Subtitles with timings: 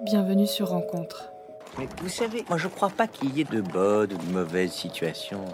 [0.00, 1.32] Bienvenue sur Rencontre.
[1.78, 4.72] Mais vous savez, moi je crois pas qu'il y ait de bonnes ou de mauvaises
[4.72, 5.44] situations.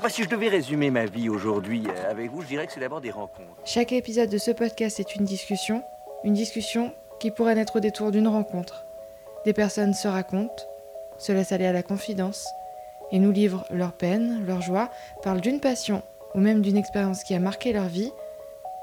[0.00, 2.80] Moi, si je devais résumer ma vie aujourd'hui euh, avec vous, je dirais que c'est
[2.80, 3.56] d'abord des rencontres.
[3.64, 5.82] Chaque épisode de ce podcast est une discussion,
[6.24, 8.84] une discussion qui pourrait naître au détour d'une rencontre.
[9.46, 10.64] Des personnes se racontent,
[11.16, 12.46] se laissent aller à la confidence
[13.12, 14.90] et nous livrent leur peine, leur joie,
[15.22, 16.02] parlent d'une passion
[16.34, 18.12] ou même d'une expérience qui a marqué leur vie,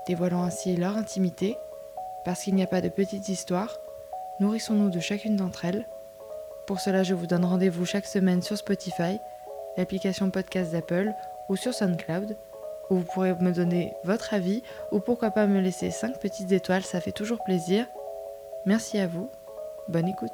[0.07, 1.55] dévoilant ainsi leur intimité.
[2.25, 3.77] Parce qu'il n'y a pas de petites histoires,
[4.39, 5.88] nourrissons-nous de chacune d'entre elles.
[6.68, 9.17] Pour cela, je vous donne rendez-vous chaque semaine sur Spotify,
[9.77, 11.13] l'application podcast d'Apple
[11.49, 12.38] ou sur SoundCloud,
[12.90, 16.84] où vous pourrez me donner votre avis ou pourquoi pas me laisser 5 petites étoiles,
[16.84, 17.85] ça fait toujours plaisir.
[18.66, 19.30] Merci à vous,
[19.90, 20.30] bonne écoute.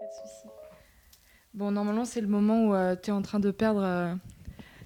[0.00, 0.48] Pas de soucis.
[1.54, 4.14] Bon, normalement, c'est le moment où tu es en train de perdre euh,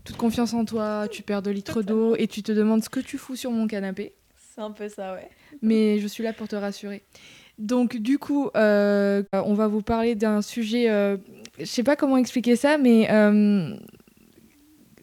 [0.04, 3.00] toute confiance en toi, tu perds 2 litres d'eau et tu te demandes ce que
[3.00, 4.14] tu fous sur mon canapé.
[4.54, 5.28] C'est un peu ça, ouais.
[5.62, 7.04] mais je suis là pour te rassurer.
[7.62, 11.16] Donc du coup, euh, on va vous parler d'un sujet, euh,
[11.60, 13.76] je sais pas comment expliquer ça, mais euh,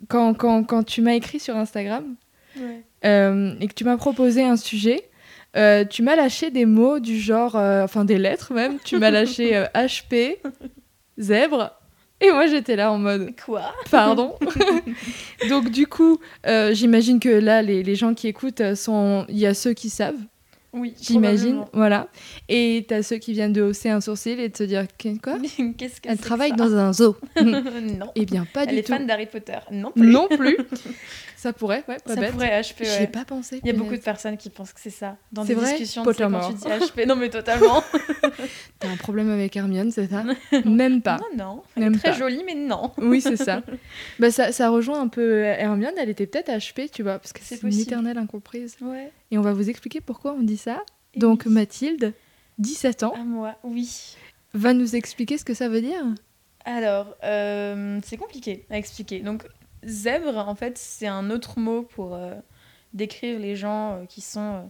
[0.09, 2.15] quand, quand, quand tu m'as écrit sur Instagram
[2.59, 2.83] Ouais.
[3.05, 5.09] euh, et que tu m'as proposé un sujet,
[5.89, 10.39] tu m'as lâché des mots du genre, enfin des lettres même, tu m'as lâché HP,
[11.17, 11.71] zèbre,
[12.19, 13.31] et moi j'étais là en mode...
[13.45, 13.73] Quoi?
[13.89, 14.35] Pardon.
[15.49, 16.19] Donc du coup,
[16.71, 20.19] j'imagine que là, les, les gens qui écoutent sont, il y a ceux qui savent,
[20.71, 22.07] Oui, j'imagine, voilà.
[22.47, 24.85] Et t'as ceux qui viennent de hausser un sourcil et de se dire
[25.23, 25.37] quoi
[25.77, 27.15] Qu'est-ce que Elle travaille que dans un zoo.
[27.41, 28.11] Non.
[28.15, 28.93] Eh bien, pas Elle du est tout.
[28.93, 29.57] fan d'Harry Potter.
[29.71, 30.07] Non plus.
[30.11, 30.57] Non plus.
[31.39, 32.33] Ça pourrait, ouais, pas ça bête.
[32.33, 33.03] pourrait HP, J'y ouais.
[33.03, 33.61] ai pas pensé.
[33.63, 35.15] Il y a beaucoup de personnes qui pensent que c'est ça.
[35.31, 37.05] Dans des vrai discussions, tu sais, quand tu dis HP.
[37.07, 37.81] Non, mais totalement.
[38.79, 40.25] T'as un problème avec Hermione, c'est ça?
[40.65, 41.17] Même pas.
[41.37, 41.63] Non, non.
[41.77, 42.17] Elle Même est très pas.
[42.17, 42.91] jolie, mais non.
[42.97, 43.63] Oui, c'est ça.
[44.19, 44.51] bah, ça.
[44.51, 47.79] Ça rejoint un peu Hermione, elle était peut-être HP, tu vois, parce que C'est une
[47.79, 48.75] éternelle incomprise.
[48.81, 49.09] Ouais.
[49.31, 50.81] Et on va vous expliquer pourquoi on dit ça.
[51.13, 51.53] Et Donc, oui.
[51.53, 52.13] Mathilde,
[52.57, 54.17] 17 ans, À moi, oui.
[54.53, 56.03] va nous expliquer ce que ça veut dire?
[56.65, 59.19] Alors, euh, c'est compliqué à expliquer.
[59.21, 59.45] Donc,
[59.85, 62.35] zèbre, en fait, c'est un autre mot pour euh,
[62.93, 64.61] décrire les gens euh, qui sont euh,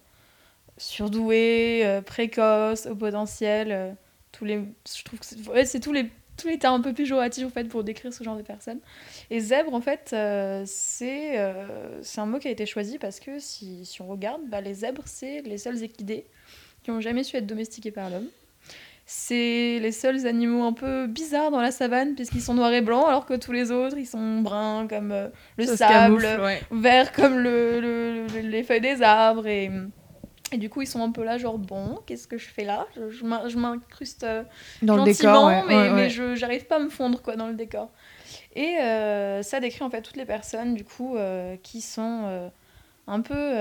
[0.78, 3.96] surdoués, précoces, au potentiel.
[4.32, 5.26] tous les, je trouve que
[5.66, 8.38] c'est tous les, tous les termes un peu péjoratifs en fait, pour décrire ce genre
[8.38, 8.80] de personnes.
[9.30, 10.16] Et zèbre, en fait,
[10.66, 11.54] c'est
[12.02, 14.74] c'est un mot qui a été choisi parce que si, si on regarde, bah, les
[14.74, 16.26] zèbres, c'est les seuls équidés
[16.84, 18.28] qui ont jamais su être domestiqués par l'homme.
[19.12, 23.06] C'est les seuls animaux un peu bizarres dans la savane puisqu'ils sont noirs et blancs
[23.08, 26.62] alors que tous les autres ils sont bruns comme euh, le Ça sable, camoufle, ouais.
[26.70, 29.72] verts comme le, le- le- les feuilles des arbres et,
[30.52, 32.86] et du coup ils sont un peu là genre bon qu'est-ce que je fais là?
[32.96, 34.44] Je, je m'in- je m'incruste euh,
[34.84, 37.48] Dans le décor, ouais, mais, ouais, mais je j'arrive pas à me fondre quoi dans
[37.48, 37.90] le décor.
[38.56, 41.18] Et euh, ça décrit en fait toutes les personnes du coup
[41.64, 42.52] qui sont
[43.08, 43.54] un peu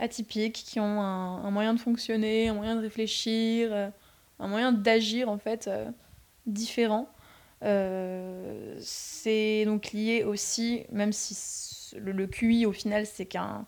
[0.00, 3.92] atypiques qui ont un, un moyen de fonctionner un moyen de réfléchir
[4.42, 5.86] un moyen d'agir en fait euh,
[6.46, 7.08] différent
[7.64, 11.36] Euh, c'est donc lié aussi même si
[11.96, 13.64] le, le QI au final c'est qu'un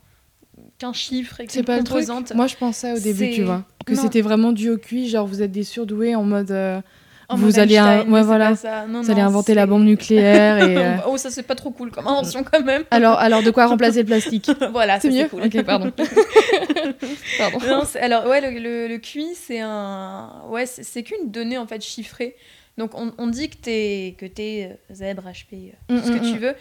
[0.79, 2.09] qu'un chiffre et C'est qu'une pas le truc.
[2.34, 5.27] Moi, je pensais au début, C'est- tu vois, que c'était vraiment dû au QI, genre
[5.27, 6.51] vous êtes des surdoués en mode.
[6.53, 6.81] euh,
[7.29, 8.51] en vous allez un- ouais, voilà.
[8.51, 8.87] pas ça.
[8.87, 10.77] Non, vous allez inventer la bombe nucléaire et.
[10.79, 13.67] euh, oh ça c'est pas trop cool comme invention quand même alors, alors, de quoi
[13.67, 15.91] remplacer le plastique voilà C'est mieux cool Ok, pardon.
[17.39, 17.59] pardon.
[17.67, 21.83] Non, alors ouais, le, le, le QI, c'est un, ouais, c'est qu'une donnée en fait
[21.83, 22.37] chiffrée.
[22.79, 26.11] Donc on, on dit que t'es que t'es euh, zèbre, HP, euh, Mm, tout ce
[26.13, 26.39] que mm, tu mm.
[26.39, 26.55] veux,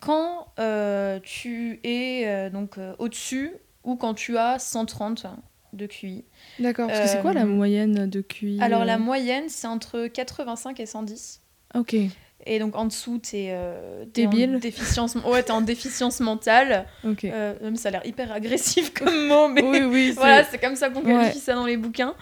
[0.00, 3.52] quand euh, tu es donc euh, au-dessus
[3.84, 5.26] ou quand tu as 130
[5.72, 6.24] de QI.
[6.58, 9.66] D'accord, parce que c'est quoi la Euh, moyenne de QI Alors euh, la moyenne, c'est
[9.66, 11.40] entre 85 et 110.
[11.74, 11.96] Ok.
[12.44, 14.58] Et donc en dessous, t'es euh, t'es en Débile.
[14.58, 16.86] déficience, ouais, t'es en déficience mentale.
[17.04, 17.24] Ok.
[17.24, 20.06] Euh, même ça a l'air hyper agressif comme mot, mais oui, oui.
[20.08, 21.12] c'est- voilà, c'est comme ça qu'on Ouais.
[21.14, 22.14] qualifie ça dans les bouquins.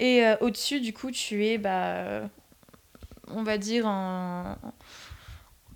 [0.00, 2.26] Et euh, au-dessus, du coup, tu es, bah, euh,
[3.28, 4.56] on va dire, en...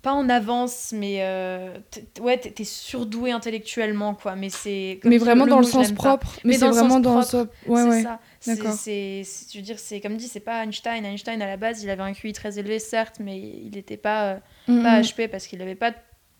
[0.05, 1.79] pas en avance, mais euh,
[2.21, 4.35] ouais, t'es surdoué intellectuellement, quoi.
[4.35, 4.99] Mais c'est.
[5.03, 6.37] Mais vraiment dans le sens propre.
[6.43, 7.47] Mais, c'est vraiment dans le sens.
[7.65, 8.03] Ouais, c'est ouais.
[8.03, 8.19] ça.
[8.45, 8.73] D'accord.
[8.73, 11.03] C'est, c'est- je veux dire, c'est comme dit, c'est pas Einstein.
[11.03, 14.33] Einstein, à la base, il avait un QI très élevé, certes, mais il n'était pas,
[14.33, 14.37] euh,
[14.67, 15.01] Mm, pas mm.
[15.01, 15.91] HP parce qu'il n'avait pas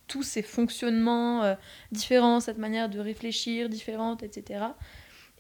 [0.07, 1.56] tous ces fonctionnements euh,
[1.92, 4.60] différents, cette manière de réfléchir différente, etc.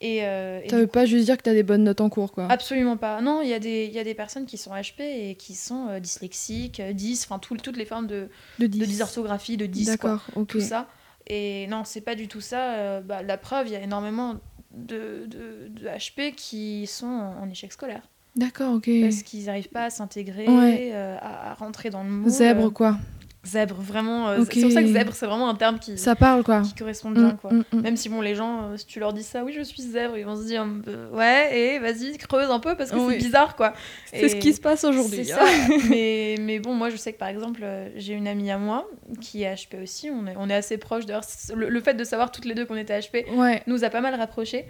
[0.01, 2.47] Et, euh, et Ça pas juste dire que t'as des bonnes notes en cours, quoi.
[2.51, 3.21] Absolument pas.
[3.21, 4.99] Non, il y, a des- y a des personnes qui sont HP
[5.29, 8.27] et qui sont euh, dyslexiques, euh, dys, enfin tout- toutes les formes de,
[8.59, 8.87] De de 10.
[8.87, 10.47] dysorthographie, de dys, quoi, D'accord, ok.
[10.49, 10.87] tout ça.
[11.27, 12.73] Et non, c'est pas du tout ça.
[12.75, 14.35] euh, bah, la preuve, il y a énormément
[14.73, 18.01] de, de, de HP qui sont en, en échec scolaire.
[18.35, 18.89] D'accord, ok.
[19.01, 20.91] Parce qu'ils n'arrivent pas à s'intégrer, Ouais.
[20.93, 22.29] euh, à, à rentrer dans le moule.
[22.29, 22.97] Zèbre, quoi.
[23.45, 24.29] Zèbre, vraiment.
[24.29, 24.43] euh.
[24.51, 26.61] C'est pour ça que zèbre, c'est vraiment un terme qui, Ça parle, quoi.
[26.61, 27.53] qui correspond bien, Mm, quoi.
[27.53, 27.81] mm, mm.
[27.81, 30.17] Même si, bon, les gens, euh, si tu leur dis ça, oui, je suis zèbre,
[30.17, 33.15] ils vont se dire, peu, ouais, et vas-y, creuse un peu parce que Oui.
[33.19, 33.73] c'est bizarre, quoi.
[34.11, 35.25] C'est ce qui se passe aujourd'hui.
[35.25, 35.37] C'est hein.
[35.45, 35.73] ça.
[35.89, 38.87] mais, mais bon, moi, je sais que par exemple, euh, j'ai une amie à moi
[39.21, 40.09] qui est HP aussi.
[40.09, 41.05] On est, on est assez proches.
[41.05, 41.23] D'ailleurs,
[41.55, 43.61] le, le fait de savoir toutes les deux qu'on était HP Ouais.
[43.67, 44.65] nous a pas mal rapprochés.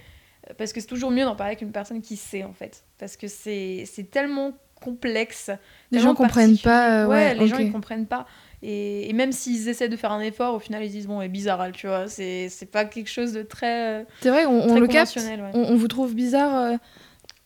[0.49, 2.83] euh, Parce que c'est toujours mieux d'en parler avec une personne qui sait, en fait.
[2.99, 4.51] Parce que c'est tellement
[4.81, 5.49] complexe.
[5.91, 7.03] Les gens comprennent pas.
[7.05, 8.25] euh, ouais, les gens, ils comprennent pas.
[8.67, 11.27] Et, et même s'ils essaient de faire un effort, au final, ils disent, bon, est
[11.29, 12.07] bizarre, tu vois.
[12.07, 15.15] C'est c'est pas quelque chose de très, euh, C'est vrai, on, le capte.
[15.17, 15.39] ouais.
[15.53, 16.55] On, on vous trouve bizarre.
[16.73, 16.77] euh,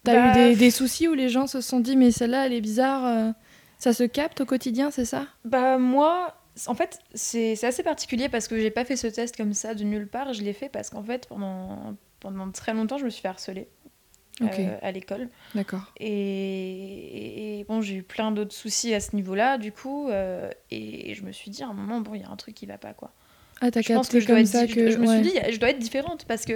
[0.06, 2.54] T'as Bah, eu des, des soucis où les gens se sont dit, mais celle-là, elle
[2.54, 3.06] est bizarre.
[3.06, 3.32] euh,
[3.80, 5.26] Ça se capte au quotidien, c'est ça?
[5.44, 6.36] Bah moi,
[6.68, 9.74] en fait, c'est c'est assez particulier parce que j'ai pas fait ce test comme ça
[9.74, 10.32] de nulle part.
[10.34, 13.68] Je l'ai fait parce qu'en fait, pendant, pendant très longtemps, je me suis fait harceler
[14.42, 15.28] euh, à l'école.
[15.56, 15.92] D'accord.
[16.00, 20.10] Et, et- et bon, j'ai eu plein d'autres soucis à ce niveau-là, du coup.
[20.10, 22.56] euh, et je me suis dit, à un moment, bon, il y a un truc
[22.56, 23.12] qui va pas, quoi.
[23.62, 24.90] Ah, t'as capté comme ça que.
[24.90, 25.22] je me ouais.
[25.24, 26.54] suis dit, je dois être différente parce que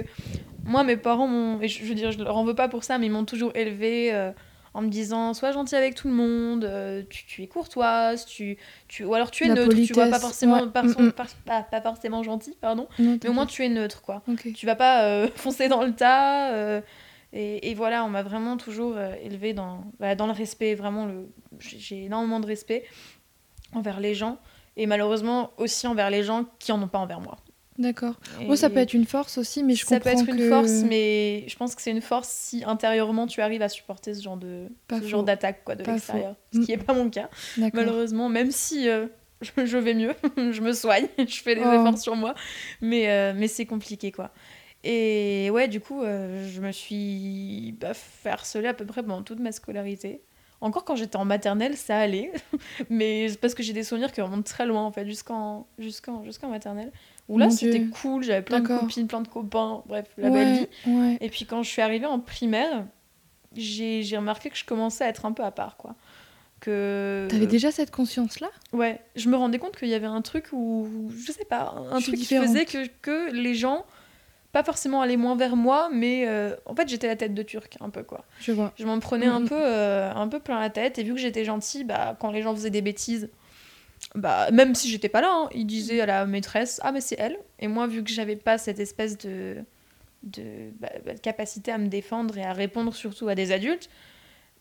[0.64, 1.60] moi, mes parents m'ont.
[1.60, 3.26] et Je, je veux dire, je leur en veux pas pour ça, mais ils m'ont
[3.26, 4.30] toujours élevée euh,
[4.72, 8.56] en me disant sois gentil avec tout le monde, euh, tu, tu es courtoise, tu,
[8.88, 10.82] tu, ou alors tu es La neutre, tu vois, pas forcément, ouais.
[10.82, 11.12] Mm, mm.
[11.12, 14.22] pas- pas- pas forcément gentil, pardon, Non, mais au moins tu es neutre, quoi.
[14.26, 14.50] Ok.
[14.54, 16.52] Tu vas pas euh, foncer dans le tas.
[16.54, 16.80] euh,
[17.34, 21.04] et, et voilà, on m'a vraiment toujours euh, élevée dans, bah, dans le respect, vraiment,
[21.04, 21.28] le,
[21.58, 22.84] j'ai énormément de respect
[23.74, 24.38] envers les gens.
[24.76, 27.36] Et malheureusement aussi envers les gens qui en ont pas envers moi.
[27.78, 28.14] D'accord.
[28.46, 30.48] Bon, ça peut être une force aussi, mais je ça peut comprends être une que-
[30.48, 34.22] force, mais je pense que c'est une force si intérieurement tu arrives à supporter ce
[34.22, 35.08] genre de Pas ce faux.
[35.08, 36.36] genre d'attaque quoi de l'extérieur.
[36.52, 37.28] Ce qui est pas mon cas,
[37.72, 39.06] malheureusement, même si euh,
[39.42, 41.72] je, je vais mieux, je me soigne, je fais des Oh.
[41.72, 42.34] efforts sur moi,
[42.80, 44.30] mais euh, mais c'est compliqué quoi.
[44.84, 49.22] Et ouais, du coup, euh, je me suis bah, fait harceler à peu près pendant
[49.22, 50.20] toute ma scolarité.
[50.60, 52.32] Encore quand j'étais en maternelle, ça allait,
[52.90, 56.22] mais c'est parce que j'ai des souvenirs qui remontent très loin en fait, jusqu'en jusqu'en
[56.22, 56.92] jusqu'en maternelle.
[57.28, 60.68] Où là, c'était cool, j'avais plein de copines, plein de copains, bref, la belle vie.
[60.86, 61.18] ouais.
[61.20, 62.84] Et puis quand je suis arrivée en primaire,
[63.56, 65.94] j'ai remarqué que je commençais à être un peu à part, quoi.
[66.60, 67.26] Que...
[67.30, 68.48] T'avais déjà cette conscience-là?
[68.72, 71.98] Ouais, je me rendais compte qu'il y avait un truc où, je sais pas, un
[71.98, 73.84] Je truc qui faisait que, que les gens,
[74.54, 77.76] pas forcément allaient moins vers moi, mais euh, en fait j'étais la tête de turc,
[77.80, 78.24] un peu, quoi.
[78.40, 78.72] Je vois.
[78.78, 81.44] Je m'en prenais un peu, euh, un peu plein la tête, et vu que j'étais
[81.44, 83.30] gentille, bah, quand les gens faisaient des bêtises,
[84.14, 87.16] bah, même si j'étais pas là, hein, ils disaient à la maîtresse Ah, mais c'est
[87.18, 87.36] elle.
[87.58, 89.56] Et moi, vu que j'avais pas cette espèce de,
[90.22, 93.90] de, bah, bah, capacité à me défendre et à répondre surtout à des adultes,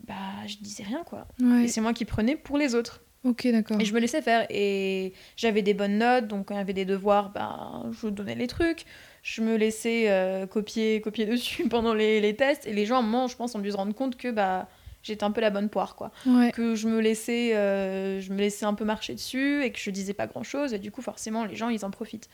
[0.07, 0.15] bah,
[0.47, 1.27] je disais rien, quoi.
[1.39, 1.65] Ouais.
[1.65, 3.01] Et c'est moi qui prenais pour les autres.
[3.23, 3.79] Ok, d'accord.
[3.79, 4.47] Et je me laissais faire.
[4.49, 8.35] Et j'avais des bonnes notes, donc quand il y avait des devoirs, ben, je donnais
[8.35, 8.85] les trucs.
[9.23, 12.67] Je me laissais euh, copier, copier dessus pendant les, les tests.
[12.67, 14.67] Et les gens, à un moment, je pense, ont dû se rendre compte que bah,
[15.01, 16.11] j'étais un peu la bonne poire, quoi.
[16.25, 16.51] Ouais.
[16.51, 19.89] Que je me, laissais, euh, je me laissais un peu marcher dessus et que je
[19.89, 20.73] disais pas grand-chose.
[20.73, 22.29] Et du coup, forcément, les gens, ils en profitent.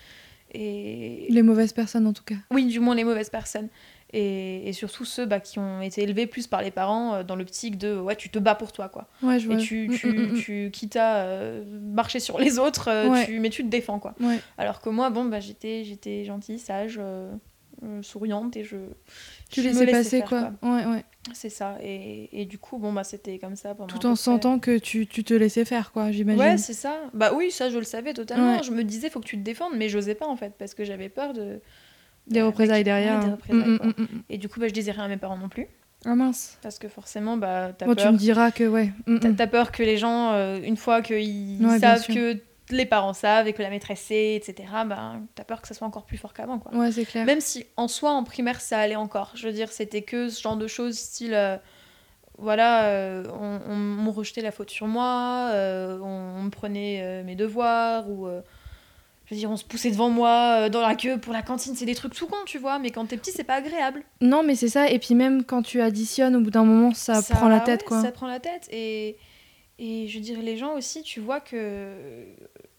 [0.51, 2.35] Et Les mauvaises personnes, en tout cas.
[2.51, 3.69] oui, du moins les mauvaises personnes.
[4.11, 7.35] Et, et surtout ceux bah, qui ont été élevés plus par les parents euh, dans
[7.35, 9.07] l'optique de ouais, tu te bats pour toi, quoi.
[9.21, 9.55] Ouais, je vois.
[9.57, 11.63] Et tu, Mm, tu, mm, mm, tu quitte à euh,
[11.93, 13.25] marcher sur les autres, euh, Ouais.
[13.25, 14.15] tu, mais tu te défends, quoi.
[14.19, 14.39] Ouais.
[14.57, 17.31] Alors que moi, bon, bah, j'étais, j'étais gentille, sage, euh,
[18.01, 18.77] souriante et je.
[19.51, 20.51] Tu je laissais passer, faire, quoi.
[20.63, 21.05] Ouais, ouais.
[21.33, 21.77] C'est ça.
[21.83, 23.87] Et, et du coup, bon, bah, c'était comme ça pendant.
[23.95, 26.41] Tout en sentant que tu, tu te laissais faire, quoi, j'imagine.
[26.41, 26.97] Ouais, c'est ça.
[27.13, 28.63] Bah oui, ça, je le savais totalement.
[28.63, 30.83] Je me disais, faut que tu te défendes, mais j'osais pas, en fait, parce que
[30.83, 31.59] j'avais peur de.
[32.29, 33.19] Des bah, représailles derrière.
[33.23, 34.21] des représailles, Mm, mm, mm.
[34.29, 35.67] Et du coup, bah, je disais rien à mes parents non plus.
[36.05, 36.57] Ah mince.
[36.61, 38.13] Parce que forcément, bah, t'as Bon, tu peur.
[38.13, 38.91] me diras que, ouais.
[39.37, 42.37] T'as peur que les gens, euh, une fois qu'ils Ouais, savent que
[42.71, 45.87] les parents savent et que la maîtresse sait, etc., ben, t'as peur que ça soit
[45.87, 46.73] encore plus fort qu'avant, quoi.
[46.73, 47.25] Ouais, c'est clair.
[47.25, 49.31] Même si en soi, en primaire, ça allait encore.
[49.35, 51.33] Je veux dire, c'était que ce genre de choses, style.
[51.33, 51.57] euh,
[52.37, 57.23] voilà, euh, on, on, on rejetait la faute sur moi, euh, on, on me prenait
[57.25, 58.27] mes devoirs, ou.
[59.29, 61.75] Je veux dire, on se poussait devant moi euh, dans la queue pour la cantine,
[61.75, 64.03] c'est des trucs tout cons, tu vois, mais quand t'es petit, c'est pas agréable.
[64.21, 64.89] Non, mais c'est ça.
[64.89, 67.87] Et puis même quand tu additionnes, au bout d'un moment, ça, prend la tête, ouais,
[67.87, 68.01] quoi.
[68.01, 68.67] Ça prend la tête.
[68.71, 69.17] Et,
[69.77, 72.25] et je veux dire, les gens aussi, tu vois que.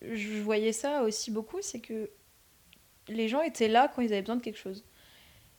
[0.02, 2.10] Je voyais ça aussi beaucoup, c'est que
[3.06, 4.84] les gens étaient là quand ils avaient besoin de quelque chose.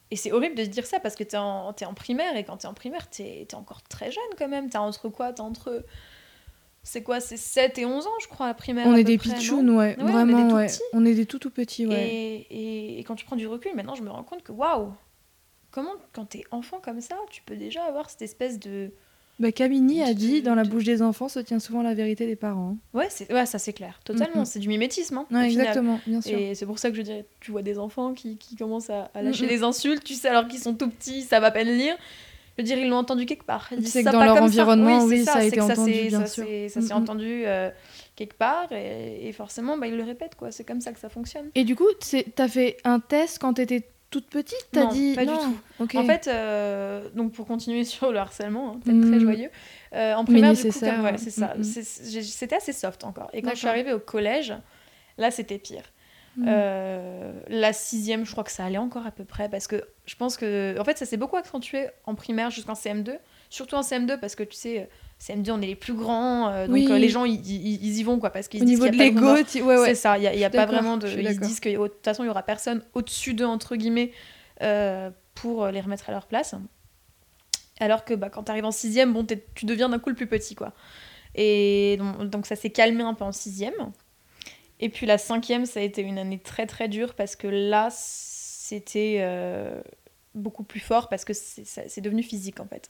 [0.09, 2.57] Et c'est horrible de se dire ça parce que t'es en, en primaire et quand
[2.57, 4.69] t'es en primaire, t'es es encore très jeune quand même.
[4.69, 5.85] T'as entre quoi T'as entre.
[6.83, 8.87] C'est quoi C'est 7 et 11 ans, je crois, à primaire.
[8.87, 9.75] On à est des près, non pitchouns, ouais.
[9.75, 10.67] Ouais, on est des Vraiment, tout ouais.
[10.93, 12.09] On est des tout tout petits, ouais.
[12.09, 14.91] Et, et- et quand tu prends du recul, maintenant, je me rends compte que waouh
[15.69, 18.91] Comment, quand t'es enfant comme ça, tu peux déjà avoir cette espèce de.
[19.39, 22.35] Bah, Camini a dit dans la bouche des enfants se tient souvent la vérité des
[22.35, 22.77] parents.
[22.93, 24.43] Ouais, c'est ouais, ça c'est clair, totalement.
[24.45, 26.37] C'est du mimétisme, hein, Ouais, exactement, bien sûr.
[26.37, 29.09] Et c'est pour ça que je dirais, tu vois des enfants qui, qui commencent à,
[29.13, 29.49] à lâcher Mhm.
[29.49, 31.95] des insultes, tu sais, alors qu'ils sont tout petits, savent à peine lire.
[32.61, 33.69] Veux dire, ils l'ont entendu quelque part.
[33.83, 34.43] Sais que ça dans leur ça.
[34.43, 36.45] environnement, c'est oui, ça a c'est été entendu, bien ça sûr.
[36.45, 37.69] s'est- Ça s'est entendu euh,
[38.15, 40.51] quelque part et, et forcément, bah, ils le répètent, quoi.
[40.51, 41.49] C'est comme ça que ça fonctionne.
[41.55, 45.13] Et du coup, c'est- t'as fait un test quand t'étais toute petite T'as Non, dit
[45.15, 45.57] pas du tout.
[45.97, 49.19] En fait, euh, donc pour continuer sur le harcèlement, hein, peut-être très Mm.
[49.21, 49.49] joyeux,
[49.93, 50.55] euh, en primaire, hein.
[51.17, 51.53] c'est ça.
[51.61, 51.83] C'est-
[52.21, 53.29] C'était assez soft encore.
[53.33, 54.53] Et quand je suis arrivée au collège,
[55.17, 55.83] là, c'était pire.
[56.37, 56.45] Mm.
[56.47, 60.15] Euh, la sixième, je crois que ça allait encore à peu près parce que je
[60.15, 63.17] pense que, en fait, ça s'est beaucoup accentué en primaire jusqu'en CM2,
[63.49, 66.73] surtout en CM2 parce que tu sais, CM2 on est les plus grands, euh, donc
[66.75, 66.87] Oui.
[66.89, 69.01] euh, les gens ils, ils- ils y vont quoi parce qu'ils disent niveau de qu'il
[69.03, 69.85] y a vraiment- l'ego, tu- ouais, ouais.
[69.87, 71.07] c'est ça, il n'y a, y pas vraiment de.
[71.09, 74.11] Ils disent que de toute façon, il n'y aura personne au-dessus d'eux, entre guillemets,
[74.61, 76.55] euh, pour les remettre à leur place.
[77.81, 80.27] Alors que bah, quand tu arrives en sixième, bon, tu deviens d'un coup le plus
[80.27, 80.71] petit, quoi.
[81.35, 83.73] Et donc, donc ça s'est calmé un peu en sixième.
[84.81, 87.89] Et puis la cinquième, ça a été une année très très dure parce que là,
[87.91, 89.79] c'était euh,
[90.35, 92.89] beaucoup plus fort parce que c'est devenu physique en fait.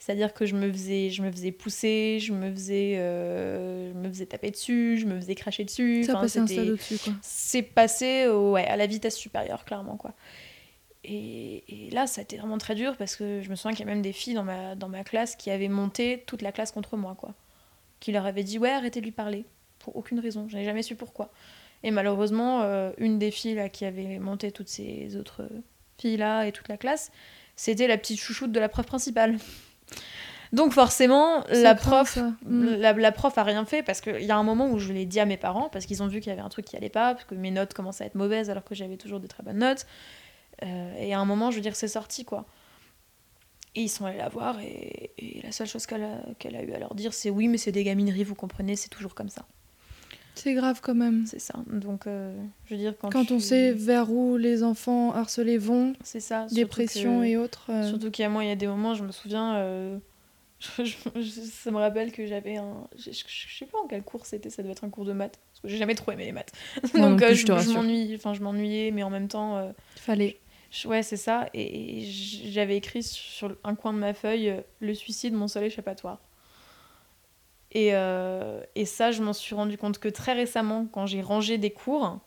[0.00, 4.08] C'est-à-dire que je me faisais, je me faisais pousser, je me faisais, euh, je me
[4.08, 6.02] faisais taper dessus, je me faisais cracher dessus.
[6.02, 6.22] Ça Enfin,
[6.70, 7.12] au-dessus, quoi.
[7.22, 9.96] c'est passé au- ouais, à la vitesse supérieure, clairement.
[9.96, 10.12] quoi.
[11.04, 13.86] Et, et là, ça a été vraiment très dur parce que je me souviens qu'il
[13.86, 16.50] y a même des filles dans ma, dans ma classe qui avaient monté toute la
[16.50, 17.14] classe contre moi.
[17.16, 17.32] quoi.
[18.00, 19.44] Qui leur avaient dit Ouais, arrêtez de lui parler.
[19.82, 20.46] Pour aucune raison.
[20.48, 21.30] Je n'ai jamais su pourquoi.
[21.82, 25.48] Et malheureusement, euh, une des filles là, qui avait monté toutes ces autres
[25.98, 27.10] filles-là et toute la classe,
[27.56, 29.36] c'était la petite chouchoute de la prof principale.
[30.52, 32.18] Donc forcément, la prof.
[32.44, 32.74] Mm.
[32.74, 35.06] la, la prof a rien fait parce qu'il y a un moment où je l'ai
[35.06, 36.90] dit à mes parents parce qu'ils ont vu qu'il y avait un truc qui allait
[36.90, 39.42] pas, parce que mes notes commençaient à être mauvaises alors que j'avais toujours de très
[39.42, 39.86] bonnes notes.
[40.62, 42.44] Euh, et à un moment, je veux dire, c'est sorti quoi.
[43.74, 46.62] Et ils sont allés la voir et, et la seule chose qu'elle a, qu'elle a
[46.62, 49.30] eu à leur dire, c'est oui, mais c'est des gamineries, vous comprenez, c'est toujours comme
[49.30, 49.46] ça.
[50.34, 51.24] C'est grave quand même.
[51.26, 51.54] C'est ça.
[51.66, 52.34] Donc, euh,
[52.66, 56.20] je veux dire, quand, Quand tu- on sait vers où les enfants harcelés vont, C'est
[56.20, 56.46] ça.
[56.50, 57.66] dépression que- et autres.
[57.70, 59.98] euh, Surtout qu'il y a moi, il y a des moments, je me souviens, euh,
[60.60, 62.88] je- je- je- ça me rappelle que j'avais un.
[62.96, 65.38] Je, sais pas en quel cours c'était, ça devait être un cours de maths.
[65.52, 66.52] Parce que j'ai jamais trop aimé les maths.
[66.94, 70.38] Donc plus, je m'ennuie, enfin je m'ennuyais, mais en même temps, euh, Fallait.
[70.86, 71.48] ouais, c'est ça.
[71.52, 76.18] Et, j'avais écrit sur un coin de ma feuille le suicide, mon seul échappatoire.
[77.72, 81.56] Et, euh, et ça, je m'en suis rendu compte que très récemment, quand j'ai rangé
[81.58, 82.18] des cours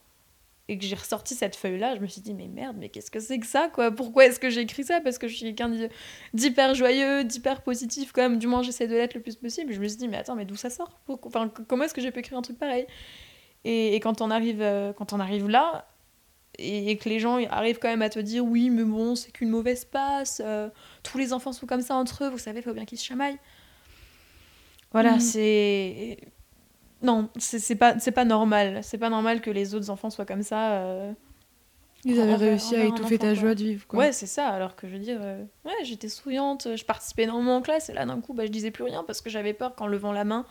[0.68, 3.20] et que j'ai ressorti cette feuille-là, je me suis dit, mais merde, mais qu'est-ce que
[3.20, 3.92] c'est que ça, quoi?
[3.92, 5.02] Pourquoi est-ce que j'ai écrit ça?
[5.02, 5.90] Parce que je suis quelqu'un d'hy-
[6.34, 9.72] d'hyper joyeux, d'hyper positif, quand même, du moins j'essaie de l'être le plus possible.
[9.72, 11.00] Je me suis dit, mais attends, mais d'où ça sort?
[11.08, 12.88] Enfin, Comment est-ce que j'ai pu écrire un truc pareil?
[13.64, 15.88] Et, et quand on arrive, euh, quand on arrive là,
[16.58, 19.50] et, que les gens arrivent quand même à te dire, oui, mais bon, c'est qu'une
[19.50, 20.70] mauvaise passe, euh,
[21.04, 23.38] tous les enfants sont comme ça entre eux, vous savez, faut bien qu'ils se chamaillent.
[24.96, 25.20] Voilà, Mhm.
[25.20, 26.18] c'est.
[27.02, 28.80] Non, c'est pas, c'est pas normal.
[28.82, 30.72] C'est pas normal que les autres enfants soient comme ça.
[30.78, 31.12] euh.
[32.06, 33.86] Ils avaient réussi à étouffer ta joie de vivre.
[33.88, 34.00] Quoi.
[34.00, 34.48] Ouais, c'est ça.
[34.48, 37.94] Alors que je veux dire, euh, ouais, j'étais souriante, je participais énormément en classe, et
[37.94, 40.24] là d'un coup, bah, je disais plus rien parce que j'avais peur qu'en levant la
[40.24, 40.46] main,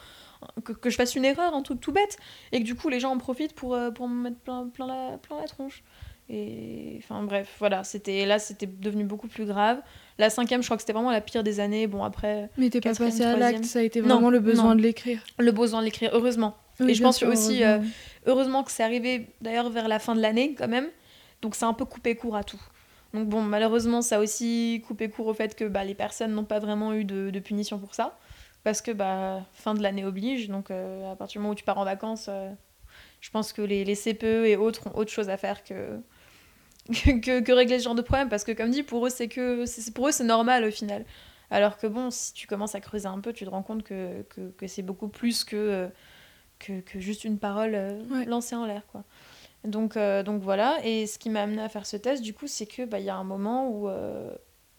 [0.64, 2.18] que, que je fasse une erreur, un truc tout bête,
[2.52, 4.86] et que du coup les gens en profitent pour, euh, pour me mettre plein, plein,
[4.86, 5.82] la, plein la tronche.
[6.30, 9.80] Et enfin bref, voilà, c'était là c'était devenu beaucoup plus grave.
[10.18, 11.86] La cinquième, je crois que c'était vraiment la pire des années.
[11.86, 14.70] Bon après, Mais t'es pas passé à l'acte, ça a été Non, vraiment le besoin
[14.70, 14.74] non.
[14.74, 15.22] de l'écrire.
[15.38, 16.56] le besoin de l'écrire, heureusement.
[16.80, 17.90] Oui, et je pense sûr, aussi, euh, heureusement.
[18.26, 20.88] Heureusement que c'est arrivé d'ailleurs vers la fin de l'année quand même.
[21.42, 22.60] Donc ça a un peu coupé court à tout.
[23.12, 26.44] Donc bon, malheureusement, ça a aussi coupé court au fait que bah, les personnes n'ont
[26.44, 28.18] pas vraiment eu de, de punition pour ça.
[28.64, 30.48] Parce que bah, fin de l'année oblige.
[30.48, 32.50] Donc euh, à partir du moment où tu pars en vacances, euh,
[33.20, 36.00] je pense que les, les CPE et autres ont autre chose à faire que,
[36.92, 38.28] que, que régler ce genre de problème.
[38.28, 41.04] Parce que comme dit, pour eux, c'est que c'est- pour eux, c'est normal au final.
[41.50, 44.22] Alors que bon, si tu commences à creuser un peu, tu te rends compte que,
[44.30, 45.88] que, que c'est beaucoup plus que, euh,
[46.58, 48.24] que, que juste une parole euh, Ouais.
[48.24, 48.82] lancée en l'air.
[48.90, 49.04] quoi.
[49.64, 52.46] Donc, euh, donc voilà, et ce qui m'a amené à faire ce test, du coup,
[52.46, 54.30] c'est que bah, il y a un moment où, euh,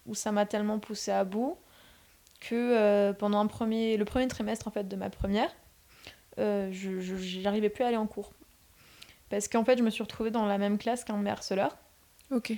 [0.05, 1.57] où ça m'a tellement poussé à bout
[2.39, 5.49] que euh, pendant un premier, le premier trimestre en fait de ma première,
[6.37, 6.69] je
[6.99, 8.33] je- j'arrivais plus à aller en cours.
[9.29, 11.75] Parce qu'en fait, je me suis retrouvée dans la même classe qu'un de mes harceleurs.
[12.31, 12.53] Ok.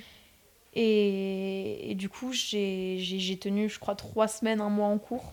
[0.74, 5.32] Et, et du coup, j'ai tenu, je crois, trois semaines, un mois en cours.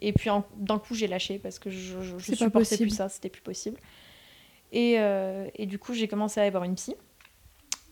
[0.00, 3.30] Et puis d'un coup, j'ai lâché parce que je, je, je supportais plus ça, c'était
[3.30, 3.80] plus possible.
[4.72, 6.94] Et, euh, et du coup, j'ai commencé à aller voir une psy.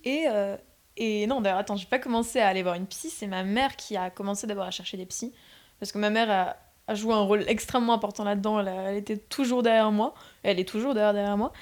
[0.04, 0.56] Et, euh,
[0.96, 3.76] et non, d'ailleurs, attends, j'ai pas commencé à aller voir une psy, c'est ma mère
[3.76, 5.32] qui a commencé d'abord à chercher des psys.
[5.80, 6.56] Parce que ma mère a,
[6.88, 8.60] a joué un rôle extrêmement important là-dedans.
[8.60, 10.14] Elle, elle était toujours derrière moi.
[10.42, 11.52] Elle est toujours derrière, derrière moi.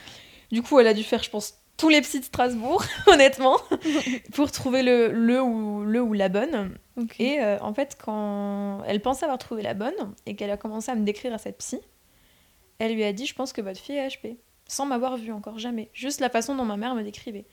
[0.51, 3.59] Du coup, elle a dû faire, je pense, tous les psys de Strasbourg, honnêtement,
[4.35, 6.77] pour trouver le, le, ou, le ou la bonne.
[7.19, 10.91] Et euh, en fait, quand elle pensait avoir trouvé la bonne et qu'elle a commencé
[10.91, 11.81] à me décrire à cette psy,
[12.79, 14.37] elle lui a dit Je pense que votre fille est HP.
[14.69, 15.91] Sans m'avoir vue encore, jamais.
[15.93, 17.45] Juste la façon dont ma mère me décrivait.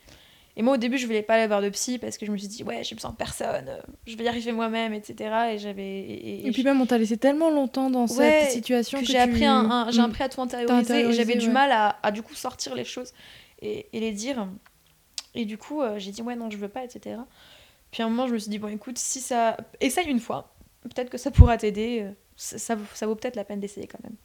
[0.55, 2.37] Et moi, au début, je voulais pas aller voir de psy parce que je me
[2.37, 3.69] suis dit, ouais, j'ai besoin de personne,
[4.05, 5.53] je vais y arriver moi-même, etc.
[5.53, 5.99] Et j'avais.
[5.99, 9.45] Et, et, puis même, on t'a laissé tellement longtemps dans cette situation que, j'ai appris,
[9.45, 12.75] un, j'ai appris à tout intérioriser, et j'avais du mal à, à, du coup sortir
[12.75, 13.13] les choses
[13.61, 14.47] et, les dire.
[15.35, 17.21] Et du coup, euh, j'ai dit, ouais, non, je veux pas, etc.
[17.91, 19.57] Puis à un moment, je me suis dit, bon, écoute, si ça.
[19.79, 23.59] Essaye une fois, peut-être que ça pourra t'aider, euh, ça, ça, vaut peut-être la peine
[23.59, 24.15] d'essayer quand même.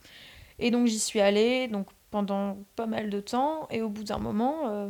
[0.58, 4.18] Et donc, j'y suis allée, donc pendant pas mal de temps, et au bout d'un
[4.18, 4.88] moment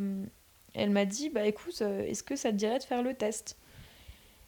[0.75, 3.57] elle m'a dit bah écoute, euh, est-ce que ça te dirait de faire le test?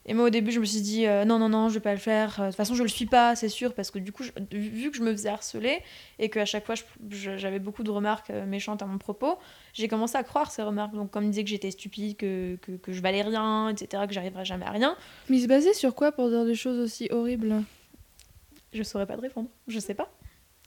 [0.07, 1.93] Et moi au début je me suis dit euh, non non non je vais pas
[1.93, 2.41] le faire.
[2.41, 4.23] Euh, de toute façon je le suis pas c'est sûr parce que du coup
[4.53, 5.83] vu que je me faisais harceler
[6.19, 6.77] et qu'à chaque fois
[7.11, 9.39] j'avais beaucoup de remarques méchantes à mon propos,
[9.73, 10.95] j'ai commencé à croire ces remarques.
[10.95, 14.45] Donc comme disait que j'étais stupide, que, que, que, je valais rien, etc., que j'arriverais
[14.45, 14.97] jamais à rien.
[15.29, 17.63] Mais il se basait sur quoi pour dire des choses aussi horribles?
[18.73, 19.49] Je saurais pas te répondre.
[19.67, 20.11] Je sais pas.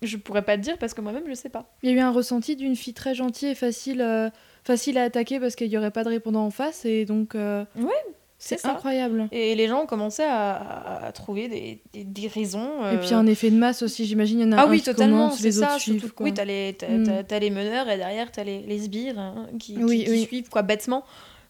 [0.01, 1.73] Je pourrais pas te dire parce que moi-même je sais pas.
[1.83, 4.31] Il y a eu un ressenti d'une fille très gentille et facile
[4.63, 7.65] facile à attaquer parce qu'il n'y aurait pas de répondant en face et donc euh,
[7.77, 7.91] ouais
[8.41, 9.27] c'est incroyable.
[9.33, 12.93] Et les gens ont commencé à, à trouver des, des, des raisons euh...
[12.93, 14.79] et puis un effet de masse aussi j'imagine il y en a ah un oui
[14.79, 15.77] qui totalement les ça
[16.21, 17.25] oui t'as les, mm.
[17.29, 20.25] les meneurs et derrière t'as les, les sbires hein, qui, oui, qui, qui oui.
[20.25, 21.03] suivent quoi bêtement.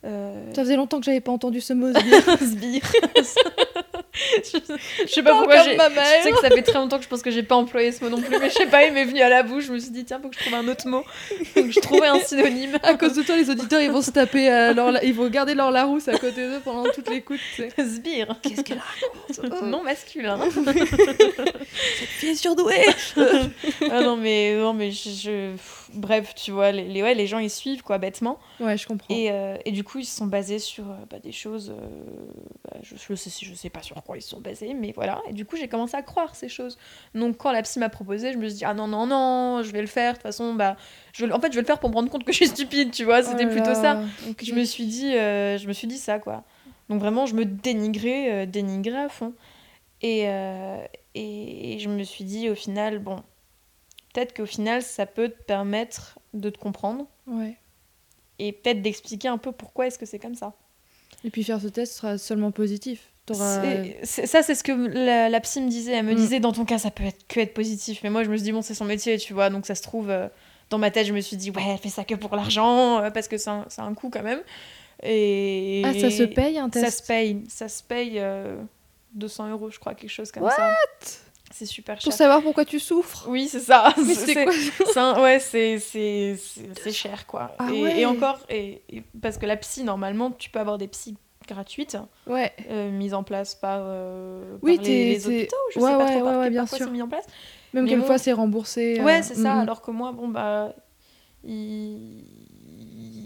[0.03, 0.51] Euh...
[0.53, 2.24] ça faisait longtemps que j'avais pas entendu ce mot sbire.
[2.41, 2.81] sbire
[4.44, 4.60] je,
[5.04, 7.22] je sais pas pourquoi j'ai je sais que ça fait très longtemps que je pense
[7.22, 9.22] que j'ai pas employé ce mot non plus mais je sais pas il m'est venu
[9.22, 9.66] à la bouche.
[9.66, 11.04] Je me suis dit tiens faut que je trouve un autre mot.
[11.56, 12.78] Donc je trouvais un synonyme.
[12.84, 15.54] À cause de toi les auditeurs ils vont se taper euh, leur, ils vont garder
[15.54, 17.40] leur Larousse à côté d'eux pendant toute l'écoute
[17.78, 18.36] sbire.
[18.42, 19.66] Qu'est-ce qu'elle raconte oh.
[19.66, 20.40] non masculin.
[20.50, 22.86] Cette fille est surdouée.
[23.92, 25.52] Ah non mais non mais je, je...
[25.93, 28.39] bref tu vois les, les, ouais, les gens ils suivent quoi bêtement.
[28.60, 29.13] Ouais je comprends.
[29.13, 31.88] Et, euh, et du coup ils se sont basés sur euh, bah, des choses euh,
[32.63, 35.22] bah, je, je sais je sais pas sur quoi ils se sont basés mais voilà.
[35.29, 36.77] Et du coup j'ai commencé à croire ces choses.
[37.15, 39.72] Donc quand la psy m'a proposé je me suis dit ah non non non je
[39.72, 40.75] vais le faire de toute façon bah
[41.13, 42.91] je en fait je vais le faire pour me rendre compte que je suis stupide
[42.91, 44.01] tu vois c'était oh plutôt ça.
[44.29, 44.46] okay.
[44.46, 46.43] je me suis dit euh, je me suis dit ça quoi.
[46.89, 49.34] Donc vraiment je me dénigrais euh, dénigrais à fond.
[50.01, 50.22] Et,
[51.13, 53.22] et, et je me suis dit au final bon
[54.13, 57.08] peut-être qu'au final ça peut te permettre de te comprendre.
[57.28, 57.58] Ouais.
[58.39, 60.54] et peut-être d'expliquer un peu pourquoi est-ce que c'est comme ça.
[61.24, 63.12] Et puis faire ce test sera seulement positif.
[64.04, 65.94] Ça c'est ce que la, la, psy me disait.
[65.94, 66.18] Elle me mm.
[66.18, 68.01] disait dans ton cas ça peut être que être positif.
[68.04, 69.50] Mais moi je me suis dit bon c'est son métier tu vois.
[69.50, 70.28] Donc ça se trouve euh,
[70.70, 73.12] dans ma tête je me suis dit ouais elle fait ça que pour l'argent euh,
[73.12, 74.41] parce que c'est un, un coût quand même.
[75.04, 77.43] Et ah ça se paye un test ça se paye.
[77.48, 78.62] Ça se paye euh,
[79.13, 80.56] 200 euros je crois quelque chose comme What?
[80.56, 80.76] ça
[81.52, 82.04] c'est super cher.
[82.04, 83.94] Pour savoir pourquoi tu souffres Oui, c'est ça.
[84.06, 85.80] Mais c'est quoi Ouais, c'est
[86.92, 87.56] cher, quoi.
[87.58, 88.00] Ah et, ouais.
[88.00, 91.98] et, encore, et, et, parce que la psy, normalement, tu peux avoir des psys gratuites,
[92.28, 92.52] ouais.
[92.70, 95.56] euh, mises en place par, euh, oui, par les, les, hôpitaux.
[95.74, 96.78] Je ouais, sais pas trop par bien sûr.
[96.78, 97.26] c'est mis en place.
[97.74, 98.22] Même Mais quelquefois, bon...
[98.24, 99.02] c'est remboursé.
[99.02, 99.56] Ouais, c'est ça.
[99.56, 99.62] mm -hmm.
[99.62, 100.74] Alors que moi, bon, bah...
[101.44, 102.24] Il...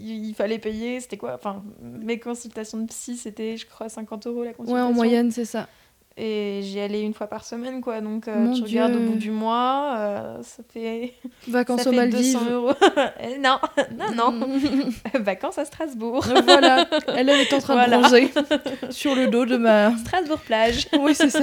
[0.04, 1.34] il fallait payer, c'était quoi?
[1.34, 4.74] Enfin, mes consultations de psy, c'était, je crois, 50 euros la consultation.
[4.74, 5.68] Ouais, en moyenne, c'est ça.
[6.16, 8.00] Et j'y allais une fois par semaine, quoi.
[8.00, 8.80] Donc, euh, tu Dieu.
[8.82, 11.14] regardes au bout du mois, euh, ça fait.
[11.48, 12.34] Vacances ça aux fait Maldives.
[12.38, 12.72] 200 euros.
[13.40, 13.56] non,
[13.98, 14.48] non, non.
[15.14, 16.24] Vacances à Strasbourg.
[16.44, 17.96] voilà, elle, elle est en train Voilà.
[17.96, 18.30] de bronzer
[18.90, 19.96] sur le dos de ma.
[19.98, 20.86] Strasbourg plage.
[21.00, 21.40] Oui, c'est ça.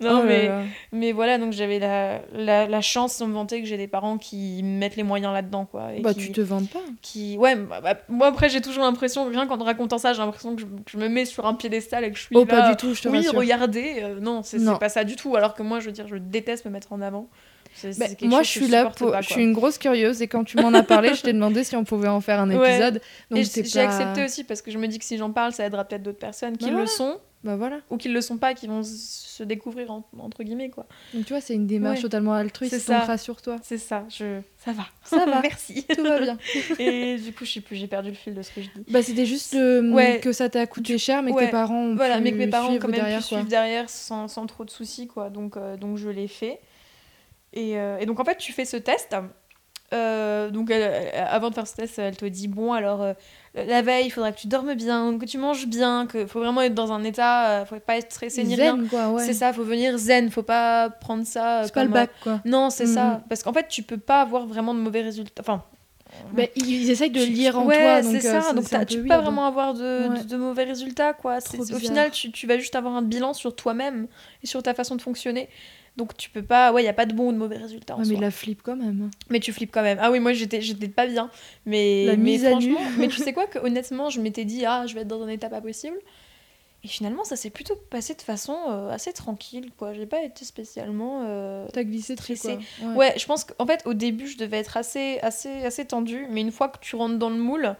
[0.00, 0.50] non, Oh mais,
[0.92, 4.16] mais voilà, donc j'avais la, la, la chance, sans me vanter, que j'ai des parents
[4.16, 5.92] qui mettent les moyens là-dedans, quoi.
[5.94, 6.80] Et Bah, qui, tu te vantes pas.
[7.02, 7.36] qui...
[7.36, 10.62] Ouais, bah, bah, moi après, j'ai toujours l'impression, rien qu'en racontant ça, j'ai l'impression que
[10.62, 12.46] je, que je me mets sur un piédestal et que je suis Oh, là.
[12.46, 13.34] pas du tout, je te oui, rassure.
[13.80, 14.02] Regardez.
[14.02, 15.36] Euh, non, c'est pas ça du tout.
[15.36, 17.28] Alors que moi, je veux dire, je déteste me mettre en avant.
[17.98, 19.10] Bah, moi, je suis là pour.
[19.10, 21.64] pas, je suis une grosse curieuse et quand tu m'en as parlé, je t'ai demandé
[21.64, 22.70] si on pouvait en faire un Ouais.
[22.76, 23.00] épisode.
[23.30, 23.86] Donc c'est j'ai pas...
[23.86, 26.18] accepté aussi parce que je me dis que si j'en parle, ça aidera peut-être d'autres
[26.20, 27.80] personnes qui Bah le sont Bah voilà.
[27.90, 30.86] ou qui le sont pas, qui vont se découvrir en- entre guillemets quoi.
[31.12, 32.02] Donc tu vois, c'est une démarche Ouais.
[32.02, 32.72] totalement altruiste.
[32.74, 33.00] Donc ça.
[33.00, 33.56] rassure-toi.
[33.62, 34.84] C'est ça, je ça va.
[35.04, 35.40] Ça va.
[35.42, 35.84] Merci.
[35.94, 36.38] Tout va bien.
[36.78, 38.84] Et du coup, je sais plus, j'ai perdu le fil de ce que je dis.
[38.90, 40.20] Bah c'était juste le- Ouais.
[40.20, 42.46] que ça t'a coûté cher, mais que tes parents ont Voilà, pu mais que mes
[42.48, 45.28] parents quand même derrière, pu suivre derrière sans, sans trop de soucis quoi.
[45.28, 46.60] Donc euh, donc je l'ai fait.
[47.52, 49.14] Et, euh, et donc en fait, tu fais ce test.
[49.92, 53.14] Euh, donc elle- avant de faire ce test, elle te dit bon alors
[53.54, 56.60] la veille, il faudra que tu dormes bien, que tu manges bien, que faut vraiment
[56.62, 58.78] être dans un état, euh, faut pas être stressé ni rien.
[58.90, 59.24] Quoi, ouais.
[59.24, 61.60] C'est ça, faut venir zen, faut pas prendre ça.
[61.60, 62.40] euh, C'est pas le euh, bac, quoi.
[62.44, 63.22] Non, c'est ça.
[63.28, 65.40] Parce qu'en fait, tu peux pas avoir vraiment de mauvais résultats.
[65.40, 65.62] Enfin,
[66.32, 68.52] Bah, ils, essayent de lire en ouais, toi, donc c'est euh, ça.
[68.52, 70.18] Donc c'est t'as- tu peux pas vraiment avoir de, Ouais.
[70.22, 71.40] de, de mauvais résultats, quoi.
[71.40, 74.06] C'est- Au final, tu, tu vas juste avoir un bilan sur toi-même
[74.42, 75.48] et sur ta façon de fonctionner.
[75.96, 77.94] Donc tu peux pas, ouais, il y a pas de bon ou de mauvais résultats
[77.94, 78.20] en Ouais, mais soi.
[78.22, 79.10] la flip quand même.
[79.30, 79.98] Mais tu flippes quand même.
[80.00, 81.30] Ah oui, moi j'étais j'étais pas bien.
[81.66, 82.72] Mais, La mais mise à nu.
[82.72, 85.22] franchement, mais tu sais quoi que honnêtement, je m'étais dit ah, je vais être dans
[85.22, 85.96] un état pas possible.
[86.82, 89.94] Et finalement, ça s'est plutôt passé de façon euh, assez tranquille, quoi.
[89.94, 92.50] J'ai pas été spécialement euh, T'as glissé très quoi.
[92.82, 92.94] Ouais.
[92.94, 96.42] Ouais, je pense qu'en fait, au début, je devais être assez, assez, assez tendue, mais
[96.42, 97.74] une fois que tu rentres dans le moule,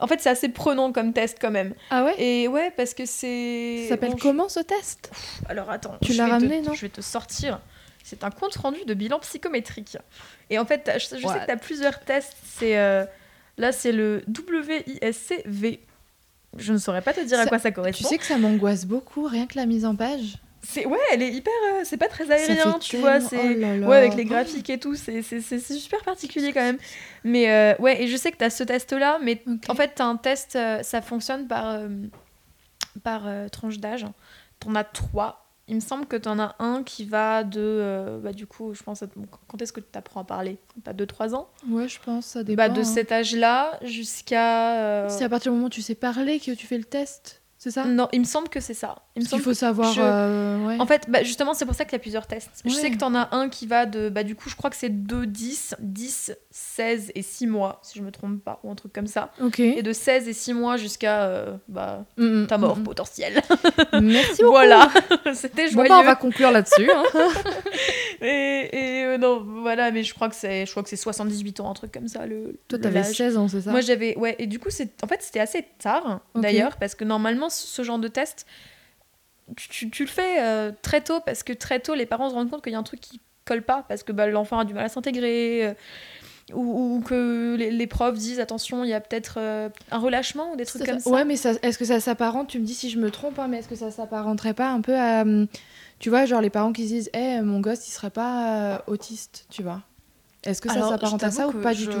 [0.00, 1.74] En fait, c'est assez prenant comme test quand même.
[1.90, 3.82] Ah ouais Et ouais, parce que c'est.
[3.84, 5.10] Ça s'appelle bon, comment ce test?
[5.48, 5.96] Alors attends.
[6.02, 6.72] Tu je l'as vais te- ramené, non?
[6.74, 7.60] Je vais te sortir.
[8.04, 9.98] C'est un compte rendu de bilan psychométrique.
[10.50, 12.36] Et en fait, je, sais que tu as plusieurs tests.
[12.44, 13.04] C'est euh,
[13.58, 15.80] Là, c'est le WISCV.
[16.56, 18.08] Je ne saurais pas te dire à quoi ça Tu correspond.
[18.08, 20.36] sais que ça m'angoisse beaucoup, rien que la mise en page.
[20.62, 21.52] C'est ouais, elle est hyper.
[21.72, 23.20] euh, c'est pas très aérien, tu vois.
[23.20, 23.86] C'est oh là là.
[23.88, 24.94] ouais avec les graphiques et tout.
[24.96, 26.78] C'est c'est- c'est- c'est super particulier quand même.
[27.24, 29.62] Mais euh, ouais, et je sais que tu as ce test-là, mais Ok.
[29.68, 31.80] en fait, tu as un test, euh, ça fonctionne par,
[33.02, 34.04] par tranche d'âge.
[34.60, 35.44] Tu en as trois.
[35.70, 38.18] Il me semble que tu en as un qui va de.
[38.22, 39.04] bah, du coup, je pense.
[39.48, 40.56] quand est-ce que tu apprends à parler?
[40.82, 41.48] Tu as 2-3 ans?
[41.68, 42.56] Ouais, je pense, ça dépend.
[42.56, 42.84] bah, De hein.
[42.84, 44.76] cet âge-là jusqu'à.
[44.80, 47.37] euh, C'est à partir du moment où tu sais parler que tu fais le test,
[47.58, 47.84] c'est ça?
[47.84, 48.96] Non, il me semble que c'est ça.
[49.16, 49.92] Il me qu'il semble faut savoir.
[49.92, 50.76] je- euh, ouais.
[50.80, 52.62] En fait, bah, justement, c'est pour ça qu'il y a plusieurs tests.
[52.64, 52.76] Je Ouais.
[52.80, 54.08] sais que t'en as un qui va de.
[54.08, 57.98] Bah, du coup, je crois que c'est 2, 10, 10, 16 et 6 mois, si
[57.98, 59.32] je me trompe pas, ou un truc comme ça.
[59.42, 59.58] Ok.
[59.60, 63.42] Et de 16 et 6 mois jusqu'à euh, bah, Mm, mm, ta mort mm, potentielle.
[63.92, 64.00] mm.
[64.00, 64.52] Merci beaucoup.
[64.52, 64.88] voilà,
[65.34, 65.88] c'était Bon, joyeux.
[65.88, 66.88] bah, on va conclure là-dessus.
[66.90, 67.02] hein.
[68.20, 71.60] Et, et, euh, non, voilà, mais je crois que c'est, je crois que c'est 78
[71.60, 72.26] ans, un truc comme ça.
[72.26, 73.14] Le, Toi, t'avais l'âge.
[73.14, 73.70] 16 ans, c'est ça?
[73.70, 74.16] Moi, j'avais.
[74.18, 74.68] Ouais, et du coup,
[75.02, 76.42] en fait, c'était assez tard, Ok.
[76.42, 78.46] d'ailleurs, parce que normalement, ce ce genre de test,
[79.56, 82.34] tu, tu- tu le fais euh, très tôt, parce que très tôt, les parents se
[82.34, 84.64] rendent compte qu'il y a un truc qui colle pas, parce que bah, l'enfant a
[84.64, 85.74] du mal à s'intégrer, euh,
[86.52, 90.52] ou, ou que les, les profs disent attention, il y a peut-être euh, un relâchement
[90.52, 91.10] ou des trucs Ça- comme ça-.
[91.10, 92.48] Ouais, mais est-ce que ça s'apparente?
[92.48, 94.80] Tu me dis si je me trompe, hein, mais est-ce que ça s'apparenterait pas un
[94.82, 95.24] peu à.
[95.98, 98.78] Tu vois, genre les parents qui se disent Eh, mon gosse, il serait pas euh,
[98.86, 99.82] autiste, tu vois?
[100.44, 101.98] Est-ce que ça s'apparente à ça ou pas du tout?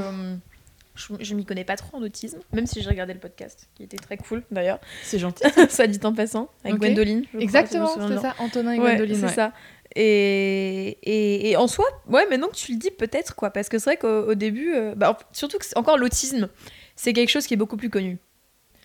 [0.98, 3.84] Je, je m'y connais pas trop en autisme, même si j'ai regardé le podcast, qui
[3.84, 5.44] était très cool d'ailleurs, C'est gentil.
[5.70, 6.80] ça dit en passant, avec Ok.
[6.80, 7.24] Gwendoline.
[7.38, 9.14] Exactement, c'est ça, Antonin et Ouais, Gwendoline.
[9.16, 9.32] c'est ouais.
[9.32, 9.52] ça.
[9.96, 13.78] Et, et, et en soi, ouais, maintenant que tu le dis, peut-être quoi, parce que
[13.78, 16.48] c'est vrai qu'au au début, euh, bah, surtout que encore l'autisme,
[16.96, 18.18] c'est quelque chose qui est beaucoup plus connu.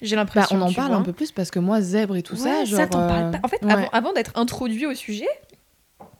[0.01, 0.57] J'ai Bah, l'impression.
[0.57, 0.97] on en parle vois.
[0.97, 2.89] un peu plus parce que moi, zèbre et tout ça, genre.
[2.89, 3.39] t'en parles euh, pas.
[3.43, 3.71] En fait, ouais.
[3.71, 5.27] avant, avant d'être introduit au sujet,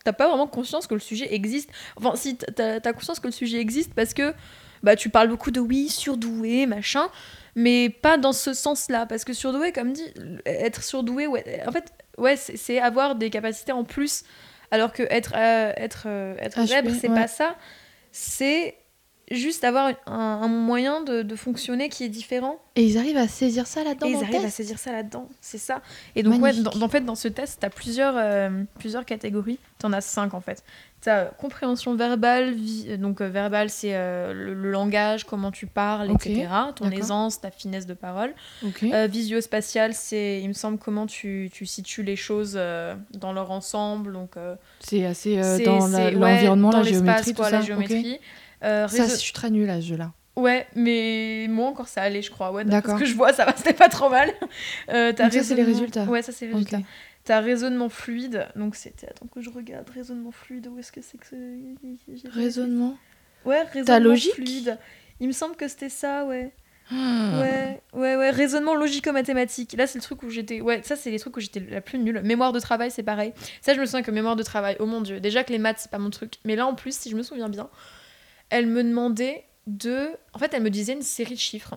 [0.04, 1.70] t'as pas vraiment conscience que le sujet existe.
[1.96, 4.34] Enfin, si t'as as conscience que le sujet existe parce que
[4.84, 7.08] bah, tu parles beaucoup de oui, surdoué, machin,
[7.56, 9.06] mais pas dans ce sens-là.
[9.06, 10.13] Parce que surdoué, comme dit,
[10.46, 14.24] être surdoué, ouais, en fait, ouais, c'est c'est avoir des capacités en plus.
[14.72, 17.15] Alors que être, euh, être, euh, être zèbre, c'est ouais.
[17.15, 17.56] pas ça.
[18.12, 18.76] C'est
[19.32, 22.60] juste avoir un, un moyen de, de fonctionner qui est différent.
[22.76, 25.82] Et ils arrivent à saisir ça là-dedans ils arrivent à saisir ça là-dedans, c'est ça.
[26.16, 29.60] Et donc, ouais, dans, en fait, dans ce test, tu as plusieurs, euh, plusieurs catégories.
[29.80, 30.64] Tu en as cinq, en fait.
[31.02, 32.56] Tu as compréhension verbale,
[32.88, 36.48] euh, donc euh, verbal, c'est euh, le, le langage, comment tu parles, etc.
[36.76, 38.34] Ton aisance, ta finesse de parole.
[38.66, 38.84] Ok.
[38.84, 43.52] Euh, visio-spatial, c'est, il me semble, comment tu, tu situes les choses euh, dans leur
[43.52, 44.14] ensemble.
[44.14, 47.58] Donc, euh, c'est assez euh, dans la- ouais, l'environnement, la l'espace, géométrie, quoi, tout ça.
[47.60, 48.20] la géométrie.
[48.63, 50.12] Euh, Ça, je suis très nulle à ce jeu-là.
[50.36, 52.52] Ouais, mais moi encore ça allait, je crois.
[52.52, 52.91] Ouais, D'accord.
[52.91, 54.32] Parce que je vois, ça va, c'était pas trop mal.
[54.89, 56.06] Euh, Donc ça, c'est les résultats.
[56.06, 56.80] Ouais, ça c'est les résultats.
[57.23, 59.08] T'as raisonnement fluide, donc c'était.
[59.08, 59.89] Attends que je regarde.
[59.89, 62.30] Raisonnement fluide, où est-ce que c'est que ce.
[62.30, 62.97] Raisonnement.
[63.45, 64.78] Ouais, raisonnement logique fluide.
[65.19, 66.52] Il me semble que c'était ça, ouais.
[66.91, 67.39] Ah.
[67.39, 68.30] Ouais, ouais, ouais.
[68.30, 69.73] Raisonnement logico-mathématique.
[69.78, 70.60] Là, c'est le truc où j'étais.
[70.60, 72.21] Ouais, ça, c'est les trucs où j'étais la plus nulle.
[72.23, 73.34] Mémoire de travail, c'est pareil.
[73.62, 75.19] Ça, je me souviens que mémoire de travail, oh mon dieu.
[75.21, 76.34] Déjà que les maths, c'est pas mon truc.
[76.43, 77.69] Mais là, en plus, si je me souviens bien,
[78.54, 80.10] elle me demandait de.
[80.34, 81.76] En fait, elle me disait une série de chiffres.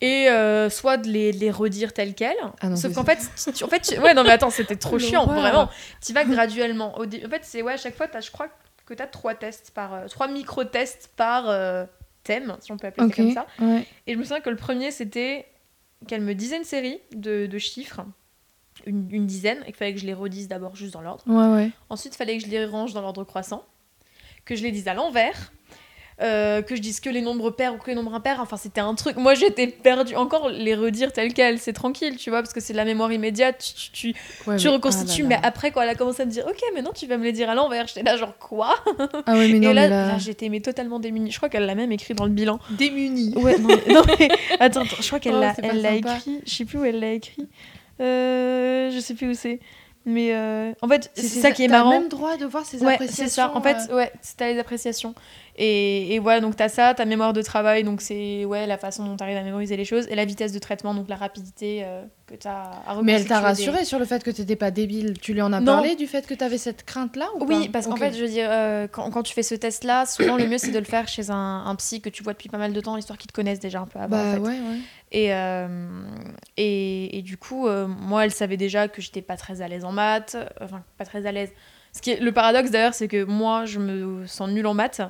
[0.00, 2.34] Et euh, soit de les, de les redire tels quels.
[2.60, 3.18] Ah non, Sauf qu'en fait,
[3.54, 5.68] tu- en fait tu- ouais, non, mais attends, c'était trop chiant, vraiment.
[6.04, 6.98] Tu vas graduellement.
[6.98, 8.48] Au dé- En fait, c'est ouais, à chaque fois, as, je crois
[8.84, 9.94] que tu as trois tests par.
[9.94, 11.84] euh, trois micro-tests par euh,
[12.24, 13.46] thème, si on peut appeler ça comme ça.
[13.60, 13.86] Ouais.
[14.08, 15.46] Et je me souviens que le premier, c'était
[16.08, 18.00] qu'elle me disait une série de, de chiffres,
[18.86, 21.22] une, une dizaine, et qu'il fallait que je les redise d'abord juste dans l'ordre.
[21.28, 21.70] Ouais, ouais.
[21.90, 23.64] Ensuite, il fallait que je les range dans l'ordre croissant,
[24.44, 25.52] que je les dise à l'envers,
[26.20, 28.38] euh, que je dise que les nombres pairs ou que les nombres impairs.
[28.40, 29.16] Enfin, c'était un truc.
[29.16, 30.14] Moi, j'étais perdue.
[30.14, 33.10] Encore les redire tels quels, c'est tranquille, tu vois, parce que c'est de la mémoire
[33.12, 33.58] immédiate.
[33.58, 35.48] Tu, tu, tu- Ouais, tu mais- reconstitues, ah là mais là.
[35.48, 37.50] après, quand elle a commencé à me dire, ok, maintenant tu vas me les dire
[37.50, 38.74] à l'envers, j'étais là, genre quoi?
[39.26, 40.06] Ah ouais, mais non, Et là, mais là...
[40.08, 41.30] là, j'étais mais totalement démunie.
[41.32, 42.60] Je crois qu'elle l'a même écrit dans le bilan.
[42.70, 43.32] démunie.
[43.36, 44.28] Ouais, non, mais, non, mais-
[44.60, 46.40] attends, attends, je crois qu'elle Oh, l'a, écrit.
[46.46, 47.48] Je sais plus où elle l'a écrit.
[48.00, 49.60] Euh, je sais plus où c'est.
[50.04, 51.90] Mais euh, en fait, c'est, ça qui est marrant.
[51.90, 53.24] même droit de voir ses Ouais, appréciations.
[53.24, 53.52] c'est ça.
[53.54, 55.14] En fait, euh, ouais, c'est t'as les appréciations.
[55.56, 59.04] Et, et voilà, donc t'as ça, ta mémoire de travail, donc c'est ouais, la façon
[59.04, 62.02] dont t'arrives à mémoriser les choses, et la vitesse de traitement, donc la rapidité euh,
[62.26, 65.14] que t'as à Mais elle t'a des- rassuré sur le fait que t'étais pas débile.
[65.20, 65.74] Tu lui en as Non.
[65.74, 68.28] parlé du fait que t'avais cette crainte-là ou Oui, pas parce qu'en fait, je veux
[68.30, 71.06] dire, euh, quand, quand tu fais ce test-là, souvent le mieux c'est de le faire
[71.06, 73.34] chez un, un psy que tu vois depuis pas mal de temps, histoire qu'ils te
[73.34, 74.08] connaissent déjà un peu avant.
[74.08, 74.38] Bah en fait.
[74.40, 74.78] ouais, ouais.
[75.12, 75.68] Et, euh,
[76.56, 79.84] et, et du coup, euh, moi, elle savait déjà que j'étais pas très à l'aise
[79.84, 81.50] en maths, enfin, pas très à l'aise.
[81.92, 85.02] Ce qui est, le paradoxe d'ailleurs, c'est que moi, je me sens nulle en maths,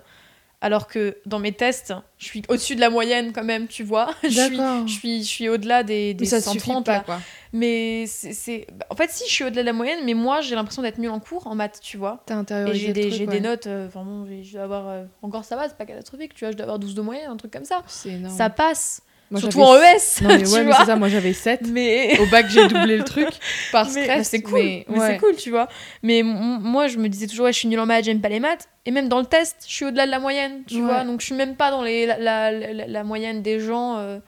[0.60, 4.10] Alors que dans mes tests, je suis au-dessus de la moyenne quand même, tu vois.
[4.24, 7.00] je suis, je suis, je suis au-delà des, des Mais ça suffit 130 pas, là.
[7.00, 7.20] quoi.
[7.52, 10.82] Mais c'est- En fait, si, je suis au-delà de la moyenne, mais moi, j'ai l'impression
[10.82, 12.22] d'être nulle en cours, en maths, tu vois.
[12.26, 13.32] T'as Et intériorisé j'ai des, truc, j'ai ouais.
[13.32, 15.04] des notes, euh, vraiment, j'ai- je dois avoir.
[15.22, 17.36] encore ça va, c'est pas catastrophique, tu vois, je dois avoir 12 de moyenne, un
[17.36, 17.82] truc comme ça.
[17.86, 18.36] C'est énorme.
[18.36, 19.02] Ça passe.
[19.32, 20.22] Moi, Surtout en ES.
[20.22, 21.62] Non, mais ouais, mais c'est ça, moi j'avais 7.
[21.70, 22.18] Mais.
[22.20, 23.28] Au bac, j'ai doublé le truc
[23.72, 24.18] par Mais- stress.
[24.18, 25.68] bah, c'est cool, mais, c'est cool, tu vois.
[26.02, 28.40] Mais moi, je me disais toujours, ouais, je suis nulle en maths, j'aime pas les
[28.40, 28.68] maths.
[28.84, 30.80] Et même dans le test, je suis au-delà de la moyenne, tu Ouais.
[30.82, 31.04] vois.
[31.04, 33.96] Donc, je suis même pas dans les, la, la, la- la moyenne des gens.
[33.98, 34.18] euh,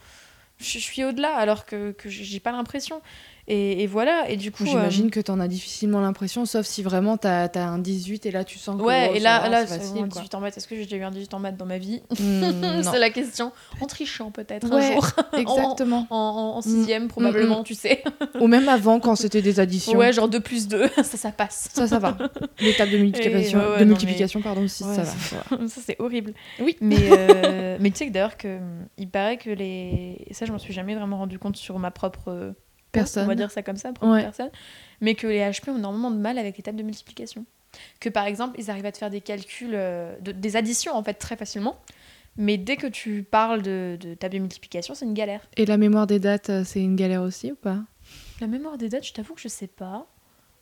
[0.58, 3.02] je, suis au-delà, alors que, que j'ai pas l'impression.
[3.46, 4.64] Et, et voilà, et du coup.
[4.64, 8.30] J'imagine euh, que t'en as difficilement l'impression, sauf si vraiment t'as as un 18 et
[8.30, 9.98] là tu sens que Ouais, oh, et là, va, là c'est facile.
[10.02, 10.22] un quoi.
[10.22, 10.56] 18 en maths.
[10.56, 12.40] Est-ce que j'ai déjà eu un 18 en maths dans ma vie Hmm,
[12.82, 12.90] non.
[12.90, 13.52] C'est la question.
[13.80, 15.06] En trichant, peut-être, Ouais, un jour.
[15.36, 16.06] Exactement.
[16.10, 18.02] En, en, en sixième, Mm, probablement, mm, tu sais.
[18.40, 19.98] Ou même avant, quand c'était des additions.
[19.98, 21.68] Ouais, genre 2 plus 2, ça, ça passe.
[21.74, 22.16] Ça, ça va.
[22.60, 25.68] L'étape de multiplication, ouais, ouais, de multiplication pardon, si, ça ça va.
[25.68, 26.32] ça c'est horrible.
[26.60, 26.76] Oui.
[26.80, 28.58] Mais, euh, mais tu sais que d'ailleurs que
[28.96, 31.90] il paraît que les et ça je m'en suis jamais vraiment rendu compte sur ma
[31.90, 32.52] propre euh,
[33.00, 33.24] Personne.
[33.24, 34.22] on va dire ça comme ça, propre Ouais.
[34.22, 34.50] personne,
[35.00, 37.44] mais que les HP ont énormément de mal avec les tables de multiplication.
[38.00, 41.02] Que par exemple ils arrivent à te faire des calculs, euh, de- des additions en
[41.02, 41.76] fait très facilement,
[42.36, 45.40] mais dès que tu parles de, de table de multiplication c'est une galère.
[45.56, 47.78] Et la mémoire des dates, euh, c'est une galère aussi ou pas?
[48.40, 50.06] La mémoire des dates, je t'avoue que je sais pas.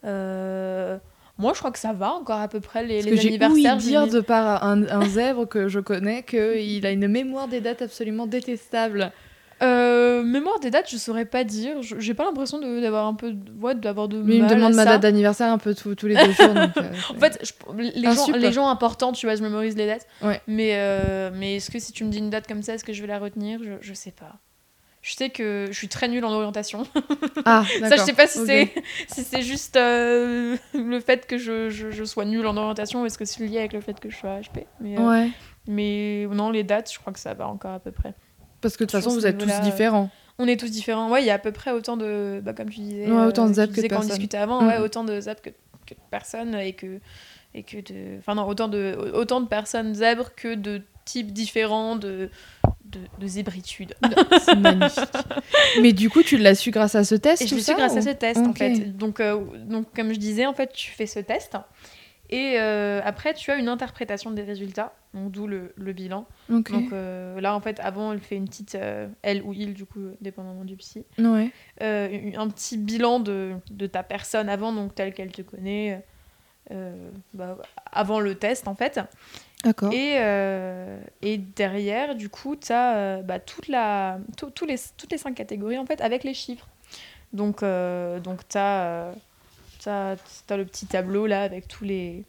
[0.05, 0.99] Euh,
[1.39, 3.79] Moi je crois que ça va encore à peu près les, les que j'ai anniversaires.
[3.81, 7.61] je dire de par un, un zèbre que je connais qu'il a une mémoire des
[7.61, 9.13] dates absolument détestable.
[9.63, 11.77] Euh, mémoire des dates, je saurais pas dire.
[11.83, 15.03] J'ai pas l'impression d'avoir un peu, ouais, d'avoir de Mais il me demande ma date
[15.03, 16.53] d'anniversaire un peu tous tous les deux jours.
[16.55, 19.87] donc, euh, En fait, je- les, gens, les gens importants, tu vois, je mémorise les
[19.87, 20.07] dates.
[20.23, 20.41] Ouais.
[20.47, 22.93] Mais, euh, mais est-ce que si tu me dis une date comme ça, est-ce que
[22.93, 23.61] je vais la retenir?
[23.63, 24.39] Je, je sais pas.
[25.01, 26.85] Je sais que je suis très nulle en orientation.
[27.45, 28.73] Ah, Ça, je sais pas si c'est
[29.09, 33.25] si juste le fait que je, je, je sois nulle en orientation ou est-ce que
[33.25, 34.65] c'est lié avec le fait que je sois HP.
[34.81, 35.29] Mais, Ouais.
[35.67, 38.15] mais non, les dates, je crois que ça va encore à peu près.
[38.63, 40.09] Parce que de toute façon, vous êtes tous euh, différents.
[40.39, 41.11] On est tous différents.
[41.11, 42.41] Ouais, il y a à peu près autant de.
[42.43, 43.11] Bah, comme tu disais.
[43.11, 44.09] Ouais, autant de tu zap que de quand on personnes.
[44.11, 44.85] discutait avant, ouais, Mhm.
[44.85, 47.01] autant de zap que, que de personnes et que.
[47.55, 48.19] Et que de.
[48.19, 52.31] Enfin, non, autant de, autant de personnes zèbres que de types différents de,
[52.87, 53.95] de, de zébritude.
[54.41, 55.03] C'est magnifique.
[55.83, 57.97] Mais du coup, tu l'as su grâce à ce test Et je suis ça, grâce
[57.97, 58.59] à ou- ce test, en Ok.
[58.59, 58.97] fait.
[58.97, 61.57] Donc, euh, donc, comme je disais, en fait, tu fais ce test.
[62.35, 66.27] Et euh, après, tu as une interprétation des résultats, d'où le, le bilan.
[66.73, 69.85] Donc euh, là, en fait, avant, elle fait une petite, euh, elle ou il, du
[69.85, 71.51] coup, dépendamment du psy, Ouais.
[71.81, 76.03] un petit bilan de, de ta personne avant, donc telle qu'elle te connaît,
[77.35, 77.59] bah,
[77.93, 78.99] avant le test en fait.
[79.63, 79.93] D'accord.
[79.93, 80.17] Et,
[81.21, 85.35] et derrière, du coup, tu as bah, toute la, tout- tous les, toutes les cinq
[85.35, 86.67] catégories en fait avec les chiffres.
[87.35, 87.63] Donc,
[88.25, 89.13] donc tu as,
[89.91, 92.25] le petit tableau là avec tous les.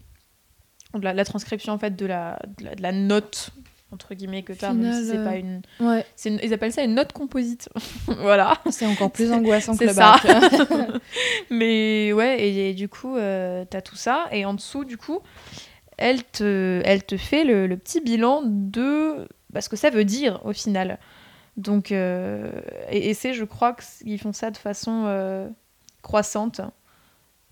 [1.02, 3.50] La, la transcription en fait de la, de la, de la note
[3.92, 5.62] entre guillemets que tu as, même si c'est pas euh, une.
[5.80, 6.04] Ouais.
[6.16, 7.70] c'est une- Ils appellent ça une note composite.
[8.08, 8.58] voilà.
[8.72, 10.16] C'est encore plus angoissant que le ça.
[10.24, 11.02] bac.
[11.52, 14.26] Mais ouais, et, et du coup, euh, t'as tout ça.
[14.32, 15.20] Et en dessous, du coup,
[15.98, 20.06] elle te, elle te fait le, le petit bilan de bah, ce que ça veut
[20.06, 20.98] dire au final.
[21.58, 22.52] Donc, euh,
[22.90, 25.48] et, et c'est, je crois qu'ils font ça de façon euh,
[26.02, 26.62] croissante.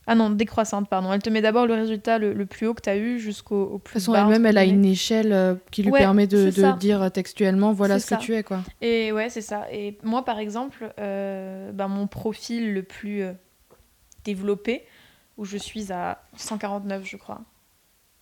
[0.08, 1.14] Ah non, décroissante, pardon.
[1.14, 3.56] Elle te met d'abord le résultat le, le plus haut que tu as eu jusqu'au
[3.64, 4.22] au De toute plus façon, bas.
[4.22, 8.00] elle-même, elle a une échelle euh, qui lui Ouais, permet de, c'est dire textuellement voilà
[8.00, 8.62] C'est ce que tu es, quoi.
[8.82, 9.68] Et ouais, c'est ça.
[9.72, 13.34] Et moi, par exemple, euh, bah, mon profil le plus euh,
[14.24, 14.84] développé,
[15.38, 17.42] où je suis à 149, je crois.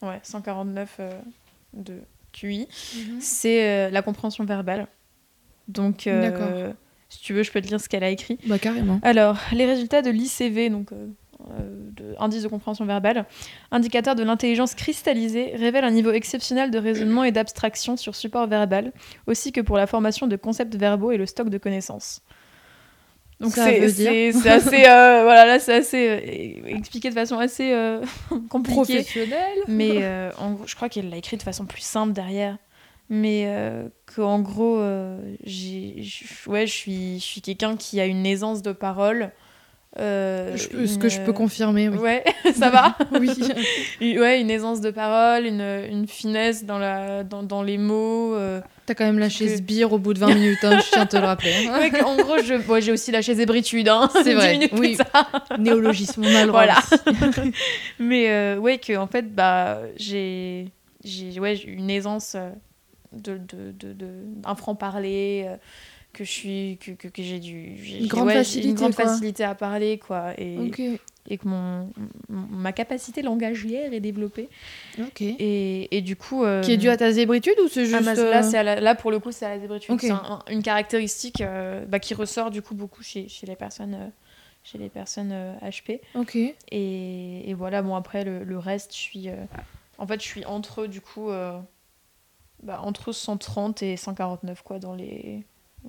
[0.02, 1.12] Ouais, 149 euh,
[1.74, 2.00] de
[2.34, 2.68] QI,
[3.20, 4.88] c'est euh, la compréhension verbale.
[5.68, 6.74] Donc, D'accord.
[7.10, 8.38] si tu veux, je peux te lire ce qu'elle a écrit.
[8.48, 9.00] Bah, carrément.
[9.04, 11.08] Alors, les résultats de l'ICV, donc euh,
[11.40, 13.26] de indice de compréhension verbale,
[13.72, 18.92] indicateur de l'intelligence cristallisée, révèlent un niveau exceptionnel de raisonnement et d'abstraction sur support verbal,
[19.28, 22.22] aussi que pour la formation de concepts verbaux et le stock de connaissances.
[23.40, 28.02] Donc c'est assez euh, voilà là c'est assez euh, expliqué de façon assez euh,
[28.50, 29.58] compliquée Professionnel.
[29.70, 32.58] mais euh, en je crois qu'elle l'a écrit de façon plus simple derrière.
[33.12, 36.04] Mais euh, qu'en gros, euh, j'ai-
[36.46, 39.32] ouais, je suis, je suis quelqu'un qui a une aisance de parole.
[39.98, 41.98] Euh, ce que je peux confirmer, oui.
[41.98, 42.24] Ouais,
[42.54, 43.30] ça va oui.
[44.20, 48.36] Ouais, une aisance de parole, une, une finesse dans, la, dans, dans les mots.
[48.36, 48.62] euh.
[48.86, 51.02] T'as quand même lâché Que- ce bière au bout de 20 minutes, hein, je tiens
[51.02, 51.54] à te le rappeler.
[51.68, 51.80] hein.
[51.80, 53.88] Ouais, en gros, je, ouais, j'ai aussi lâché zébritude.
[53.88, 54.98] Hein, C'est vrai, oui.
[55.60, 56.78] Néologisme, on a le Voilà.
[58.00, 60.72] Mais euh, ouais, que en fait, bah, j'ai
[61.04, 62.50] j'ai ouais, j'ai une aisance euh,
[63.14, 64.06] de, de, de, de-
[64.42, 65.56] d'un franc-parler, euh,
[66.20, 67.84] que je suis, que, que, que j'ai du.
[67.84, 69.06] j'ai- Une grande ouais, facilité, Une grande quoi.
[69.06, 70.34] facilité à parler, quoi.
[70.38, 70.56] Et,
[71.30, 71.90] et que mon,
[72.28, 74.50] ma capacité langagière est développée.
[75.20, 76.44] Et, et du coup.
[76.44, 78.08] euh, Qui est dû à ta zébritude ou c'est juste.
[78.18, 79.92] euh, là, c'est à la- là, pour le coup, c'est à la zébritude.
[79.94, 80.02] Ok.
[80.02, 83.94] C'est un- une caractéristique euh, bah, qui ressort du coup beaucoup chez, chez les personnes,
[83.94, 84.08] euh,
[84.64, 86.02] chez les personnes euh, HP.
[86.16, 86.36] Ok.
[86.36, 86.54] Et,
[87.50, 89.30] et voilà, bon, après, le, le reste, je suis.
[89.30, 89.36] euh,
[89.98, 91.30] en fait, je suis entre, du coup.
[91.30, 91.58] euh,
[92.64, 95.44] bah, entre 130 et 149, quoi, dans les.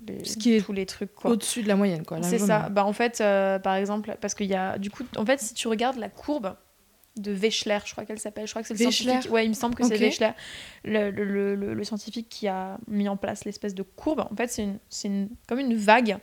[0.07, 1.11] Les- Ce qui est tous les trucs.
[1.24, 2.22] Au-dessus de la moyenne, quoi.
[2.22, 2.68] C'est ça.
[2.70, 4.79] Bah, en fait, euh, par exemple, parce qu'il y a.
[4.79, 6.55] Du coup, en fait, si tu regardes la courbe
[7.16, 8.46] de Wechsler, je crois qu'elle s'appelle.
[8.46, 9.33] Je crois que c'est le Wechsler scientifique.
[9.33, 9.88] Ouais, il me semble que Ok.
[9.92, 10.31] c'est Wechsler,
[10.85, 14.20] le, le, le- le- scientifique qui a mis en place l'espèce de courbe.
[14.31, 16.18] En fait, c'est une, c'est une, comme une vague.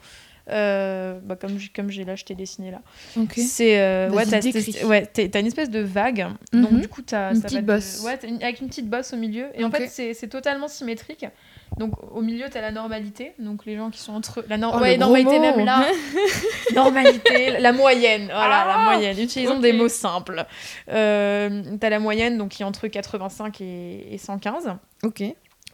[0.49, 2.81] euh, bah, comme j'ai comme j'ai là, je t'ai dessiné là.
[3.17, 3.33] Ok.
[3.35, 4.39] C'est euh, ouais, t'as
[4.87, 5.01] ouais,
[5.41, 6.27] une espèce de vague.
[6.53, 6.61] Mhm.
[6.61, 8.01] Donc du coup, t'as Une ça petite va de- bosse.
[8.05, 9.47] ouais, une- avec une petite bosse au milieu.
[9.55, 9.75] Et en Ok.
[9.77, 11.25] fait, c'est totalement symétrique.
[11.77, 13.33] Donc au milieu, t'as la normalité.
[13.39, 15.41] Donc les gens qui sont entre la Oh, ouais, normalité mot.
[15.41, 15.85] même là.
[16.75, 18.25] normalité, la moyenne.
[18.25, 19.19] Voilà, la Ah, moyenne.
[19.19, 20.45] Utilisons des mots simples.
[20.89, 24.73] Euh, t'as la moyenne, donc qui est entre 85 et, et 115.
[25.03, 25.23] Ok.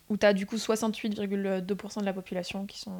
[0.10, 2.92] Où t'as du coup 68,2% de la population qui sont.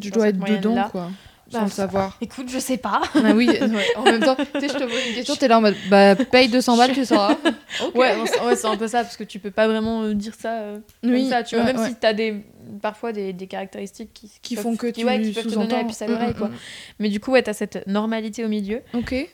[0.00, 1.10] Tu dans dois cette être dedans, quoi.
[1.50, 2.16] Sans Bah, le savoir.
[2.20, 3.00] Écoute, je sais pas.
[3.14, 5.58] Ah oui, ouais, en même temps, tu sais, je te pose une question, t'es là
[5.58, 7.34] en mode, bah, paye 200 balles, tu sauras.
[7.94, 10.52] Ouais, ouais, c'est un peu ça, parce que tu peux pas vraiment euh, dire ça
[10.52, 11.42] euh, comme Oui, ça.
[11.42, 11.88] Tu vois, ouais, même ouais.
[11.88, 12.44] si t'as des,
[12.78, 15.54] parfois des, des caractéristiques qui, Qui peuvent- font que qui, tu ouais, qui peuvent te
[15.54, 16.48] donner la puce à l'oreille, Mm, quoi.
[16.48, 16.54] mm,
[17.00, 18.82] Mais du coup, ouais, t'as cette normalité au milieu.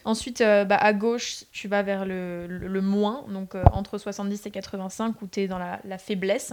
[0.05, 3.99] Ensuite, euh, bah, à gauche, tu vas vers le, le, le moins, donc euh, entre
[3.99, 6.53] 70 et 85, où t'es dans la, la faiblesse,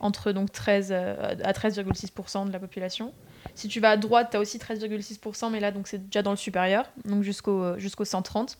[0.00, 3.12] entre donc 13 euh, à 13,6% de la population.
[3.54, 6.36] Si tu vas à droite, t'as aussi 13,6%, mais là, donc c'est déjà dans le
[6.36, 8.58] supérieur, donc jusqu'au jusqu'au 130.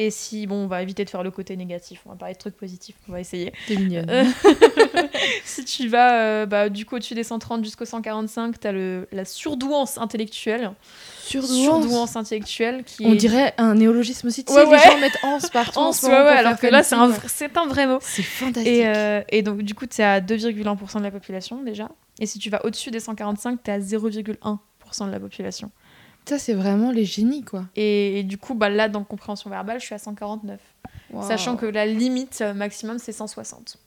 [0.00, 2.38] Et si, bon, on va éviter de faire le côté négatif, on va parler de
[2.38, 3.52] trucs positifs, on va essayer.
[3.66, 4.08] T'es mignonne.
[4.08, 4.24] Euh,
[5.44, 9.08] si tu vas euh, bah, du coup au-dessus des 130 jusqu'au 145, tu as le,
[9.10, 10.70] la surdouance intellectuelle.
[11.20, 12.14] Surdouance.
[12.14, 13.16] intellectuelle qui On est...
[13.16, 14.44] dirait un néologisme aussi.
[14.44, 14.76] Tu Ouais, sais, ouais.
[14.76, 15.80] les gens mettent ans partout.
[15.80, 17.98] moment ouais, alors que là c'est un, c'est un vrai mot.
[18.00, 18.72] C'est fantastique.
[18.72, 21.88] Et, euh, et donc du coup tu es à 2,1% de la population déjà.
[22.20, 25.70] Et si tu vas au-dessus des 145, tu es à 0,1% de la population.
[26.28, 27.64] Ça, c'est vraiment les génies, quoi.
[27.74, 30.60] Et, et du coup, bah, là, dans compréhension verbale, je suis à 149.
[31.22, 33.78] Sachant que la limite euh, maximum, c'est 160.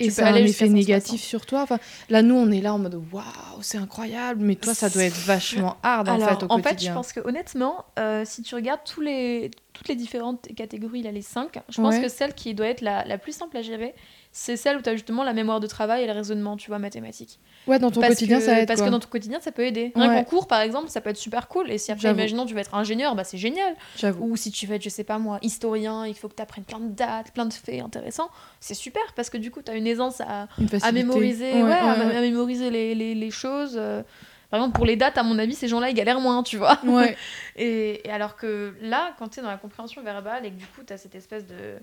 [0.00, 0.70] Et tu ça a un effet 160.
[0.70, 1.62] négatif sur toi.
[1.62, 3.22] Enfin, là, nous, on est là en mode waouh,
[3.62, 4.40] c'est incroyable.
[4.44, 7.12] Mais toi, ça doit être vachement hard en Alors, fait au en fait, je pense
[7.12, 11.60] que honnêtement, euh, si tu regardes tous les, toutes les différentes catégories, là, les 5,
[11.68, 12.02] je pense Ouais.
[12.02, 13.94] que celle qui doit être la, la plus simple à gérer,
[14.32, 16.78] c'est celle où tu as justement la mémoire de travail et le raisonnement, tu vois,
[16.78, 17.38] mathématique.
[17.66, 18.66] Ouais, dans ton parce quotidien, que, ça aide.
[18.68, 18.88] Parce quoi.
[18.88, 19.92] que dans ton quotidien, ça peut aider.
[19.94, 20.16] Rien Ouais.
[20.16, 21.70] qu'en cours, par exemple, ça peut être super cool.
[21.70, 23.74] Et si après, imaginons, tu veux être ingénieur, bah c'est génial.
[23.96, 24.26] J'avoue.
[24.26, 26.64] Ou si tu veux être, je sais pas moi, historien, il faut que tu apprennes
[26.64, 28.28] plein de dates, plein de faits intéressants.
[28.60, 31.62] C'est super parce que du coup, tu as une aisance à, Une à mémoriser, Ouais,
[31.62, 33.74] ouais, à, ouais, à mémoriser les, les, les choses.
[33.76, 34.02] euh.
[34.50, 36.78] Par exemple, pour les dates, à mon avis, ces gens-là, ils galèrent moins, tu vois.
[36.84, 37.16] Ouais.
[37.56, 40.64] Et, et alors que là, quand tu es dans la compréhension verbale et que du
[40.66, 41.74] coup, tu as cette espèce de,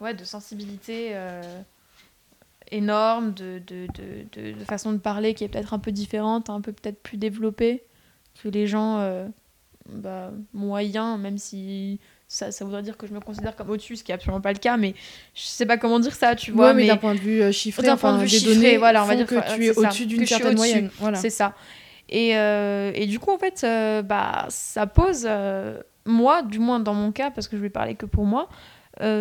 [0.00, 1.40] ouais, de sensibilité euh,
[2.70, 6.60] énorme, de, de, de, de- façon de parler qui est peut-être un peu différente, un
[6.60, 7.82] peu peut-être plus développée
[8.42, 9.26] que les gens euh,
[9.88, 14.02] bah, moyens, même si ça, ça voudrait dire que je me considère comme au-dessus, ce
[14.04, 14.94] qui n'est absolument pas le cas, mais
[15.34, 16.68] je sais pas comment dire ça, tu vois.
[16.68, 18.54] Ouais, mais, mais d'un point de vue euh, chiffré, D'un point de vue des chiffré,
[18.54, 20.90] données voilà, on va dire que que- tu es au-dessus d'une certaine moyenne.
[20.98, 21.18] Voilà.
[21.18, 21.54] C'est ça.
[22.08, 26.80] Et, euh, et du coup, en fait, euh, bah, ça pose, euh, moi, du moins
[26.80, 28.48] dans mon cas, parce que je vais parler que pour moi,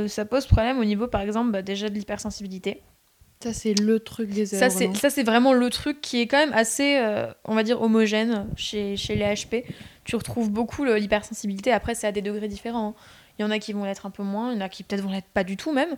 [0.07, 2.81] ça pose problème au niveau, par exemple, bah, déjà de l'hypersensibilité.
[3.43, 4.95] Ça, c'est le truc des Ça, c'est vraiment.
[4.95, 8.47] ça, c'est vraiment le truc qui est quand même assez, euh, on va dire, homogène
[8.55, 9.65] chez, chez les HP.
[10.05, 11.71] Tu retrouves beaucoup l'hypersensibilité.
[11.73, 12.95] Après, c'est à des degrés différents.
[13.37, 14.83] Il y en a qui vont l'être un peu moins, il y en a qui
[14.83, 15.95] peut-être vont l'être pas du tout même,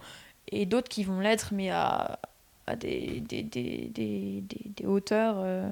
[0.51, 2.17] et d'autres qui vont l'être, mais à,
[2.65, 5.67] à des, des, des, des, des- des hauteurs euh,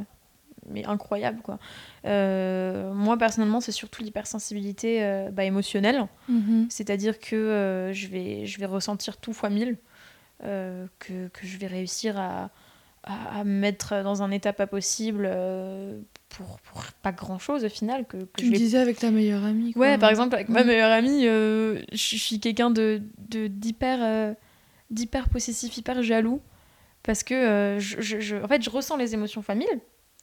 [0.69, 1.41] mais incroyables.
[1.41, 1.59] Quoi.
[2.05, 6.05] Euh, moi, personnellement, c'est surtout l'hypersensibilité euh, bah, émotionnelle.
[6.29, 6.67] Mhm.
[6.69, 9.77] C'est-à-dire que euh, je, vais, je vais ressentir tout fois mille,
[10.43, 12.49] euh, que, que je vais réussir à,
[13.03, 15.29] à, à me mettre dans un état pas possible
[16.29, 18.05] pour, pour pas grand-chose au final.
[18.05, 18.57] Que, que Tu je me vais...
[18.57, 19.73] disais avec ta meilleure amie.
[19.75, 19.97] Ouais, quoi.
[19.99, 20.65] par exemple, avec ma Ouais.
[20.65, 24.35] meilleure amie, je suis quelqu'un de, de, d'hyper,
[24.89, 26.41] d'hyper possessif, hyper jaloux.
[27.03, 29.67] Parce que, je, je- je- en fait, je ressens les émotions fois mille,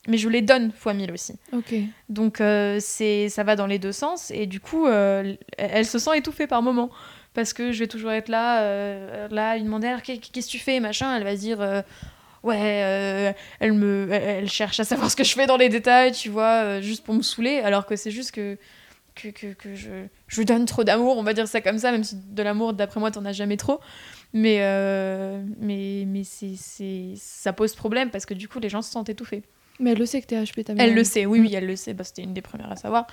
[0.07, 1.33] mais je les donne fois mille aussi.
[1.53, 1.75] Ok.
[2.09, 5.99] Donc euh, c'est ça va dans les deux sens et du coup euh, elle, se
[5.99, 6.89] sent étouffée par moment
[7.33, 10.79] parce que je vais toujours être là euh, là lui demander qu'est-ce que tu fais
[10.79, 11.81] machin elle va se dire euh,
[12.43, 16.29] ouais elle me elle, cherche à savoir ce que je fais dans les détails tu
[16.29, 18.57] vois juste pour me saouler alors que c'est juste que
[19.13, 22.05] que, que, que je, je donne trop d'amour, on va dire ça comme ça, même
[22.05, 23.81] si de l'amour, d'après moi, t'en as jamais trop.
[24.31, 24.59] Mais,
[25.59, 26.55] mais, mais c'est,
[27.17, 29.43] ça pose problème parce que du coup, les gens se sentent étouffés.
[29.81, 31.75] Mais elle le sait que t'es HP, ta Elle le sait, oui, oui, elle le
[31.75, 31.93] sait.
[31.93, 33.07] Bah, C'était une des premières à savoir.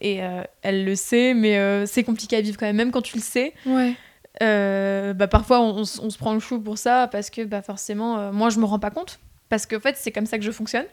[0.00, 3.02] Et euh, elle le sait, mais euh, c'est compliqué à vivre quand même, même quand
[3.02, 3.52] tu le sais.
[3.66, 3.94] Ouais.
[4.42, 7.42] Euh, bah, parfois, on, on s- on se prend le chou pour ça parce que
[7.44, 9.20] bah, forcément, moi, je me rends pas compte.
[9.48, 10.86] Parce qu'en fait, c'est comme ça que je fonctionne.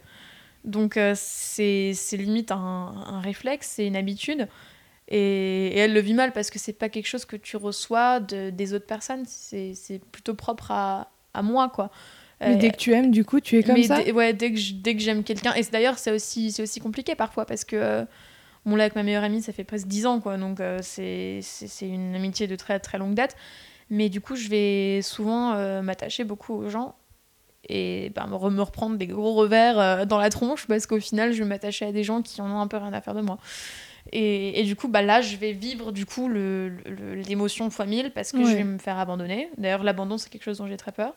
[0.65, 2.55] Donc, c'est limite un,
[3.07, 4.47] un réflexe, c'est une habitude.
[5.07, 8.19] Et, et elle le vit mal parce que c'est pas quelque chose que tu reçois
[8.19, 9.23] de, des autres personnes.
[9.25, 11.89] C'est c'est plutôt propre à, à moi, quoi.
[12.41, 14.51] Mais Euh, dès que tu aimes, du coup, tu es comme mais ça ouais, dès
[14.51, 15.53] que je- dès que j'aime quelqu'un.
[15.53, 17.75] Et d'ailleurs, c'est aussi, c'est aussi compliqué parfois parce que.
[17.75, 18.05] euh,
[18.63, 20.37] Bon, là, avec ma meilleure amie, ça fait presque 10 ans, quoi.
[20.37, 23.35] Donc, euh, c'est c'est- c'est une amitié de très très longue date.
[23.89, 26.93] Mais du coup, je vais souvent euh, m'attacher beaucoup aux gens
[27.69, 30.99] et ben, me, re- me reprendre des gros revers euh, dans la tronche parce qu'au
[30.99, 33.15] final, je vais m'attacher à des gens qui en ont un peu rien à faire
[33.15, 33.39] de moi.
[34.11, 37.85] Et, et du coup, bah, là, je vais vivre du coup le- le- l'émotion fois
[37.87, 39.49] 1000 parce que je vais me faire abandonner.
[39.57, 41.15] D'ailleurs, l'abandon, c'est quelque chose dont j'ai très peur.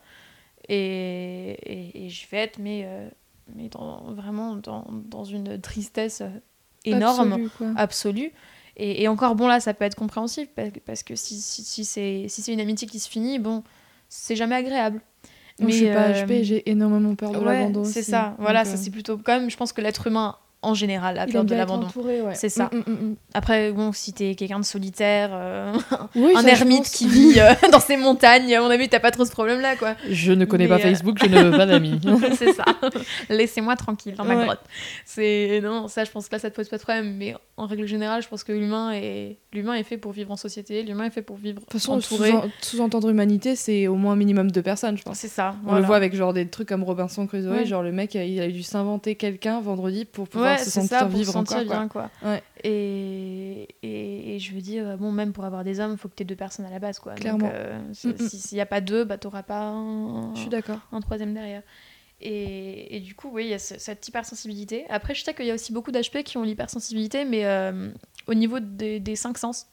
[0.68, 3.08] Et, et, et je vais être mais, euh,
[3.54, 6.22] mais dans, vraiment dans, dans une tristesse
[6.84, 8.32] énorme absolue.
[8.76, 10.48] Et, et encore, bon, là, ça peut être compréhensif
[10.84, 13.62] parce que, si, si, si c'est si une amitié qui se finit, bon,
[14.08, 15.00] c'est jamais agréable.
[15.60, 18.34] Donc, je suis pas euh, j'ai énormément peur de ouais, l'abandon c'est ça.
[18.38, 19.16] Voilà, Donc, ça euh, c'est plutôt.
[19.18, 21.88] Quand même, je pense que l'être humain en général a il peur de l'abandon.
[21.96, 22.34] ouais.
[22.34, 22.70] C'est ça.
[22.72, 23.16] Mm, mm, mm.
[23.34, 25.72] Après, bon, si t'es quelqu'un de solitaire, euh,
[26.14, 29.10] Oui, un ça, ermite qui vit euh, dans ces montagnes, à mon avis, t'as pas
[29.10, 29.94] trop ce problème-là, quoi.
[30.08, 32.00] Je ne connais pas Mais, euh, Facebook, je ne veux pas d'amis.
[32.38, 32.64] c'est ça.
[33.28, 34.44] Laissez-moi tranquille dans ma Ouais.
[34.44, 34.60] grotte.
[35.04, 37.66] C'est non, ça je pense que là ça te pose pas de problème mais en
[37.66, 41.04] règle générale, je pense que l'humain est l'humain est fait pour vivre en société, l'humain
[41.04, 42.16] est fait pour vivre De toute façon, sous-
[42.60, 45.18] sous-entendre humanité, c'est au moins un minimum de personnes, je pense.
[45.18, 45.54] C'est ça.
[45.62, 45.80] On voilà.
[45.80, 47.64] le voit avec genre des trucs comme Robinson Crusoe, Ouais.
[47.64, 51.06] genre le mec il a dû s'inventer quelqu'un vendredi pour pouvoir Ouais, se sentir ça
[51.06, 51.70] pour vivre se sentir encore.
[51.70, 52.10] bien quoi.
[52.24, 52.42] Ouais.
[52.88, 56.24] Et, et, et je veux dire bon même pour avoir des hommes, faut que t'aies
[56.24, 57.14] deux personnes à la base quoi.
[57.14, 57.50] Clairement.
[57.52, 58.28] Euh, Mm, mm.
[58.28, 60.78] si- s'il y a pas deux, bah t'auras pas un, Je suis d'accord.
[60.92, 61.62] un troisième derrière.
[62.20, 64.86] Et, et du coup, oui, il y a ce- cette hypersensibilité.
[64.88, 67.90] Après, je sais qu'il y a aussi beaucoup d'HP qui ont l'hypersensibilité, mais euh,
[68.26, 69.66] au niveau des, des cinq sens.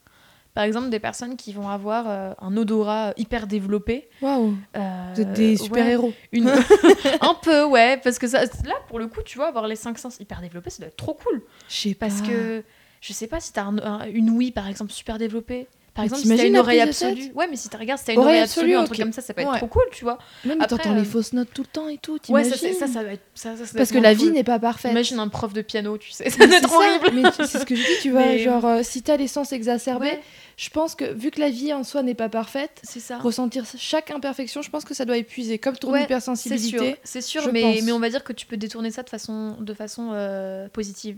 [0.54, 4.10] Par exemple, des personnes qui vont avoir euh, un odorat hyper développé.
[4.22, 6.14] Waouh, Euh, vous êtes des ouais, super-héros.
[6.34, 6.50] une...
[7.22, 9.98] un peu, ouais, parce que ça, là, pour le coup, tu vois, avoir les cinq
[9.98, 11.42] sens hyper développés, ça doit être trop cool.
[11.70, 12.08] Je sais pas.
[12.08, 12.64] Parce que
[13.00, 15.70] je sais pas si t'as un- un- une ouïe, par exemple, super développée.
[15.94, 17.32] Par Mais exemple, si t'as une oreille absolue.
[17.36, 19.12] Ouais, mais si t'as regarde, si t'as une Oreille oreille absolue, absolue, un truc comme
[19.12, 19.58] ça, ça peut être Ouais.
[19.58, 20.20] trop cool, tu vois.
[20.46, 22.88] Même Après, t'entends les euh, fausses notes tout le temps et tout, Ouais, ça, ça,
[22.88, 23.22] ça être.
[23.36, 24.92] Ça, ça, ça doit Parce que la vie n'est pas parfaite.
[24.92, 26.30] Imagine un prof de piano, tu sais.
[26.30, 27.10] Ça doit être horrible.
[27.14, 29.28] mais tu- c'est ce que je dis, tu vois, Mais- genre euh, si t'as les
[29.28, 30.22] sens exacerbés, Ouais,
[30.56, 33.18] je pense que vu que la vie en soi n'est pas parfaite, c'est ça.
[33.18, 36.96] ressentir chaque imperfection, je pense que ça doit épuiser, comme ton Ouais, hypersensibilité.
[37.04, 39.74] c'est sûr, mais, mais on va dire que tu peux détourner ça de façon, de
[39.74, 41.18] façon euh, positive.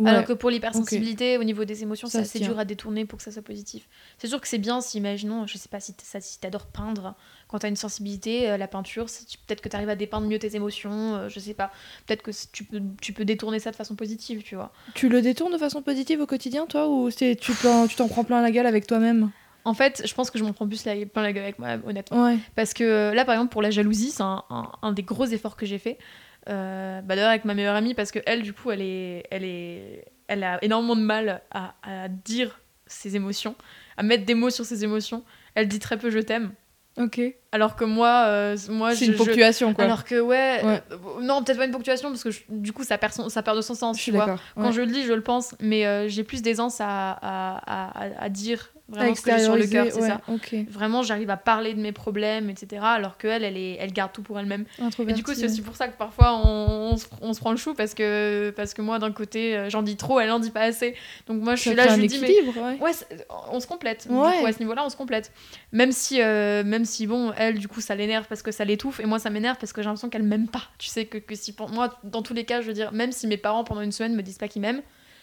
[0.00, 0.08] Ouais.
[0.10, 3.22] Alors que pour l'hypersensibilité, au niveau des émotions, Ça c'est dur à détourner pour que
[3.22, 3.86] ça soit positif.
[4.18, 6.66] C'est sûr que c'est bien si, imaginons, je sais pas si t- ça- si t'adores
[6.66, 7.14] peindre,
[7.48, 9.06] quand t'as une sensibilité, euh, la peinture,
[9.46, 11.70] peut-être que t'arrives à dépeindre mieux tes émotions, euh, je sais pas.
[12.06, 14.72] Peut-être que tu peux, tu peux détourner ça de façon positive, tu vois.
[14.94, 18.24] Tu le détournes de façon positive au quotidien, toi, ou c'est tu t'en tu prends
[18.24, 19.30] plein la gueule avec toi-même?
[19.66, 21.76] En fait, je pense que je m'en prends plus la, plein la gueule avec moi,
[21.86, 22.24] honnêtement.
[22.24, 22.38] Ouais.
[22.56, 25.26] Parce que euh, là, par exemple, pour la jalousie, c'est un, un- un des gros
[25.26, 25.98] efforts que j'ai fait.
[26.48, 29.44] Euh, bah, D'ailleurs, avec ma meilleure amie, parce que elle, du coup, elle, est, elle,
[29.44, 33.54] est, elle a énormément de mal à, à dire ses émotions,
[33.96, 35.22] à mettre des mots sur ses émotions.
[35.54, 36.52] Elle dit très peu je t'aime.
[36.96, 37.20] Ok.
[37.52, 39.84] Alors que moi, euh, moi C'est une je- ponctuation, quoi.
[39.84, 40.82] Alors que, ouais, Ouais.
[40.90, 43.42] euh, non, peut-être pas une ponctuation, parce que je- du coup, ça perd, son- ça
[43.42, 43.98] perd de son sens.
[43.98, 44.36] je tu vois.
[44.56, 48.28] Quand je le dis, je le pense, mais euh, j'ai plus d'aisance à, à- à
[48.28, 50.20] dire vraiment À ce que j'ai sur le cœur, c'est ça.
[50.70, 52.82] Vraiment, j'arrive à parler de mes problèmes, etc.
[52.82, 54.64] Alors qu'elle, elle, est, elle garde tout pour elle-même.
[55.08, 57.50] Et du coup, c'est aussi pour ça que parfois on, on se, on se prend
[57.52, 60.38] le chou parce que, parce que moi, d'un côté, euh, j'en dis trop, elle en
[60.40, 60.94] dit pas assez.
[61.26, 62.28] Donc moi, je suis là, je lui dis, mais.
[62.60, 62.78] ouais.
[62.80, 62.90] Ouais,
[63.52, 64.06] on se complète.
[64.10, 64.32] Ouais.
[64.32, 65.32] Du coup, à ce niveau-là, on se complète.
[65.72, 69.00] Même si, euh, même si, bon, elle, du coup, ça l'énerve parce que ça l'étouffe,
[69.00, 70.64] et moi, ça m'énerve parce que j'ai l'impression qu'elle m'aime pas.
[70.78, 73.12] Tu sais, que, que si pour moi, dans tous les cas, je veux dire, même
[73.12, 74.82] si mes parents pendant une semaine me disent pas qu'ils m'aiment,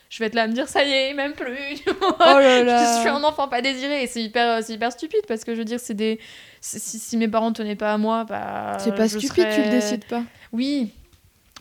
[0.09, 1.83] je vais être là à me dire, ça y est, m'aime plus.
[2.01, 5.43] Oh là je suis un enfant pas désiré et c'est hyper, c'est hyper stupide parce
[5.43, 6.19] que je veux dire, c'est des.
[6.61, 8.77] Si, si mes parents tenaient pas à moi, bah.
[8.79, 10.23] C'est pas je stupide, tu le décides pas.
[10.51, 10.91] Oui,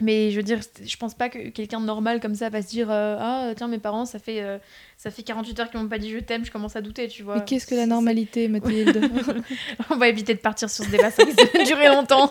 [0.01, 2.69] mais je veux dire, je pense pas que quelqu'un de normal comme ça va se
[2.69, 4.59] dire euh, Ah, tiens, mes parents, ça fait, euh,
[4.97, 7.23] ça fait 48 heures qu'ils m'ont pas dit je t'aime, je commence à douter, tu
[7.23, 7.37] vois.
[7.37, 9.11] Mais qu'est-ce que la normalité, Mathilde
[9.91, 12.31] On va éviter de partir sur ce débat, ça de durer longtemps.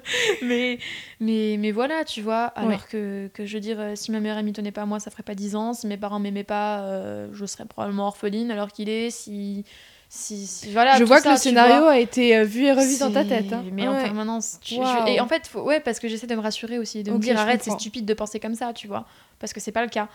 [0.42, 0.78] mais,
[1.20, 2.44] mais, mais voilà, tu vois.
[2.46, 2.78] Alors Ouais.
[2.90, 5.10] que, que je veux dire, euh, si ma meilleure amie tenait pas à moi, ça
[5.10, 5.72] ferait pas 10 ans.
[5.72, 9.10] Si mes parents m'aimaient pas, euh, je serais probablement orpheline alors qu'il est.
[9.10, 9.64] Si.
[10.08, 11.92] Si, si- voilà, Je vois que le scénario vois.
[11.92, 13.52] a été euh, vu et revu dans ta tête.
[13.52, 13.64] hein.
[13.72, 14.02] Mais en Ouais.
[14.04, 14.58] permanence.
[14.62, 15.08] tu- je- Waouh.
[15.08, 17.38] Et en fait, faut- ouais, parce que j'essaie de me rassurer aussi, de me dire
[17.38, 19.04] arrête, c'est stupide de penser comme ça, tu vois.
[19.40, 20.08] Parce que c'est pas le cas.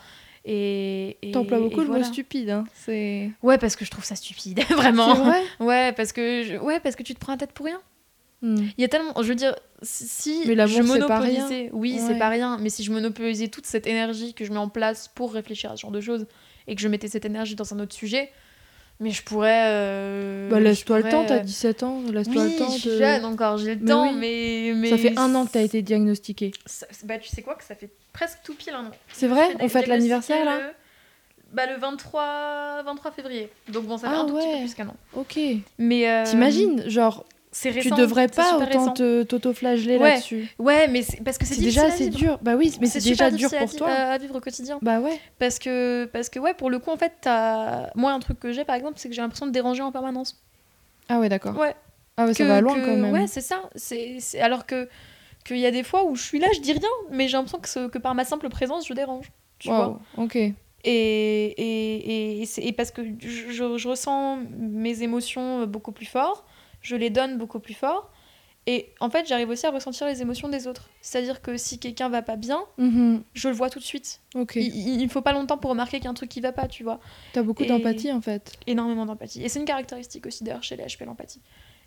[0.44, 1.18] Et.
[1.32, 2.50] T'emploies beaucoup et le mot stupide.
[2.50, 2.64] Hein.
[2.74, 5.14] C'est Ouais, parce que je trouve ça stupide, vraiment.
[5.14, 7.80] vrai Ouais, parce que je- ouais, parce que tu te prends la tête pour rien.
[8.40, 8.56] Hmm.
[8.76, 9.12] Il y a tellement.
[9.22, 11.70] Je veux dire, si- Mais je monopolisais.
[11.72, 11.98] Oui, Ouais.
[12.04, 12.58] c'est pas rien.
[12.60, 15.76] Mais si je monopolisais toute cette énergie que je mets en place pour réfléchir à
[15.76, 16.26] ce genre de choses
[16.66, 18.30] et que je mettais cette énergie dans un autre sujet,
[19.02, 19.64] mais je pourrais.
[19.66, 22.70] euh, Bah, laisse-toi le temps, t'as 17 ans, laisse-toi Oui, le temps.
[22.70, 24.16] je suis de- jeune encore, j'ai le Mais temps, oui.
[24.18, 24.88] mais, mais.
[24.90, 26.52] Ça fait un an que t'as été diagnostiqué.
[26.64, 28.90] Ça- Bah, tu sais quoi, que ça fait presque tout pile un an.
[29.12, 30.64] C'est vrai On fête l'anniversaire là le...
[31.52, 32.82] Bah, le 23...
[32.84, 33.50] 23 février.
[33.68, 34.52] Donc bon, ça fait Ah un tout petit ouais.
[34.54, 34.96] peu plus qu'un an.
[35.14, 35.38] Ok.
[35.78, 36.08] Mais.
[36.08, 37.96] euh, T'imagines Genre, C'est tu récent.
[37.96, 38.94] devrais c'est pas autant récent.
[39.26, 40.10] t'auto-flageller Ouais.
[40.14, 40.48] là-dessus.
[40.58, 42.16] Ouais, mais c'est parce que c'est C'est déjà à vivre.
[42.16, 42.38] dur.
[42.40, 43.88] Bah oui, mais c'est déjà dur à pour vi- toi.
[43.90, 44.78] À, à vivre au quotidien.
[44.80, 45.20] Bah ouais.
[45.38, 47.90] Parce que, parce que, ouais, pour le coup, en fait, t'as...
[47.94, 50.42] moi, un truc que j'ai, par exemple, c'est que j'ai l'impression de déranger en permanence.
[51.10, 51.56] Ah ouais, d'accord.
[51.58, 51.74] Ouais.
[52.16, 53.12] Ah ouais, ça Que- va loin que- quand même.
[53.12, 53.62] Ouais, c'est ça.
[53.74, 54.88] C'est, c'est- Alors que
[55.44, 57.58] qu'il y a des fois où je suis là, je dis rien, mais j'ai l'impression
[57.58, 59.30] que, ce- que par ma simple présence, je dérange.
[59.58, 60.36] Tu vois Waouh, ok.
[60.36, 66.06] et, et, et, c'est- et parce que je, je- je ressens mes émotions beaucoup plus
[66.06, 66.44] fort,
[66.82, 68.10] je les donne beaucoup plus fort.
[68.68, 70.88] Et en fait, j'arrive aussi à ressentir les émotions des autres.
[71.00, 74.20] C'est-à-dire que si quelqu'un va pas bien, Mhm, je le vois tout de suite.
[74.36, 74.54] Ok.
[74.54, 76.68] Il, il faut pas longtemps pour remarquer qu'il y a un truc qui va pas,
[76.68, 77.00] tu vois.
[77.32, 78.52] T'as beaucoup et- d'empathie en fait.
[78.68, 79.42] Énormément d'empathie.
[79.42, 81.40] Et c'est une caractéristique aussi d'ailleurs chez les HP, l'empathie.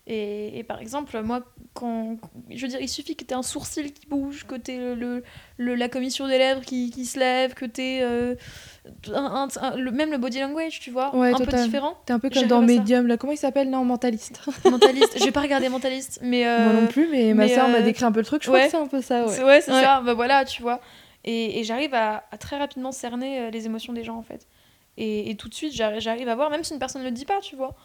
[0.07, 1.41] Et, et par exemple, moi,
[1.73, 2.17] quand.
[2.51, 5.23] Je veux dire, il suffit que t'aies un sourcil qui bouge, que t'aies le, le,
[5.57, 8.35] le- la commission des lèvres qui, qui se lève, que euh,
[9.11, 11.97] un, un- un- le, même le body language, tu vois, Ouais, un peu différent.
[12.05, 12.61] T'es un peu comme dans.
[12.61, 13.17] Medium là.
[13.17, 14.41] Comment il s'appelle Non, Mentaliste.
[14.69, 15.17] Mentaliste.
[15.23, 16.45] J'ai pas regardé Mentaliste, mais.
[16.47, 18.43] euh, Moi non plus, mais ma soeur m'a euh, décrit un peu le truc.
[18.43, 18.67] Je ouais.
[18.67, 19.43] crois que c'est un peu ça, ouais.
[19.43, 19.81] Ouais, c'est Ouais.
[19.81, 20.01] ça.
[20.01, 20.81] Bah voilà, tu vois.
[21.23, 24.45] Et, et j'arrive à, à très rapidement cerner euh, les émotions des gens, en fait.
[24.97, 27.25] Et, et tout de suite, j'arrive à voir, même si une personne ne le dit
[27.25, 27.75] pas, tu vois.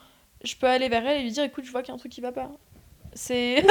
[0.42, 1.98] Je peux aller vers elle et lui dire écoute, je vois qu'il y a un
[1.98, 2.50] truc qui va pas.
[3.14, 3.64] C'est.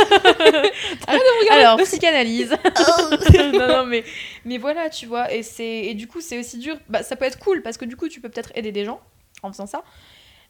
[1.50, 2.52] Alors, psychanalyse.
[3.54, 4.04] non, non, mais,
[4.46, 5.32] mais voilà, tu vois.
[5.34, 6.78] Et, c'est- et du coup, c'est aussi dur.
[6.90, 9.00] Bah, ça peut être cool parce que du coup, tu peux peut-être aider des gens
[9.42, 9.84] en faisant ça.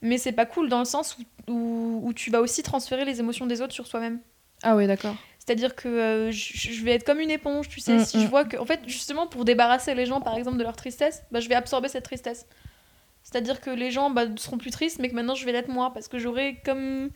[0.02, 3.20] Mais c'est pas cool dans le sens où, où, où tu vas aussi transférer les
[3.20, 4.20] émotions des autres sur soi-même.
[4.64, 5.16] Ah ouais, d'accord.
[5.38, 7.96] C'est-à-dire que euh, je je vais être comme une éponge, tu sais.
[7.96, 8.22] Mm, si mm.
[8.22, 11.24] je vois que, en fait, justement, pour débarrasser les gens, par exemple, de leur tristesse,
[11.32, 12.46] bah, je vais absorber cette tristesse.
[13.32, 15.92] C'est-à-dire que les gens bah, seront plus tristes, mais que maintenant je vais l'être moi,
[15.94, 17.10] parce que j'aurai comme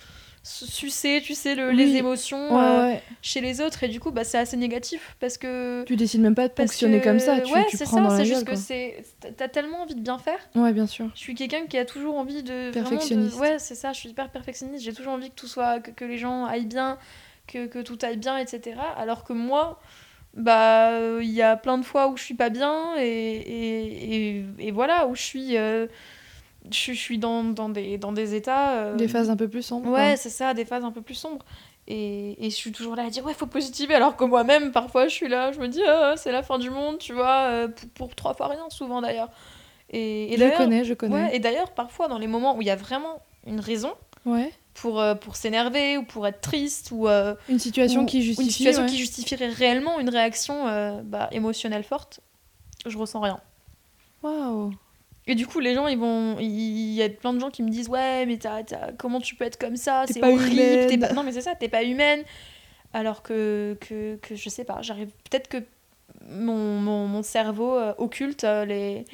[0.44, 1.76] su- sucé, tu sais, le- Oui.
[1.78, 3.04] les émotions Ouais, euh, ouais.
[3.22, 5.84] chez les autres, et du coup, bah, c'est assez négatif, parce que.
[5.88, 7.40] Tu décides même pas de fonctionner que- comme ça.
[7.42, 8.54] Tu, ouais, tu c'est prends ça, dans la c'est juste quoi.
[8.54, 9.04] que c'est.
[9.38, 10.38] T'as tellement envie de bien faire.
[10.56, 11.10] Ouais, bien sûr.
[11.16, 13.38] Je suis quelqu'un qui a toujours envie de- Perfectionniste.
[13.40, 14.84] Ouais, c'est ça, je suis hyper perfectionniste.
[14.84, 15.80] J'ai toujours envie que tout soit.
[15.80, 16.98] que, que les gens aillent bien,
[17.48, 18.76] que, que tout aille bien, etc.
[18.98, 19.80] Alors que moi,
[20.36, 24.38] bah, euh, il y a plein de fois où je suis pas bien et, et,
[24.40, 25.58] et, et voilà, où je suis.
[25.58, 25.88] euh,
[26.72, 28.74] je, suis- je suis dans, dans, des, dans des états.
[28.78, 29.90] euh, Des phases un peu plus sombres.
[29.90, 31.46] Ouais, c'est ça, des phases un peu plus sombres.
[31.88, 35.08] Et, et je suis toujours là à dire, ouais, faut positiver, alors que moi-même, parfois,
[35.10, 37.68] je suis là, je me dis, ah, c'est la fin du monde, tu vois, euh,
[37.68, 39.30] pour, pour trois fois rien, souvent d'ailleurs.
[39.90, 41.14] Et, et je connais, je connais.
[41.26, 43.92] Ouais, et d'ailleurs, parfois, dans les moments où il y a vraiment une raison
[44.26, 44.54] Ouais.
[44.74, 48.48] Pour, euh, pour s'énerver ou pour être triste ou, euh, Une situation ou qui justifie.
[48.48, 48.90] une situation ouais.
[48.90, 52.20] qui justifierait réellement une réaction euh, bah, émotionnelle forte,
[52.86, 53.40] je ressens rien.
[54.22, 54.74] Waouh.
[55.28, 56.38] Et du coup, les gens, ils vont.
[56.40, 59.36] Il y a plein de gens qui me disent Ouais, mais t'as- t'as- comment tu
[59.36, 60.04] peux être comme ça?
[60.08, 61.00] C'est pas horrible.
[61.00, 62.24] pas- Non, mais c'est ça, t'es pas humaine.
[62.94, 65.10] Alors que, que, que je sais pas, j'arrive.
[65.30, 65.58] Peut-être que
[66.30, 69.06] mon, mon, mon cerveau euh, occulte euh, les,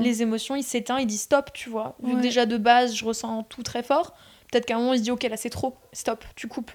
[0.00, 1.96] les émotions, il s'éteint, il dit stop, tu vois.
[2.02, 2.16] Vu Ouais.
[2.18, 4.14] que déjà de base, je ressens tout très fort,
[4.54, 6.70] peut-être qu'à un moment, il se dit ok, là c'est trop, stop, tu coupes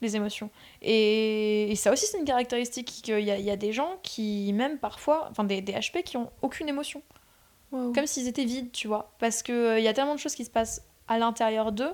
[0.00, 0.50] les émotions.
[0.82, 3.98] Et, et ça aussi, c'est une caractéristique qu'il y a, il y a des gens
[4.02, 7.02] qui, même parfois, enfin des, des HP qui ont aucune émotion,
[7.70, 9.12] comme s'ils étaient vides, tu vois.
[9.20, 11.92] Parce qu'il y a tellement de choses qui se passent à l'intérieur d'eux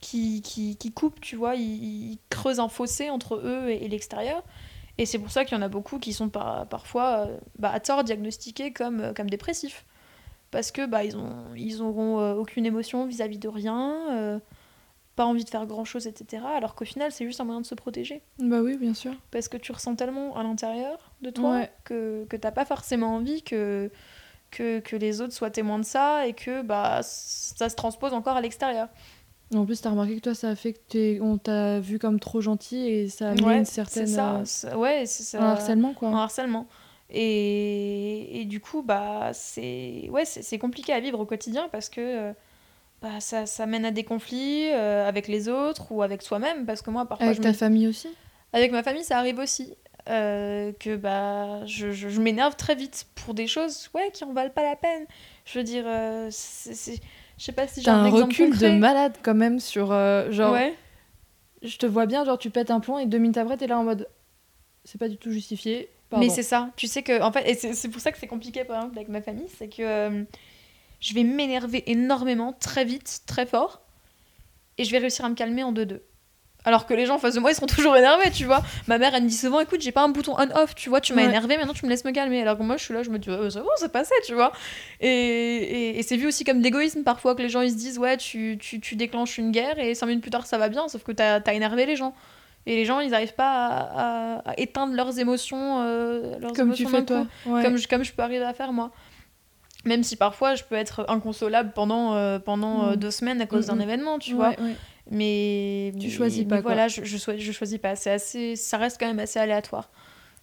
[0.00, 3.88] qui, qui, qui coupent, tu vois, ils, ils creusent un fossé entre eux et, et
[3.88, 4.44] l'extérieur.
[4.98, 7.70] Et c'est pour ça qu'il y en a beaucoup qui sont par- parfois, euh, bah,
[7.72, 9.86] à tort, diagnostiqués comme, euh, comme dépressifs.
[10.52, 14.38] Parce que bah, ils, ont, ils auront euh, aucune émotion vis-à-vis de rien, euh,
[15.16, 16.44] pas envie de faire grand-chose, etc.
[16.54, 18.22] Alors qu'au final, c'est juste un moyen de se protéger.
[18.38, 19.12] Bah oui, bien sûr.
[19.30, 21.72] Parce que tu ressens tellement à l'intérieur de toi Ouais.
[21.84, 23.90] que, que t'as pas forcément envie que,
[24.50, 28.36] que, que les autres soient témoins de ça et que bah, ça se transpose encore
[28.36, 28.88] à l'extérieur.
[29.54, 32.40] En plus, t'as remarqué que toi, ça a fait que on t'a vu comme trop
[32.40, 34.06] gentil et ça a amené Ouais, une certaine.
[34.06, 34.42] ça.
[34.70, 35.42] euh, Ouais, c'est ça.
[35.42, 36.08] un harcèlement, quoi.
[36.08, 36.66] un harcèlement.
[37.12, 42.00] Et, et du coup, bah, c'est ouais, c'est compliqué à vivre au quotidien parce que
[42.00, 42.32] euh,
[43.02, 46.66] bah, ça, ça mène à des conflits euh, avec les autres ou avec soi-même.
[46.66, 48.08] Parce que moi, parfois, Avec je ta me- famille aussi?
[48.52, 49.74] Avec ma famille, ça arrive aussi.
[50.08, 54.32] euh, que bah, je, je, je m'énerve très vite pour des choses ouais, qui en
[54.32, 55.06] valent pas la peine.
[55.44, 56.98] Je veux dire, euh, je
[57.38, 59.88] sais pas si j'ai un, un recul de malade quand même sur.
[60.32, 60.74] genre, Ouais.
[61.62, 63.78] je te vois bien, genre, tu pètes un plomb et deux minutes après, t'es là
[63.78, 64.08] en mode.
[64.84, 65.88] C'est pas du tout justifié.
[66.12, 66.24] Pardon.
[66.26, 66.70] Mais c'est ça.
[66.76, 69.08] Tu sais que, en fait, et c'est pour ça que c'est compliqué, par exemple, avec
[69.08, 70.22] ma famille, c'est que euh,
[71.00, 73.80] je vais m'énerver énormément, très vite, très fort,
[74.78, 76.04] et je vais réussir à me calmer en deux-deux.
[76.64, 78.62] Alors que les gens en face de moi, ils seront toujours énervés, tu vois.
[78.86, 81.12] Ma mère, elle me dit souvent, écoute, j'ai pas un bouton on-off, tu vois, tu
[81.12, 81.28] m'as Ouais.
[81.28, 82.40] énervé, maintenant tu me laisses me calmer.
[82.40, 84.34] Alors que moi, je suis là, je me dis, oh, c'est bon, c'est passé, tu
[84.34, 84.52] vois.
[85.00, 87.98] Et, et, et c'est vu aussi comme d'égoïsme parfois que les gens, ils se disent,
[87.98, 90.86] ouais, tu, tu, tu déclenches une guerre et cinq minutes plus tard, ça va bien,
[90.86, 92.14] sauf que t'as as énervé les gens.
[92.66, 96.72] Et les gens, ils arrivent pas à, à- à éteindre leurs émotions, euh, leurs Comme
[96.72, 97.52] tu émotions fais d'un coup toi.
[97.54, 97.62] Ouais.
[97.64, 98.90] comme, je, comme je peux arriver à faire moi.
[99.84, 102.96] Même si parfois je peux être inconsolable pendant, euh, pendant euh, Mm.
[102.96, 104.48] deux semaines à cause d'un événement, tu Ouais, vois.
[104.50, 104.76] ouais.
[105.10, 105.92] Mais.
[105.98, 106.72] Tu mais- choisis mais pas, quoi.
[106.72, 107.96] Voilà, je, je, je choisis pas.
[107.96, 109.90] C'est assez, ça reste quand même assez aléatoire.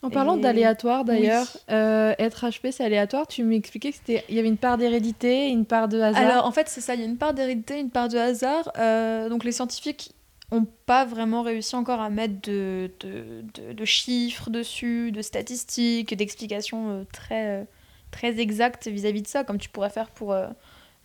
[0.02, 1.62] En parlant Et- d'aléatoire d'ailleurs, Oui.
[1.76, 3.28] euh, être HP c'est aléatoire.
[3.28, 6.22] Tu m'expliquais qu'il y avait une part d'hérédité, une part de hasard.
[6.22, 8.72] Alors en fait, c'est ça, il y a une part d'hérédité, une part de hasard.
[8.78, 10.12] Euh, donc les scientifiques
[10.52, 16.16] n'ont pas vraiment réussi encore à mettre de, de, de- de chiffres dessus, de statistiques,
[16.16, 17.64] d'explications euh, très, euh,
[18.12, 20.48] très exactes vis-à-vis de ça, comme tu pourrais faire pour euh,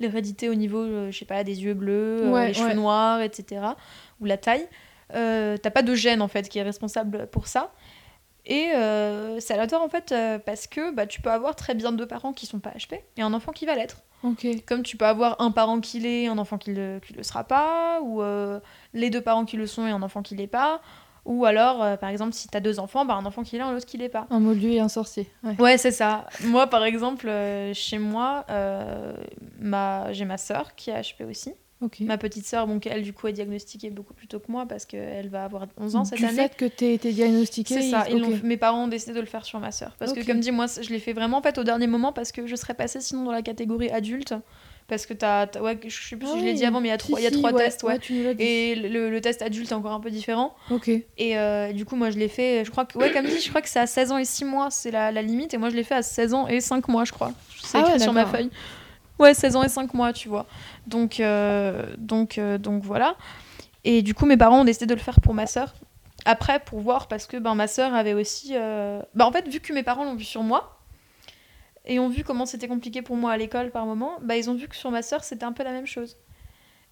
[0.00, 2.74] l'hérédité au niveau, je sais pas, des yeux bleus, Ouais, les cheveux ouais.
[2.74, 3.62] noirs, etc.
[4.20, 4.66] Ou la taille.
[5.14, 7.72] Euh, T'as pas de gène en fait qui est responsable pour ça.
[8.46, 11.92] Et euh, c'est aléatoire en fait euh, parce que bah, tu peux avoir très bien
[11.92, 14.02] deux parents qui sont pas HP et un enfant qui va l'être.
[14.22, 14.46] Ok.
[14.66, 17.44] Comme tu peux avoir un parent qui l'est, un enfant qui le, qui le sera
[17.44, 18.58] pas, ou euh,
[18.94, 20.80] les deux parents qui le sont et un enfant qui l'est pas.
[21.26, 23.62] Ou alors, euh, par exemple, si tu as deux enfants, bah, un enfant qui l'est,
[23.62, 24.26] un autre qui l'est pas.
[24.30, 25.26] Un moldu et un sorcier.
[25.42, 25.56] Ouais.
[25.58, 26.26] Ouais, c'est ça.
[26.44, 29.14] Moi, par exemple, euh, chez moi, euh,
[29.58, 30.12] ma...
[30.12, 31.52] j'ai ma sœur qui a HP aussi.
[32.00, 34.86] Ma petite sœur, bon, elle, du coup, est diagnostiquée beaucoup plus tôt que moi parce
[34.86, 36.34] qu'elle va avoir 11 ans cette du année.
[36.34, 37.74] fait que tu été diagnostiqué.
[37.74, 38.42] C'est ça, ils- ils l'ont- ok.
[38.42, 39.94] mes parents ont décidé de le faire sur ma sœur.
[39.98, 42.32] Parce que, comme dit, moi, je l'ai fait vraiment en fait, au dernier moment parce
[42.32, 44.34] que je serais passée sinon dans la catégorie adulte.
[44.86, 45.46] Parce que t'as.
[45.46, 47.06] t'as- Ouais, je sais plus si je l'ai dit avant, mais il y a Si,
[47.06, 47.82] trois, il y a trois tests.
[47.84, 47.98] Ouais.
[48.38, 50.54] Et le, le test adulte est encore un peu différent.
[50.70, 50.88] Ok.
[50.88, 52.64] Et euh, du coup, moi, je l'ai fait.
[52.66, 54.44] Je crois que, ouais, comme dit, je crois que c'est à 16 ans et 6
[54.44, 55.54] mois, c'est la, la limite.
[55.54, 57.32] Et moi, je l'ai fait à 16 ans et 5 mois, je crois.
[57.62, 58.50] C'est Ah écrit ouais, sur ma feuille.
[59.18, 60.44] Ouais, 16 ans et 5 mois, tu vois.
[60.86, 63.16] Donc, euh, donc, euh, donc voilà.
[63.84, 65.74] Et du coup, mes parents ont décidé de le faire pour ma sœur.
[66.26, 68.52] Après, pour voir, parce que ben, ma sœur avait aussi.
[69.14, 70.78] Bah, en fait, vu que mes parents l'ont vu sur moi,
[71.86, 74.54] et ont vu comment c'était compliqué pour moi à l'école par moment, bah, ils ont
[74.54, 76.16] vu que sur ma sœur, c'était un peu la même chose.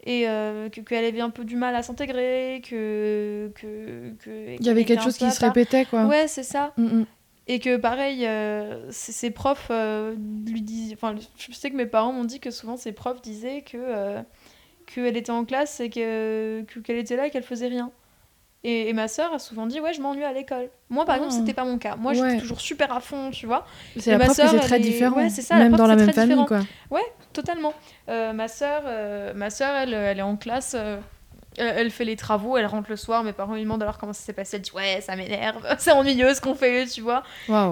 [0.05, 3.53] Et euh, que- qu'elle avait un peu du mal à s'intégrer, que.
[3.55, 6.07] que, que Il y avait quelque chose qui se répétait quoi.
[6.07, 6.73] Ouais, c'est ça.
[6.77, 7.07] Mm, mm.
[7.49, 10.15] Et que pareil, euh, ses profs euh,
[10.47, 10.93] lui disent.
[10.95, 14.23] Enfin, je sais que mes parents m'ont dit que souvent ses profs disaient que euh,
[14.87, 17.91] qu'elle était en classe et que que- qu'elle était là et qu'elle faisait rien.
[18.65, 20.69] Et, et ma sœur a souvent dit ouais je m'ennuie à l'école.
[20.89, 21.19] Moi par Ah.
[21.19, 21.97] exemple c'était pas mon cas.
[21.97, 22.19] Moi Ouais.
[22.31, 23.67] j'étais toujours super à fond tu vois.
[23.99, 25.17] C'est la ma que sœur, c'est très est- différent.
[25.17, 26.47] ouais, c'est ça, Même dans la même famille différent.
[26.91, 27.01] quoi.
[27.33, 27.73] Totalement.
[28.09, 30.77] Euh, ma sœur, euh, ma sœur elle, elle est en classe.
[30.79, 30.99] euh,
[31.59, 34.23] elle, fait les travaux, elle rentre le soir, mes parents lui demandent alors comment ça
[34.23, 37.23] s'est passé, elle dit ouais ça m'énerve, c'est ennuyeux ce qu'on fait, tu vois.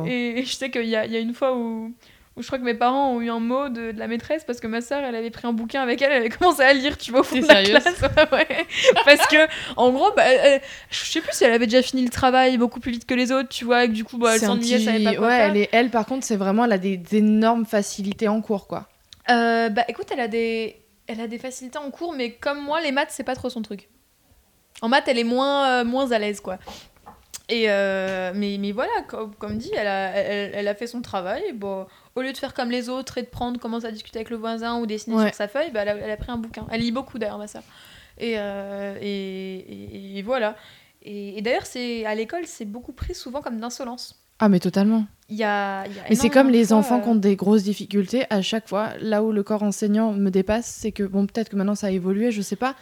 [0.06, 1.92] Et, et je sais qu'il y a, y a une fois où,
[2.40, 4.58] où je crois que mes parents ont eu un mot de, de la maîtresse parce
[4.58, 6.98] que ma sœur, elle avait pris un bouquin avec elle, elle avait commencé à lire,
[6.98, 7.84] tu vois, au fond de la classe.
[8.32, 8.66] Ouais,
[9.04, 10.60] parce que, en gros, bah, elle-
[10.90, 13.30] je sais plus si elle avait déjà fini le travail beaucoup plus vite que les
[13.30, 15.26] autres, tu vois, et que du coup, bah, elle s'ennuyait, elle savait pas petit- quoi
[15.28, 15.50] ouais, faire.
[15.50, 15.68] elle, est...
[15.72, 18.88] elle par contre c'est vraiment elle a des énormes facilités en cours quoi.
[19.30, 20.76] Euh, bah écoute, elle a des,
[21.06, 23.62] elle a des facilités en cours, mais comme moi, les maths, c'est pas trop son
[23.62, 23.88] truc.
[24.82, 26.58] En maths, elle est moins, euh, moins à l'aise, quoi.
[27.50, 31.02] Et euh, mais, mais voilà, comme, comme dit, elle a, elle, elle a fait son
[31.02, 31.42] travail.
[31.54, 31.84] Bon,
[32.14, 34.36] au lieu de faire comme les autres et de prendre, commencer à discuter avec le
[34.36, 35.26] voisin ou dessiner Ouais.
[35.26, 36.66] sur sa feuille, bah, elle, a, elle a pris un bouquin.
[36.70, 37.46] Elle lit beaucoup d'ailleurs, ma.
[38.18, 40.54] Et, euh, et, et- et voilà.
[41.02, 44.16] Et, et d'ailleurs, c'est à l'école, c'est beaucoup pris souvent comme d'insolence.
[44.38, 45.04] Ah mais totalement.
[45.28, 47.62] Y a, y a Mais c'est comme les fois, enfants euh, qui ont des grosses
[47.64, 48.90] difficultés à chaque fois.
[49.00, 51.90] Là où le corps enseignant me dépasse, c'est que bon, peut-être que maintenant ça a
[51.90, 52.74] évolué, je sais pas.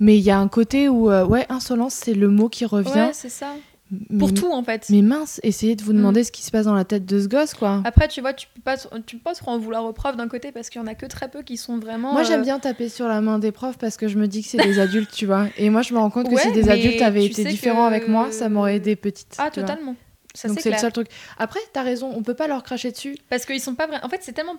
[0.00, 2.90] Mais il y a un côté où, euh, ouais, insolence, c'est le mot qui revient.
[2.92, 3.54] Ouais, c'est ça.
[3.90, 4.86] Mais- Pour tout, en fait.
[4.90, 5.96] Mais mince, essayez de vous Mm.
[5.96, 7.80] demander ce qui se passe dans la tête de ce gosse, quoi.
[7.86, 10.28] Après, tu vois, tu peux pas, tu peux pas trop en vouloir aux profs d'un
[10.28, 12.12] côté parce qu'il y en a que très peu qui sont vraiment.
[12.12, 14.42] Moi, j'aime euh, bien taper sur la main des profs parce que je me dis
[14.42, 15.46] que c'est des adultes, tu vois.
[15.56, 17.94] Et moi, je me rends compte que Ouais, si des adultes avaient été différents que-
[17.94, 19.34] avec moi, ça m'aurait aidé petite.
[19.38, 19.94] Ah, totalement.
[20.34, 21.08] Ça, Donc c'est le seul truc.
[21.38, 23.16] Après, t'as raison, on peut pas leur cracher dessus.
[23.30, 24.00] Parce qu'ils sont pas vrais.
[24.04, 24.54] En fait, c'est tellement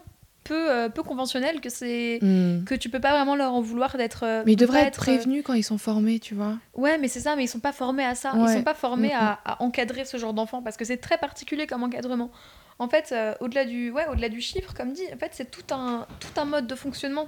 [0.50, 2.20] peu, euh, peu conventionnel que c'est.
[2.22, 2.64] Hmm.
[2.66, 4.24] Que tu peux pas vraiment leur en vouloir d'être.
[4.26, 6.58] euh, Mais ils de devraient être euh, prévenus quand ils sont formés, tu vois.
[6.74, 8.34] Ouais, mais c'est ça, mais ils sont pas formés à ça.
[8.36, 11.68] Ils sont pas formés à, à encadrer ce genre d'enfant parce que c'est très particulier
[11.68, 12.32] comme encadrement.
[12.80, 15.74] En fait, euh, au-delà du, ouais, au-delà du chiffre, comme dit, en fait, c'est tout
[15.74, 17.28] un, tout un mode de fonctionnement.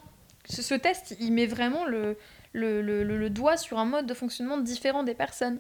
[0.50, 2.18] Ce, ce test, il met vraiment le,
[2.54, 5.60] le, le, le- le doigt sur un mode de fonctionnement différent des personnes.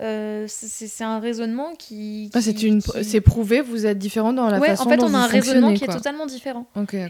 [0.00, 2.30] Euh, c'est un raisonnement qui.
[2.34, 4.88] Ah, qui- c'est une, qui- c'est prouvé, vous êtes différents dans la Ouais, façon en
[4.88, 6.66] fait, on a un raisonnement qui est totalement différent.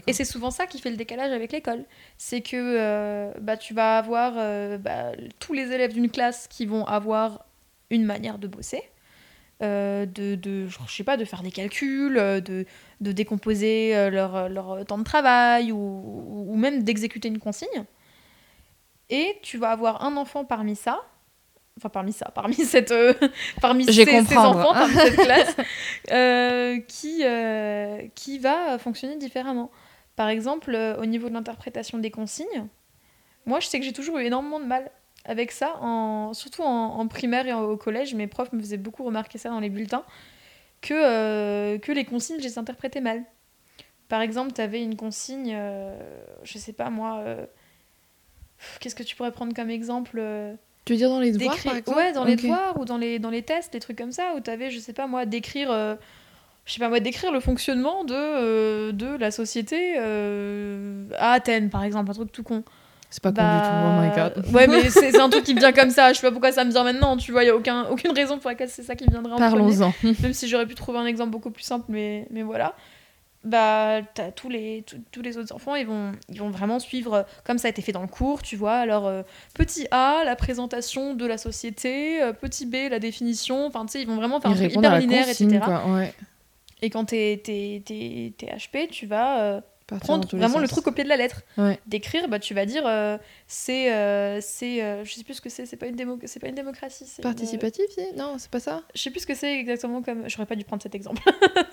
[0.07, 1.85] Et c'est souvent ça qui fait le décalage avec l'école.
[2.17, 6.65] C'est que euh, bah, tu vas avoir euh, bah, tous les élèves d'une classe qui
[6.65, 7.45] vont avoir
[7.89, 8.81] une manière de bosser,
[9.61, 12.65] de, je sais pas, de faire des calculs, de,
[13.01, 17.85] de décomposer leur, leur temps de travail ou, ou même d'exécuter une consigne.
[19.09, 21.01] Et tu vas avoir un enfant parmi ça
[21.77, 23.13] enfin parmi ça, parmi cette, euh,
[23.61, 24.05] parmi ces,
[24.37, 25.55] enfants, parmi cette classe,
[26.11, 29.71] euh, qui, euh, qui va fonctionner différemment.
[30.15, 32.67] Par exemple, euh, au niveau de l'interprétation des consignes,
[33.45, 34.91] moi je sais que j'ai toujours eu énormément de mal
[35.25, 38.13] avec ça, en, surtout en, en primaire et en- au collège.
[38.13, 40.03] Mes profs me faisaient beaucoup remarquer ça dans les bulletins,
[40.81, 43.23] que, que les consignes, je les interprétais mal.
[44.09, 45.57] Par exemple, tu avais une consigne,
[46.43, 47.23] je sais pas moi,
[48.79, 50.21] qu'est-ce que tu pourrais prendre comme exemple
[50.85, 52.97] Tu veux dire dans les devoirs, d'écrire par exemple ouais dans les devoirs ou dans
[52.97, 55.25] les dans les tests des trucs comme ça où tu avais je sais pas moi
[55.25, 55.95] d'écrire euh,
[56.65, 61.69] je sais pas moi d'écrire le fonctionnement de euh, de la société euh, à Athènes
[61.69, 62.63] par exemple un truc tout con
[63.09, 64.53] C'est pas con du tout, oh my Bah, god.
[64.53, 66.65] ouais mais c'est un truc qui me vient comme ça je sais pas pourquoi ça
[66.65, 68.95] me vient maintenant tu vois il y a aucun aucune raison pour laquelle c'est ça
[68.95, 69.93] qui me viendrait en Parlons-en.
[70.03, 72.75] même si j'aurais pu trouver un exemple beaucoup plus simple, mais, mais voilà.
[73.43, 77.13] Bah, t'as tous les, tous, tous les autres enfants, ils vont, ils vont vraiment suivre
[77.13, 78.75] euh, comme ça a été fait dans le cours, tu vois.
[78.75, 79.23] Alors, euh,
[79.53, 84.01] petit A, la présentation de la société, euh, petit B, la définition, enfin, tu sais,
[84.01, 85.59] ils vont vraiment faire un truc hyper linéaire, etc.
[85.61, 85.85] quoi.
[85.87, 86.13] Ouais.
[86.81, 89.61] Et quand t'es, t'es, t'es, t'es HP, tu vas
[89.99, 91.41] prendre vraiment le truc au pied de la lettre.
[91.57, 91.79] Ouais.
[91.87, 93.17] D'écrire, bah, tu vas dire, euh,
[93.47, 96.47] c'est, euh, c'est euh, je sais plus ce que c'est, c'est pas une, démo, pas
[96.47, 97.05] une démocratie.
[97.17, 97.85] une- Participatif,
[98.17, 100.23] Non, c'est pas ça Je sais plus ce que c'est exactement comme.
[100.27, 101.21] J'aurais pas dû prendre cet exemple.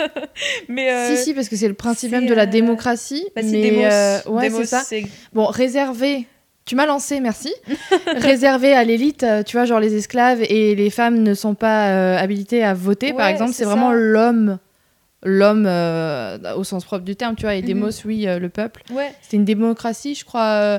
[0.68, 1.16] mais.
[1.16, 3.26] Si, si, parce que c'est le principe même de la démocratie.
[3.34, 3.84] bah, c'est mais, Demos.
[3.84, 4.82] euh, ouais, c'est ça.
[5.32, 6.26] Bon, réservé.
[6.66, 7.52] Tu m'as lancé, merci.
[8.16, 12.16] réservé à l'élite, tu vois, genre les esclaves et les femmes ne sont pas euh,
[12.16, 13.52] habilitées à voter, par exemple.
[13.54, 14.58] c'est vraiment l'homme,
[15.22, 17.54] l'homme euh, au sens propre du terme, tu vois.
[17.54, 17.66] Et Mhm.
[17.66, 18.82] démos, oui, euh, le peuple.
[18.92, 19.12] Ouais.
[19.22, 20.78] C'était une démocratie, je crois, euh,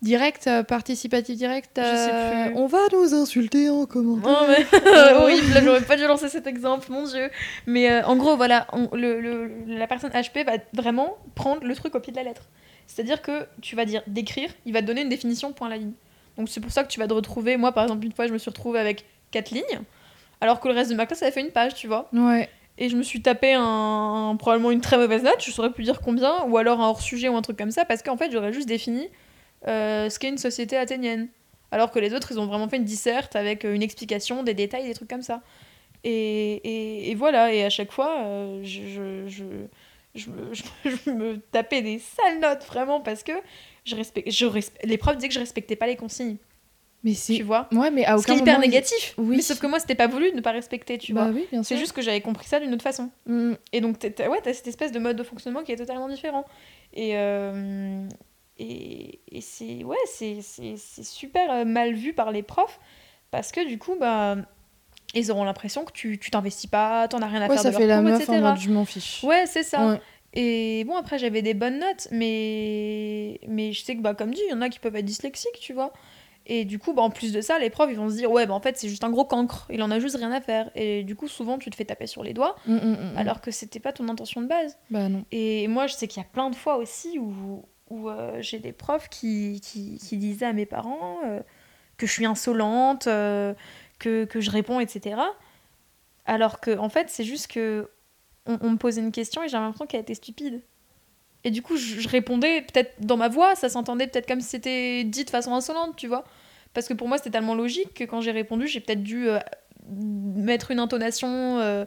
[0.00, 1.72] directe, euh, participative directe.
[1.78, 2.56] Je sais euh, plus.
[2.56, 4.36] On va nous insulter en commentaire.
[4.42, 5.12] Oh, mais...
[5.14, 7.30] horrible, là, j'aurais pas dû lancer cet exemple, mon dieu.
[7.66, 11.74] Mais euh, en gros, voilà, on- le, le- la personne HP va vraiment prendre le
[11.74, 12.42] truc au pied de la lettre.
[12.86, 15.76] C'est-à-dire que tu vas dire d'écrire, il va te donner une définition point à la
[15.76, 15.92] ligne.
[16.36, 17.56] Donc c'est pour ça que tu vas te retrouver.
[17.56, 19.80] Moi, par exemple, une fois, je me suis retrouvée avec quatre lignes,
[20.40, 22.08] alors que le reste de ma classe avait fait une page, tu vois.
[22.12, 22.48] Ouais.
[22.78, 26.00] Et je me suis tapé un, probablement une très mauvaise note, je saurais plus dire
[26.00, 28.66] combien, ou alors un hors-sujet ou un truc comme ça, parce qu'en fait, j'aurais juste
[28.68, 29.08] défini
[29.68, 31.28] euh, ce qu'est une société athénienne.
[31.70, 34.54] Alors que les autres, ils ont vraiment fait une disserte avec euh, une explication, des
[34.54, 35.42] détails, des trucs comme ça.
[36.04, 39.44] Et, et- voilà, et à chaque fois, euh, je, je,
[40.14, 43.32] je, me, je- me tapais des sales notes, vraiment, parce que
[43.84, 46.36] je respect, je respe- les que je respectais pas les consignes,
[47.04, 47.42] Mais tu c'est.
[47.42, 47.68] vois.
[47.72, 49.14] Ouais, mais à Ce qui aucun est hyper moment, négatif.
[49.18, 49.36] Oui.
[49.36, 51.32] Mais sauf que moi, c'était pas voulu de ne pas respecter, tu Bah vois.
[51.32, 51.46] oui.
[51.64, 53.10] C'est juste que j'avais compris ça d'une autre façon.
[53.26, 53.54] Mm.
[53.72, 56.44] Et donc, t'as, ouais, t'as cette espèce de mode de fonctionnement qui est totalement différent.
[56.94, 58.06] Et, euh,
[58.58, 62.78] et, et c'est, ouais, c'est, c'est, c'est super euh, mal vu par les profs
[63.32, 64.36] parce que du coup, bah,
[65.14, 67.70] ils auront l'impression que tu, tu t'investis pas, t'en as rien à Ouais, faire ça
[67.70, 68.46] de fait leur la cours, meuf en etc.
[68.48, 69.24] mode je m'en fiche.
[69.24, 69.86] Ouais, c'est ça.
[69.88, 70.00] Ouais.
[70.34, 74.40] Et bon, après, j'avais des bonnes notes, mais, mais je sais que, bah, comme dit,
[74.46, 75.92] il y en a qui peuvent être dyslexiques, tu vois.
[76.46, 78.46] Et du coup, bah, en plus de ça, les profs, ils vont se dire, ouais,
[78.46, 80.70] bah, en fait, c'est juste un gros cancre, il en a juste rien à faire.
[80.74, 83.16] Et du coup, souvent, tu te fais taper sur les doigts, Mm, mm, mm.
[83.16, 84.76] alors que c'était pas ton intention de base.
[84.90, 85.24] Bah non.
[85.30, 88.58] Et moi, je sais qu'il y a plein de fois aussi où, où euh, j'ai
[88.58, 91.40] des profs qui, qui, qui disaient à mes parents euh,
[91.96, 93.54] que je suis insolente, euh,
[93.98, 95.20] que, que je réponds, etc.
[96.24, 97.88] Alors que, en fait, c'est juste que
[98.46, 100.62] on, on me posait une question et j'avais l'impression qu'elle était stupide.
[101.44, 104.48] Et du coup, je, je répondais peut-être dans ma voix, ça s'entendait peut-être comme si
[104.48, 106.24] c'était dit de façon insolente, tu vois.
[106.74, 109.38] Parce que pour moi, c'était tellement logique que quand j'ai répondu, j'ai peut-être dû euh,
[109.90, 111.58] mettre une intonation.
[111.58, 111.84] euh,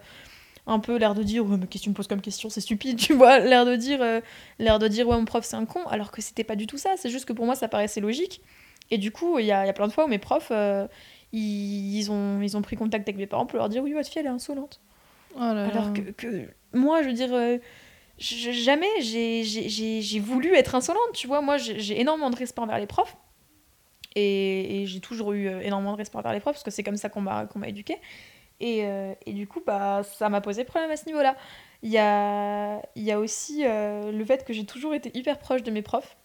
[0.68, 2.60] un peu l'air de dire ouais mais qu'est-ce que tu me poses comme question c'est
[2.60, 4.20] stupide tu vois l'air de dire euh,
[4.58, 6.80] l'air de dire ouais mon prof c'est un con alors que c'était pas du tout
[6.80, 8.42] ça c'est juste que pour moi ça paraissait logique
[8.90, 10.52] et du coup il y a, il y a plein de fois où mes profs
[11.32, 14.10] ils, ils ont ils ont pris contact avec mes parents pour leur dire oui votre
[14.10, 14.82] fille elle est insolente
[15.36, 15.68] Oh là là.
[15.68, 17.30] alors que, que moi je veux dire
[18.18, 21.42] jamais j'ai- voulu être insolente tu vois.
[21.42, 23.18] Moi j'ai énormément de respect envers les profs.
[24.18, 26.96] Et, j'ai toujours eu euh, énormément de respect envers les profs parce que c'est comme
[26.96, 27.98] ça qu'on m'a qu'on m'a éduqué
[28.62, 31.36] et, euh, et du coup bah ça m'a posé problème à ce niveau là
[31.84, 35.64] il y a, y a aussi euh, le fait que j'ai toujours été hyper proche
[35.64, 36.16] de mes profs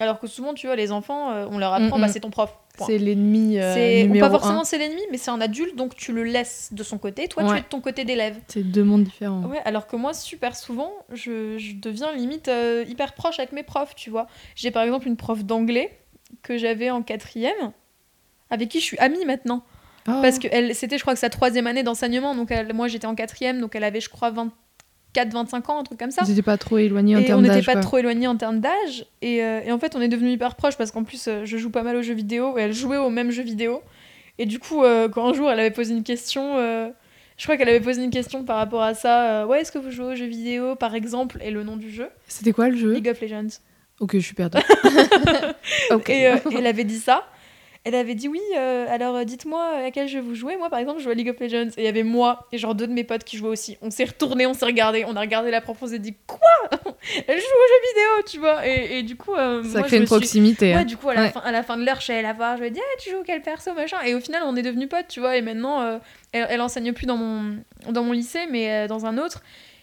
[0.00, 2.12] alors que souvent tu vois les enfants euh, on leur apprend Mm, bah mm.
[2.12, 2.52] c'est ton prof.
[2.86, 6.24] C'est l'ennemi euh, numéro pas forcément c'est l'ennemi mais c'est un adulte donc tu le
[6.24, 9.42] laisses de son côté toi tu es de ton côté d'élève C'est deux mondes différents.
[9.44, 13.62] Ouais, alors que moi, super souvent, je, je deviens limite euh, hyper proche avec mes
[13.62, 14.26] profs, tu vois.
[14.56, 15.98] J'ai par exemple une prof d'anglais
[16.42, 17.72] que j'avais en quatrième,
[18.50, 19.62] avec qui je suis amie maintenant.
[20.08, 20.12] Oh.
[20.22, 23.14] Parce que c'était, je crois, que sa troisième année d'enseignement, donc elle- moi j'étais en
[23.14, 24.30] quatrième, donc elle avait, je crois,
[25.16, 26.22] 24-25 ans, un truc comme ça.
[26.22, 27.66] Vous n'étiez pas trop éloignés en Et on termes n'était d'âge.
[27.66, 27.80] pas quoi.
[27.82, 29.06] trop éloignés en termes d'âge.
[29.22, 31.56] Et, euh, et en fait, on est devenus hyper proches parce qu'en plus, euh, je
[31.56, 33.82] joue pas mal aux jeux vidéo et elle jouait aux mêmes jeux vidéo.
[34.38, 36.88] Et du coup, euh, quand un jour elle avait posé une question, euh,
[37.36, 39.46] je crois qu'elle avait posé une question par rapport à ça.
[39.46, 42.08] ouais, est-ce que vous jouez aux jeux vidéo, par exemple, et le nom du jeu
[42.28, 42.92] C'était quoi le jeu?
[42.92, 43.48] League of Legends.
[43.98, 44.58] Ok, je suis perdue.
[45.90, 46.08] ok.
[46.10, 47.24] Et, euh, et elle avait dit ça.
[47.84, 50.56] Elle avait dit oui, euh, alors euh, dites-moi à quel jeu vous jouez.
[50.56, 51.70] Moi, par exemple, je joue à League of Legends.
[51.76, 53.78] Et il y avait moi et genre deux de mes potes qui jouaient aussi.
[53.80, 56.38] On s'est retourné, on s'est regardé, on a regardé la prof, on s'est dit quoi?
[57.26, 58.66] Elle joue aux jeux vidéo, tu vois.
[58.66, 60.74] Et, et du coup, euh, Ça moi, crée je une suis- proximité.
[60.74, 60.78] hein.
[60.80, 61.30] Ouais, du coup, à la, Ouais.
[61.30, 62.80] fin, à la fin de l'heure, je suis allée la voir, je lui ai dit,
[62.82, 63.96] ah, tu joues quel perso, machin.
[64.04, 65.36] Et au final, on est devenus potes, tu vois.
[65.36, 65.98] Et maintenant, euh,
[66.32, 67.56] elle, elle enseigne plus dans mon,
[67.88, 69.42] dans mon lycée, mais euh, dans un autre.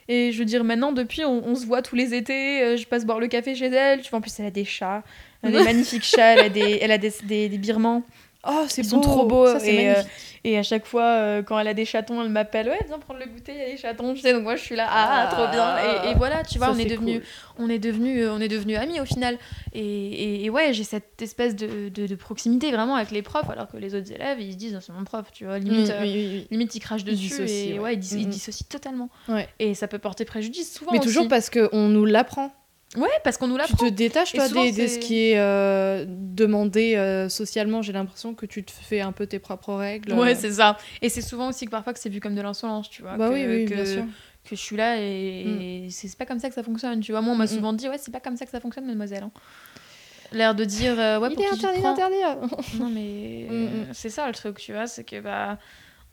[0.09, 2.61] Et je veux dire, maintenant, depuis, on, on se voit tous les étés.
[2.61, 4.01] euh, je passe boire le café chez elle.
[4.01, 5.03] Tu vois, en plus, elle a des chats.
[5.43, 6.33] Elle a des magnifiques chats.
[6.33, 8.03] Elle a des, elle a des, des, des birmans.
[8.49, 10.01] Oh, c'est Ils sont trop beaux, Ça, c'est et, euh.
[10.43, 13.19] Et à chaque fois, euh, quand elle a des chatons, elle m'appelle Ouais, viens prendre
[13.19, 14.13] le goûter, il y a des chatons.
[14.13, 15.35] Tu sais, donc moi, je suis là, ah, Ah.
[15.35, 16.05] trop bien.
[16.05, 17.21] Et, et voilà, tu vois, Ça, on est cool.
[17.57, 19.37] on est devenus on est devenus amis au final
[19.73, 23.67] et, et- ouais j'ai cette espèce de, de- de proximité vraiment avec les profs alors
[23.67, 25.91] que les autres élèves ils se disent Ah, c'est mon prof tu vois limite Oui,
[25.91, 26.47] euh, oui, oui, oui.
[26.51, 27.79] limite ils crachent Ils dessus dissocient, et ouais.
[27.79, 28.29] ouais, ils, dis- ils Mhm.
[28.29, 29.49] dissocient totalement Ouais.
[29.59, 31.29] et ça peut porter préjudice souvent Mais toujours aussi.
[31.29, 32.53] parce qu'on nous l'apprend.
[32.97, 36.05] Ouais parce qu'on nous Tu l'apprend te détaches, toi, souvent, des, ce qui est euh,
[36.07, 37.81] demandé euh, socialement.
[37.81, 40.13] J'ai l'impression que tu te fais un peu tes propres règles.
[40.13, 40.35] ouais euh.
[40.37, 43.01] c'est ça et c'est souvent aussi que parfois que c'est vu comme de l'insolence tu
[43.01, 44.03] vois Bah que, oui, oui, que, bien sûr.
[44.43, 47.21] que je suis là et, et c'est pas comme ça que ça fonctionne tu vois
[47.21, 49.23] moi on m'a Mm, souvent dit ouais c'est pas comme ça que ça fonctionne mademoiselle
[49.23, 49.31] hein.
[50.31, 52.15] l'air de dire euh, ouais Il pour est qui tu te interdit.
[52.79, 53.93] Non, mais Mm, mm.
[53.93, 55.57] c'est ça le truc, tu vois, c'est que bah,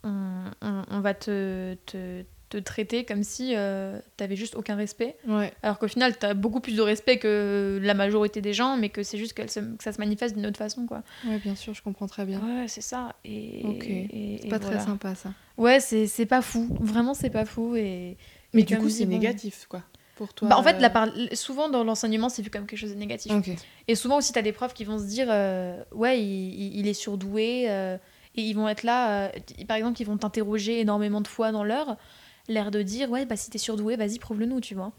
[0.03, 5.17] on, on- on va te, te, te traiter comme si euh, t'avais juste aucun respect,
[5.27, 5.51] Ouais.
[5.63, 9.01] alors qu'au final, t'as beaucoup plus de respect que la majorité des gens, mais que
[9.03, 11.01] c'est juste se- que ça se manifeste d'une autre façon, quoi.
[11.27, 12.39] ouais, bien sûr, je comprends très bien.
[12.39, 13.15] Ouais, c'est ça.
[13.25, 13.85] Et, Ok.
[13.87, 14.77] et- C'est pas voilà.
[14.77, 15.31] très sympa, ça.
[15.57, 16.67] Ouais, c'est pas fou.
[16.79, 17.75] Vraiment, c'est pas fou.
[17.75, 18.17] Et,
[18.53, 19.11] Mais et du coup, c'est bon.
[19.11, 19.81] négatif, quoi.
[20.15, 20.47] Pour toi.
[20.47, 22.95] Bah, en fait, euh, la par- souvent dans l'enseignement, c'est vu comme quelque chose de
[22.99, 23.31] négatif.
[23.33, 23.49] Ok.
[23.89, 26.87] Et souvent aussi, tu as des profs qui vont se dire euh, Ouais, il, il-
[26.87, 27.65] est surdoué.
[27.69, 27.97] euh,
[28.37, 29.29] et ils vont être là, euh,
[29.67, 31.95] par exemple, ils vont t'interroger énormément de fois dans l'heure,
[32.47, 34.91] l'air de dire Ouais, bah si t'es surdoué, vas-y, prouve-le-nous, tu vois.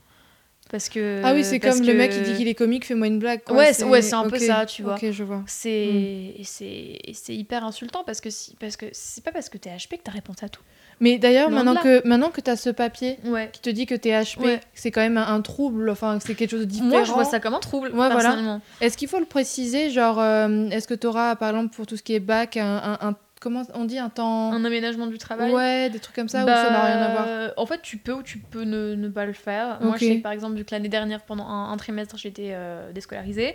[0.68, 1.20] Parce que.
[1.22, 3.44] Ah oui, c'est comme le que mec qui dit qu'il est comique, fais-moi une blague.
[3.44, 3.56] Quoi.
[3.56, 4.94] Ouais, c'est- ouais, un peu ça, tu vois.
[4.94, 5.44] Ok, je vois.
[5.46, 6.42] C'est Hmm.
[6.42, 10.02] c'est hyper insultant parce que si, parce que c'est pas parce que t'es HP que
[10.02, 10.62] t'as réponse à tout.
[10.98, 13.50] Mais d'ailleurs, maintenant que, maintenant que tu as ce papier Ouais.
[13.52, 14.60] qui te dit que tu es HP, Ouais.
[14.74, 16.88] c'est quand même un, un trouble, enfin, c'est quelque chose de différent.
[16.88, 18.14] Moi, je vois ça comme un trouble, Ouais, voilà.
[18.14, 18.60] personnellement.
[18.80, 21.96] Est-ce qu'il faut le préciser Genre, euh, est-ce que tu auras, par exemple, pour tout
[21.96, 22.64] ce qui est bac, un.
[23.00, 23.16] un- un-
[23.46, 24.52] comment on dit Un temps.
[24.52, 25.52] Un aménagement du travail.
[25.52, 27.50] Ouais, des trucs comme ça, ou Bah, ça n'a rien à voir?
[27.56, 29.78] En fait, tu peux ou tu peux ne, ne pas le faire.
[29.80, 32.50] Moi, je sais que par exemple, vu que l'année dernière, pendant un, un trimestre, j'étais
[32.54, 33.54] euh, déscolarisée,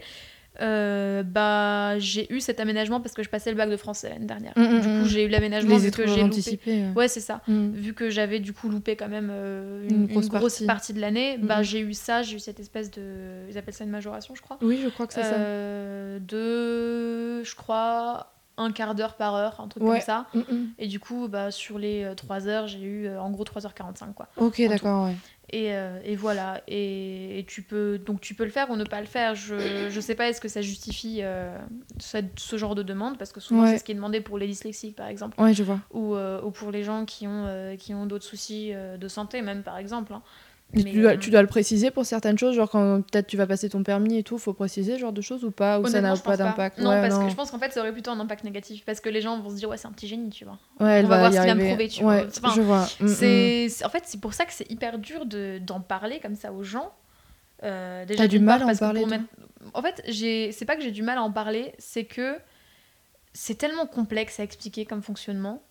[0.59, 4.25] euh, bah, j'ai eu cet aménagement parce que je passais le bac de français l'année
[4.25, 4.51] dernière.
[4.57, 5.05] Mm, mm, du coup, mm.
[5.05, 6.23] j'ai eu l'aménagement vu que j'ai loupé.
[6.23, 6.83] anticipées.
[6.83, 6.93] euh.
[6.93, 7.41] Ouais, c'est ça.
[7.47, 10.65] Vu que j'avais du coup loupé quand même euh, Une une, grosse une grosse, partie.
[10.65, 10.93] partie.
[10.93, 13.01] de l'année, bah, j'ai eu ça, j'ai eu cette espèce de.
[13.49, 14.57] Ils appellent ça une majoration, je crois.
[14.61, 19.67] Oui, je crois que c'est Euh, de, je crois, un quart d'heure par heure, un
[19.67, 19.89] truc Ouais.
[19.89, 20.25] comme ça.
[20.33, 20.67] Mm, mm.
[20.79, 24.27] Et du coup, bah, sur les 3 heures, j'ai eu euh, en gros 3h45 quoi.
[24.37, 25.15] Ok, d'accord, ouais.
[25.53, 26.61] Et, euh, et voilà.
[26.69, 29.35] Et, et tu peux donc tu peux le faire ou ne pas le faire.
[29.35, 31.57] Je je sais pas est-ce que ça justifie euh,
[31.99, 33.17] cette- ce genre de demande?
[33.17, 33.71] Parce que souvent Ouais.
[33.71, 35.79] c'est ce qui est demandé pour les dyslexiques par exemple Ouais, je vois.
[35.91, 39.07] ou, euh, ou pour les gens qui ont euh, qui ont d'autres soucis euh, de
[39.09, 40.13] santé même par exemple.
[40.13, 40.21] hein.
[40.73, 43.27] Mais Mais, tu, dois, euh, tu dois le préciser pour certaines choses, genre quand peut-être
[43.27, 45.79] tu vas passer ton permis et tout, faut préciser ce genre de choses ou pas
[45.79, 47.25] Ou ça n'a pas d'impact Non, Ouais, parce non.
[47.25, 48.85] que je pense qu'en fait, ça aurait plutôt un impact négatif.
[48.85, 50.57] Parce que les gens vont se dire, ouais, c'est un petit génie, tu vois.
[50.79, 52.31] Ouais, elle on va voir ce qu'il va me prouver, tu ouais, vois.
[52.43, 52.87] Enfin, je vois.
[52.99, 53.85] Mm, mm.
[53.85, 56.63] En fait, c'est pour ça que c'est hyper dur de, d'en parler comme ça aux
[56.63, 56.91] gens.
[57.63, 59.05] Euh, déjà, T'as du mal part, à en parler,
[59.73, 60.51] En fait, j'ai...
[60.51, 62.37] c'est pas que j'ai du mal à en parler, c'est que
[63.33, 65.61] c'est tellement complexe à expliquer comme fonctionnement.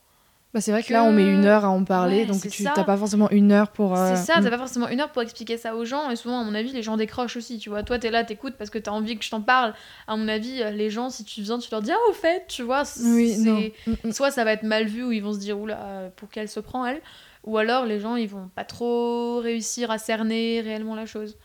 [0.53, 2.49] Bah, c'est vrai que, que- là, on met une heure à en parler, Ouais, donc
[2.49, 3.97] tu t'as pas forcément une heure pour.
[3.97, 4.45] euh, C'est ça, mm.
[4.45, 6.73] t'as pas forcément une heure pour expliquer ça aux gens, et souvent, à mon avis,
[6.73, 7.85] les gens décrochent aussi, tu vois.
[7.85, 9.75] Toi, t'es là, t'écoutes parce que t'as envie que je t'en parle.
[10.09, 12.47] À mon avis, euh, les gens, si tu viens, tu leur dis, ah, au fait,
[12.49, 12.83] tu vois.
[13.01, 13.61] Oui, non.
[13.87, 14.13] Mm, mm.
[14.13, 16.49] soit ça va être mal vu ou ils vont se dire oula euh, pour qu'elle
[16.49, 17.01] se prend elle
[17.45, 21.39] ou alors les gens ils vont pas trop réussir à cerner réellement la chose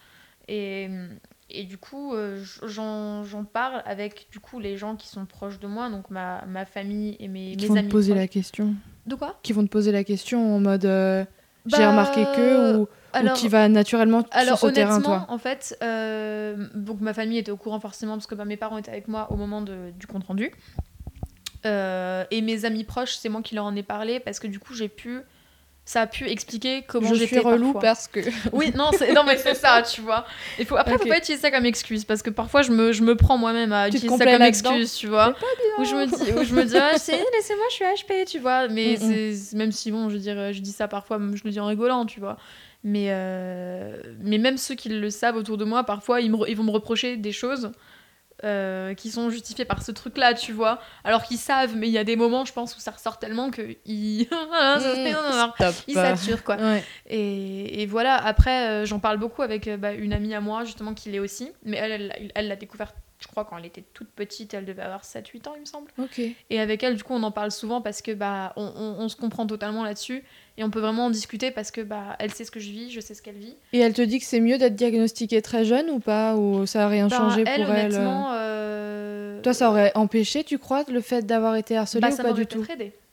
[0.50, 0.90] et,
[1.50, 5.68] et du coup euh, j'en parle avec du coup les gens qui sont proches de
[5.68, 8.22] moi donc ma, ma famille et mes, Qui mes vont amis te poser proches.
[8.22, 8.74] la question.
[9.06, 11.24] De quoi Qui vont te poser la question en mode euh,
[11.66, 15.26] j'ai Bah, remarqué que ou, alors ou tu vas naturellement alors sur ce terrain, toi.
[15.30, 18.78] en fait, euh, donc ma famille était au courant forcément parce que bah, mes parents
[18.78, 20.52] étaient avec moi au moment de- du compte rendu.
[21.66, 24.60] Euh, et mes amis proches, c'est moi qui leur en ai parlé parce que du
[24.60, 25.22] coup j'ai pu,
[25.88, 27.82] ça a pu expliquer comment Je j'étais suis relou parfois.
[27.82, 28.20] parce que.
[28.52, 30.26] Oui, non, c'est non mais c'est ça, tu vois.
[30.58, 33.04] Il faut après faut pas utiliser ça comme excuse parce que parfois je me, je
[33.04, 35.36] me prends moi-même à Tu utiliser ça comme excuse, tu vois.
[35.78, 38.40] Où je me dis où je me dis ah, c'est- laissez-moi, je suis HP, tu
[38.40, 38.68] vois.
[38.68, 39.34] Mais Mm, mm.
[39.36, 41.68] c'est même si bon, je veux dire je dis ça parfois, je le dis en
[41.68, 42.38] rigolant, tu vois.
[42.84, 46.56] Mais euh, mais même ceux qui le savent autour de moi, parfois ils, me ils
[46.58, 47.72] vont me reprocher des choses.
[48.44, 50.80] Euh, qui sont justifiées par ce truc-là, tu vois.
[51.04, 53.50] Alors qu'ils savent, mais il y a des moments, je pense, où ça ressort tellement
[53.50, 54.26] que ils,
[55.56, 55.76] Stop.
[55.88, 56.58] ils saturent, quoi.
[56.58, 56.84] Ouais.
[57.08, 60.64] Et, et voilà, après, euh, j'en parle beaucoup avec euh, bah, une amie à moi,
[60.66, 61.52] justement, qui l'est aussi.
[61.64, 65.04] Mais elle, elle, l'a découvert, je crois quand elle était toute petite, elle devait avoir
[65.04, 65.90] 7-8 ans, il me semble.
[65.98, 66.20] Ok.
[66.50, 69.10] Et avec elle, du coup, on en parle souvent parce que bah, on, on- on
[69.10, 70.24] se comprend totalement là-dessus
[70.58, 72.90] et on peut vraiment en discuter parce que bah, elle sait ce que je vis,
[72.92, 73.56] je sais ce qu'elle vit.
[73.74, 76.86] Et elle te dit que c'est mieux d'être diagnostiquée très jeune ou pas Ou ça
[76.86, 80.58] a rien Bah, changé elle, pour elle euh honnêtement, euh, Toi, ça aurait empêché, tu
[80.58, 82.66] crois, le fait d'avoir été harcelée bah, ou pas du tout.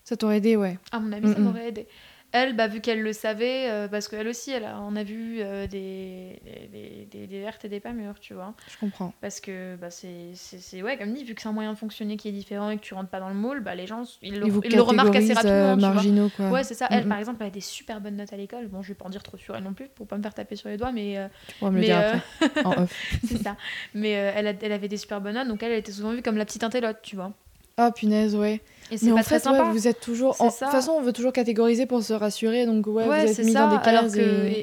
[0.05, 0.79] Ça t'aurait aidé, ouais.
[0.93, 1.45] À mon avis, ça Mm, mm.
[1.45, 1.87] m'aurait aidé.
[2.33, 5.37] Elle, bah, vu qu'elle le savait, euh, parce qu'elle aussi, elle a, on a vu
[5.41, 6.41] euh, des,
[6.73, 8.55] des, des, des vertes et des pas mûres, tu vois.
[8.71, 9.13] Je comprends.
[9.21, 12.29] Parce que, bah, c'est, ouais, comme dit, vu que c'est un moyen de fonctionner qui
[12.29, 14.47] est différent et que tu rentres pas dans le moule, bah, les gens, ils le,
[14.47, 15.91] Ils vous ils le remarquent assez rapidement, euh, tu vois.
[15.93, 16.49] marginaux, quoi.
[16.51, 16.89] Ouais, c'est ça.
[16.91, 18.67] Elle, Mm, par exemple, elle a des super bonnes notes à l'école.
[18.69, 20.33] Bon, je vais pas en dire trop sur elle non plus pour pas me faire
[20.35, 21.19] taper sur les doigts, mais
[21.49, 22.21] Tu pourras me le mais, dire après,
[22.65, 23.19] en off.
[23.25, 23.57] c'est ça.
[23.95, 26.13] Mais euh, elle, a- elle avait des super bonnes notes, donc elle, elle était souvent
[26.13, 27.33] vue comme la petite intellote, tu vois.
[27.77, 28.61] Ah, punaise, ouais.
[28.91, 29.71] Et c'est pas en très fait, ouais, sympa.
[29.71, 30.39] vous êtes toujours.
[30.41, 33.41] En- De toute façon, on veut toujours catégoriser pour se rassurer, donc ouais, Ouais, vous
[33.41, 33.67] êtes mis ça.
[33.67, 34.15] dans des cases.
[34.15, 34.21] que,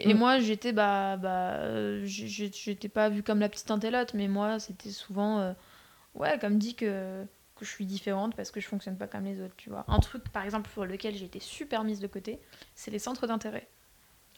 [0.08, 0.14] et...
[0.14, 0.18] Mm.
[0.18, 4.90] moi, j'étais bah, bah, euh, j'étais pas vue comme la petite intellote, mais moi, c'était
[4.92, 5.54] souvent, euh,
[6.16, 7.24] ouais, comme dit que
[7.56, 9.84] que je suis différente parce que je fonctionne pas comme les autres, tu vois.
[9.90, 12.40] Un truc, par exemple, pour lequel j'ai été super mise de côté,
[12.74, 13.68] c'est les centres d'intérêt.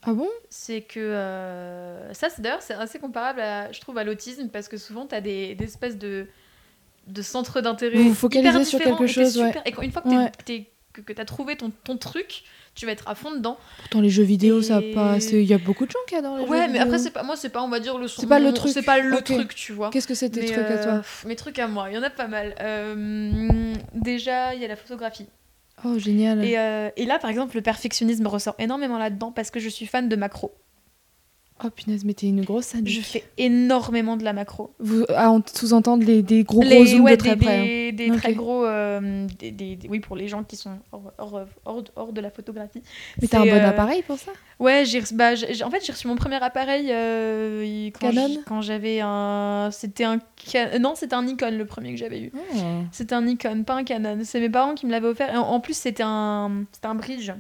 [0.02, 0.28] Ah bon?
[0.50, 4.68] C'est que euh, ça, c'est d'ailleurs, c'est assez comparable, à, je trouve, à l'autisme parce
[4.68, 6.26] que souvent, tu as des, des espèces de
[7.08, 7.98] de centres d'intérêt.
[7.98, 9.48] Vous vous focalisez sur quelque et chose, ouais.
[9.48, 10.32] super- Et quand- une fois que Ouais.
[10.46, 12.44] t'es- que, que tu as trouvé ton, ton truc,
[12.76, 13.58] tu vas être à fond dedans.
[13.80, 15.20] Pourtant, les jeux vidéo, ça a Et- pas.
[15.20, 16.82] c'est- Il y a beaucoup de gens qui adorent les Ouais, jeux mais vidéo.
[16.84, 18.22] après, c'est pas moi, c'est pas, on va dire, le son.
[18.22, 18.72] C'est pas le truc.
[18.74, 19.90] C'est pas le truc, tu vois.
[19.90, 21.98] Qu'est-ce que c'est tes Mais, trucs à euh, toi Mes trucs à moi, il y
[21.98, 22.56] en a pas mal.
[22.62, 25.28] Euh, déjà, il y a la photographie.
[25.84, 26.44] Oh, génial.
[26.46, 29.86] Et, euh, et là, par exemple, le perfectionnisme ressort énormément là-dedans parce que je suis
[29.88, 30.54] fan de macro.
[31.64, 32.94] Oh, punaise, mais t'es une grosse sadique.
[32.94, 34.72] Je fais énormément de la macro.
[34.80, 37.58] Vous, à en- sous-entendre les, des gros zooms ouais, de très des, près.
[37.60, 37.64] hein.
[37.64, 38.18] des- des Ok.
[38.18, 38.66] très gros.
[38.66, 42.22] euh, des, des- des- oui, pour les gens qui sont hors, hors, hors, hors de
[42.22, 42.82] la photographie.
[43.22, 44.32] Mais t'as un bon euh, appareil pour ça?
[44.60, 48.62] Ouais, j'ai bah, j'ai- en fait, j'ai reçu mon premier appareil euh, quand Canon quand
[48.62, 49.70] j'avais un.
[49.72, 50.20] C'était un.
[50.80, 52.32] Non, c'était un Nikon le premier que j'avais eu.
[52.36, 52.58] Oh.
[52.92, 54.20] C'était un Nikon, pas un Canon.
[54.24, 55.32] C'est mes parents qui me l'avaient offert.
[55.34, 57.32] Et en, en plus, c'était un, c'était un bridge.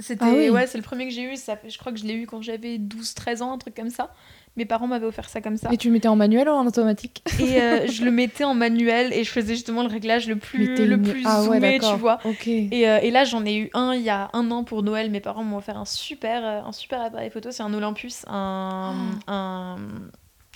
[0.00, 0.48] C'était, Ah oui.
[0.50, 1.36] ouais, c'est le premier que j'ai eu.
[1.36, 3.90] Ça fait, je crois que je l'ai eu quand j'avais 12-13 ans, un truc comme
[3.90, 4.12] ça.
[4.56, 5.70] Mes parents m'avaient offert ça comme ça.
[5.72, 7.22] Et tu le mettais en manuel ou en automatique?
[7.40, 10.74] Et euh, je le mettais en manuel et je faisais justement le réglage le plus,
[10.76, 12.18] le une- plus ah, ouais, zoomé, tu vois.
[12.46, 15.10] Et, euh, et là, j'en ai eu un il y a un an pour Noël.
[15.10, 17.50] Mes parents m'ont offert un super, euh, un super appareil photo.
[17.52, 18.94] C'est un Olympus, un,
[19.28, 19.76] un,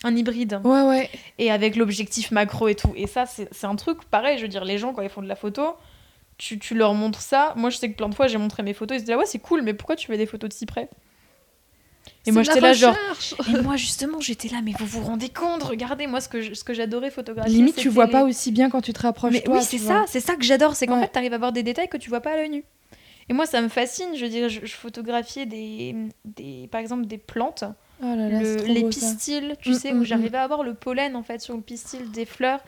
[0.05, 0.61] un hybride.
[0.65, 1.11] Ouais, ouais.
[1.39, 2.93] Et avec l'objectif macro et tout.
[2.97, 4.37] Et ça, c'est c'est un truc pareil.
[4.39, 5.75] Je veux dire, les gens, quand ils font de la photo,
[6.43, 7.53] tu, tu leur montres ça.
[7.57, 8.97] Moi, je sais que plein de fois, j'ai montré mes photos.
[8.97, 10.67] Ils se disent, ah ouais, c'est cool, mais pourquoi tu fais des photos de si
[10.67, 10.89] près
[12.27, 12.97] Et moi, j'étais là, genre.
[13.49, 16.55] Et moi, justement, j'étais là, mais vous vous rendez compte Regardez, moi, ce que je-
[16.55, 17.55] ce que j'adorais photographier.
[17.57, 19.57] Limite, tu vois pas aussi bien quand tu te rapproches mais toi.
[19.59, 21.03] oui, c'est ça, c'est ça que j'adore, c'est qu'en Ouais.
[21.07, 22.65] fait, t'arrives à voir des détails que tu vois pas à l'œil nu.
[23.29, 24.15] Et moi, ça me fascine.
[24.17, 27.65] Je veux dire, je, je photographiais des, des, par exemple, des plantes,
[28.03, 30.05] Oh là là, le- c'est trop les beau, pistils, tu Mm, sais, mm, où mm.
[30.05, 32.61] j'arrivais à avoir le pollen en fait sur le pistil des fleurs.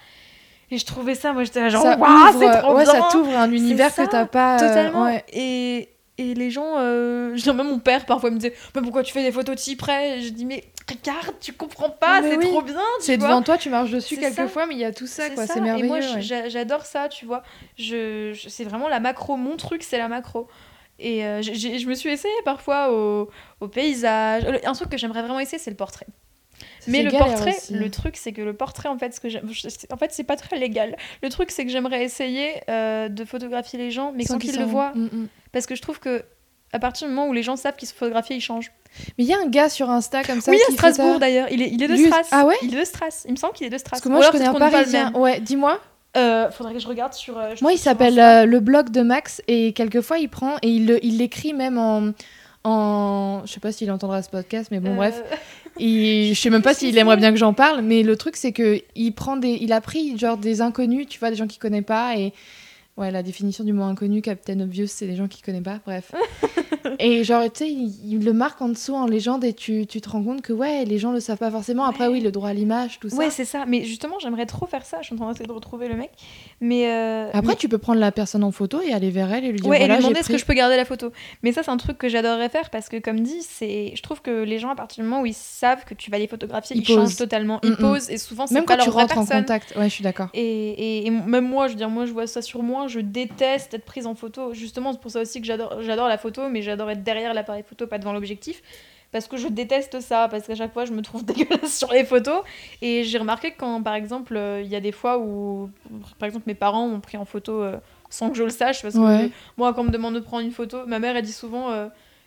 [0.71, 2.93] Et je trouvais ça, moi, j'étais là, genre, waouh, c'est trop ouais, bien.
[2.93, 4.57] ça t'ouvre un univers ça, que t'as pas.
[4.57, 5.05] euh, Totalement.
[5.05, 5.25] ouais.
[5.33, 5.89] Et,
[6.19, 9.23] et les gens, euh, je même mon père parfois me disait, mais pourquoi tu fais
[9.23, 10.21] des photos de si près?
[10.21, 12.49] Je dis, mais regarde, tu comprends pas, Mais c'est oui.
[12.51, 12.77] trop bien.
[13.01, 15.47] C'est devant toi, tu marches dessus quelques fois, mais il y a tout ça, quoi.
[15.47, 15.85] C'est merveilleux.
[15.87, 16.49] Et moi, ouais.
[16.49, 17.43] j'adore ça, tu vois.
[17.79, 19.37] Je, je- c'est vraiment la macro.
[19.37, 20.49] Mon truc, c'est la macro.
[21.01, 23.29] Et euh, je me suis essayée parfois au,
[23.61, 24.45] au paysage.
[24.65, 26.07] Un truc que j'aimerais vraiment essayer, c'est le portrait.
[26.87, 27.75] Mais le portrait, aussi.
[27.75, 29.29] le truc, c'est que le portrait, en fait, ce que
[29.93, 30.97] en fait, c'est pas très légal.
[31.23, 34.65] Le truc, c'est que j'aimerais essayer euh, de photographier les gens, mais sans, qu'ils le
[34.65, 34.93] voient.
[34.95, 35.29] Mm, mm.
[35.53, 36.25] Parce que je trouve que
[36.73, 38.73] à partir du moment où les gens savent qu'ils se photographient, ils changent.
[39.17, 41.47] Mais il y a un gars sur Insta comme ça oui, qui à Strasbourg d'ailleurs.
[41.51, 42.27] Il est, il est de Stras.
[42.33, 43.25] Ah ouais Il est de Stras.
[43.27, 43.91] Il me semble qu'il est de Stras.
[43.91, 45.13] Parce que moi, Ou je connais un parisien.
[45.15, 45.81] Ouais, dis-moi.
[46.17, 47.39] Euh, faudrait que je regarde sur.
[47.39, 51.19] euh, Moi, il s'appelle euh, le blog de Max et quelquefois il prend et il
[51.19, 52.13] l'écrit même en.
[52.65, 53.43] En...
[53.47, 55.23] Je sais pas s'il entendra ce podcast, mais bon, Euh, bref.
[55.79, 58.53] Et je sais même pas s'il aimerait bien que j'en parle, mais le truc, c'est
[58.53, 59.59] que il prend des.
[59.61, 62.17] Il a pris genre des inconnus, tu vois, des gens qu'il connaît pas.
[62.17, 62.33] Et
[62.97, 66.13] ouais, la définition du mot inconnu, Captain Obvious, c'est des gens qu'il connaît pas, bref.
[66.99, 70.01] et genre, tu sais, il, il le marque en dessous en légende et tu, tu
[70.01, 71.85] te rends compte que ouais, les gens le savent pas forcément.
[71.85, 73.17] Après, oui, le droit à l'image, tout ça.
[73.17, 73.65] Ouais, c'est ça.
[73.67, 74.99] Mais justement, j'aimerais trop faire ça.
[75.01, 76.11] Je suis en train d'essayer de retrouver le mec.
[76.61, 76.89] Mais.
[76.89, 79.53] euh, Après, mais- tu peux prendre la personne en photo et aller vers elle et
[79.53, 81.11] lui dire Ouais, voilà, et lui demander est-ce pris- que je peux garder la photo.
[81.43, 84.21] Mais ça, c'est un truc que j'adorerais faire parce que, comme dit, c'est, je trouve
[84.23, 86.77] que les gens, à partir du moment où ils savent que tu vas les photographier,
[86.77, 87.57] Ils ils, changent totalement.
[87.57, 87.77] Mm, Ils mm.
[87.77, 89.75] posent et souvent, c'est Même pas quand tu leur rentres en contact.
[89.77, 90.29] Ouais, je suis d'accord.
[90.35, 92.87] Et, et- et même moi, je veux dire, moi, je vois ça sur moi.
[92.89, 94.53] Je déteste être prise en photo.
[94.55, 97.63] Justement, c'est pour ça aussi que j'adore, j'adore la photo, mais j'adore être derrière l'appareil
[97.69, 98.63] photo, pas devant l'objectif.
[99.13, 102.05] Parce que je déteste ça, parce qu'à chaque fois, je me trouve dégueulasse sur les
[102.05, 102.43] photos.
[102.83, 105.71] Et j'ai remarqué que quand, par exemple, euh, il y a des fois où,
[106.19, 107.77] par exemple, mes parents m'ont pris en photo euh,
[108.11, 109.31] sans que je le sache, parce que Ouais.
[109.57, 111.87] moi, quand on me demande de prendre une photo, ma mère, elle dit souvent, euh,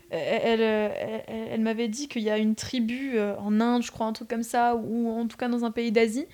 [0.09, 3.91] elle, elle, elle- elle- elle m'avait dit qu'il y a une tribu en Inde, je
[3.91, 6.25] crois, un truc comme ça, ou en tout cas dans un pays d'Asie,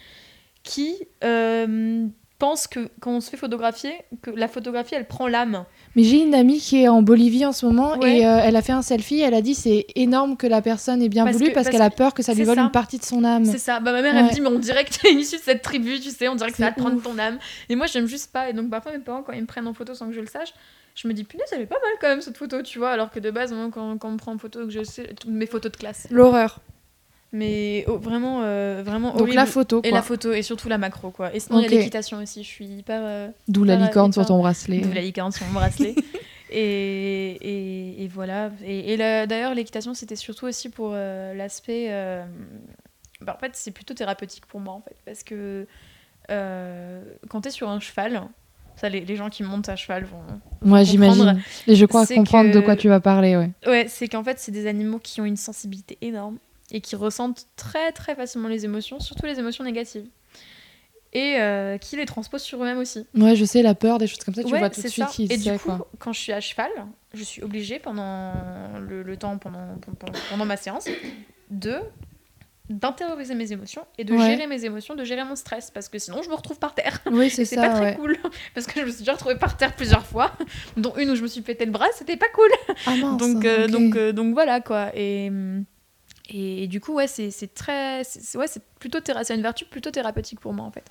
[0.63, 2.05] qui euh,
[2.39, 5.65] pense que quand on se fait photographier, que la photographie, elle prend l'âme.
[5.95, 8.17] Mais j'ai une amie qui est en Bolivie en ce moment Ouais.
[8.19, 9.21] et euh, elle a fait un selfie.
[9.21, 11.73] Elle a dit c'est énorme que la personne ait bien Parce voulu que- parce parce
[11.75, 12.61] qu'elle a peur que ça lui vole ça.
[12.63, 13.45] une partie de son âme.
[13.45, 13.79] C'est ça.
[13.79, 15.99] Bah, ma mère, elle me dit, mais on dirait que t'es issue de cette tribu,
[15.99, 17.37] tu sais, on dirait que ça va te prendre ton âme.
[17.69, 18.49] Et moi, j'aime juste pas.
[18.49, 20.27] Et donc, parfois, mes parents, quand ils me prennent en photo sans que je le
[20.27, 20.53] sache,
[20.95, 22.89] je me dis, punaise, elle est pas mal quand même cette photo, tu vois.
[22.91, 25.13] Alors que de base, moi, quand, quand on me prend en photo, que je sais,
[25.19, 26.07] toutes mes photos de classe.
[26.09, 26.59] L'horreur.
[27.35, 29.35] Mais oh, vraiment, euh, vraiment Donc horrible.
[29.37, 29.97] la photo Et quoi.
[29.97, 31.33] la photo, et surtout la macro, quoi.
[31.35, 31.71] Et sinon, il Ok.
[31.71, 32.43] y a l'équitation aussi.
[32.43, 33.01] Je suis hyper.
[33.03, 34.77] euh, D'où la hyper- licorne sur hyper- ton bracelet.
[34.81, 35.95] D'où la licorne sur mon bracelet.
[36.51, 38.51] et, et, et voilà.
[38.63, 41.87] Et, et d'ailleurs, l'équitation, c'était surtout aussi pour euh, l'aspect.
[41.89, 42.23] euh,
[43.21, 44.95] bah, en fait, c'est plutôt thérapeutique pour moi, en fait.
[45.05, 45.65] Parce que
[46.29, 48.21] euh, quand t'es sur un cheval,
[48.75, 50.21] ça, les, les gens qui montent à cheval vont.
[50.61, 51.41] Moi j'imagine.
[51.67, 53.51] Et je crois comprendre de quoi tu vas parler, ouais.
[53.65, 56.37] Ouais, c'est qu'en fait, c'est des animaux qui ont une sensibilité énorme
[56.73, 60.07] et qui ressentent très très facilement les émotions, surtout les émotions négatives.
[61.15, 63.05] Et euh, qui les transposent sur eux-mêmes aussi.
[63.15, 64.89] Ouais, je sais la peur des choses comme ça, tu Ouais, vois tout de c'est
[64.89, 65.87] suite qui Et du coup, quoi.
[65.99, 66.71] quand je suis à cheval,
[67.13, 68.33] je suis obligée pendant
[68.79, 70.85] le, le temps, pendant, pendant, pendant ma séance,
[71.51, 71.75] de
[72.69, 74.25] d'intérioriser mes émotions et de Ouais.
[74.25, 76.99] gérer mes émotions, de gérer mon stress, parce que sinon je me retrouve par terre.
[77.11, 77.95] Oui, c'est c'est ça, pas très ouais.
[77.95, 78.17] cool,
[78.55, 80.31] parce que je me suis déjà retrouvée par terre plusieurs fois,
[80.77, 82.49] dont une où je me suis pété le bras, c'était pas cool.
[82.87, 83.17] Ah mince.
[83.19, 84.91] donc, euh, donc, euh, donc voilà quoi.
[84.95, 85.29] Et,
[86.29, 88.03] et, du coup, ouais, c'est très.
[88.79, 90.85] plutôt c'est une vertu plutôt thérapeutique pour moi en fait.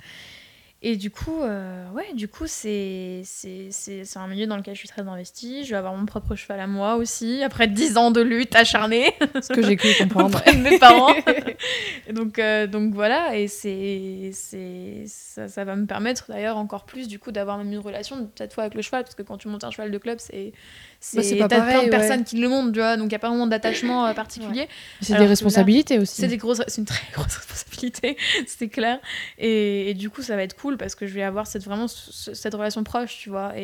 [0.85, 4.73] Et du coup, euh, ouais, du coup, c'est c'est c'est- c'est un milieu dans lequel
[4.75, 5.63] je suis très investie.
[5.63, 9.13] Je vais avoir mon propre cheval à moi aussi, après 10 ans de lutte acharnée
[9.41, 10.41] Ce que j'ai cru comprendre.
[10.45, 11.13] de mes parents.
[12.07, 16.83] Et donc, euh, donc voilà, et c'est c'est ça, ça va me permettre d'ailleurs encore
[16.83, 19.37] plus du coup d'avoir même une relation cette fois avec le cheval, parce que quand
[19.37, 20.57] tu montes un cheval de club, c'est Bah,
[20.99, 21.89] c'est c'est pas t'as plein de ouais.
[21.89, 24.67] personnes qui le montent, tu vois, donc il n'y a pas vraiment d'attachement euh, particulier.
[25.01, 26.21] C'est Alors des là, responsabilités aussi.
[26.21, 28.17] C'est des grosses, c'est une très grosse responsabilité,
[28.47, 28.99] c'est clair.
[29.37, 31.87] Et, et du coup, ça va être cool parce que je vais avoir cette vraiment
[31.87, 33.63] ce- cette relation proche, tu vois, et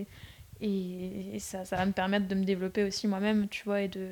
[0.00, 3.82] et, et, et ça, ça va me permettre de me développer aussi moi-même, tu vois,
[3.82, 4.08] et de,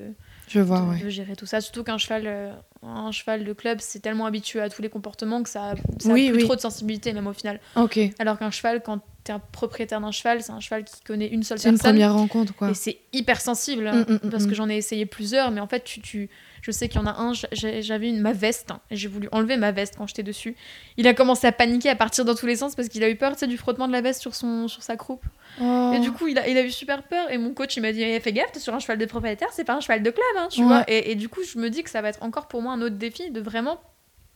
[0.47, 0.99] Je vois, de, ouais.
[1.03, 1.61] de gérer tout ça.
[1.63, 5.43] Surtout qu'un cheval, euh, un cheval de club, c'est tellement habitué à tous les comportements
[5.43, 6.45] que ça, ça Oui, a plus oui.
[6.45, 7.61] trop de sensibilité même au final.
[7.77, 7.99] Ok.
[8.19, 11.43] Alors qu'un cheval, quand t'es un propriétaire d'un cheval, c'est un cheval qui connaît une
[11.43, 11.93] seule C'est une personne.
[11.93, 12.71] première rencontre, quoi.
[12.71, 14.49] Et c'est hyper sensible, Mm, mm, mm, parce mm.
[14.51, 16.29] que j'en ai essayé plusieurs, mais en fait, tu, tu,
[16.65, 19.29] je sais qu'il y en a un, j'avais une, ma veste, hein, et j'ai voulu
[19.33, 20.57] enlever ma veste quand j'étais dessus.
[20.97, 23.17] Il a commencé à paniquer, à partir dans tous les sens, parce qu'il a eu
[23.17, 25.23] peur du frottement de la veste sur, son, sur sa croupe.
[25.61, 25.93] Oh.
[25.95, 27.93] Et du coup, il a, il a eu super peur, et mon coach, il m'a
[27.93, 30.11] dit Eh, Fais gaffe, t'es sur un cheval de propriétaire, c'est pas un cheval de
[30.11, 30.67] club, hein, tu Ouais.
[30.67, 30.85] vois.
[30.89, 32.81] Et, et du coup, je me dis que ça va être encore pour moi un
[32.81, 33.79] autre défi de vraiment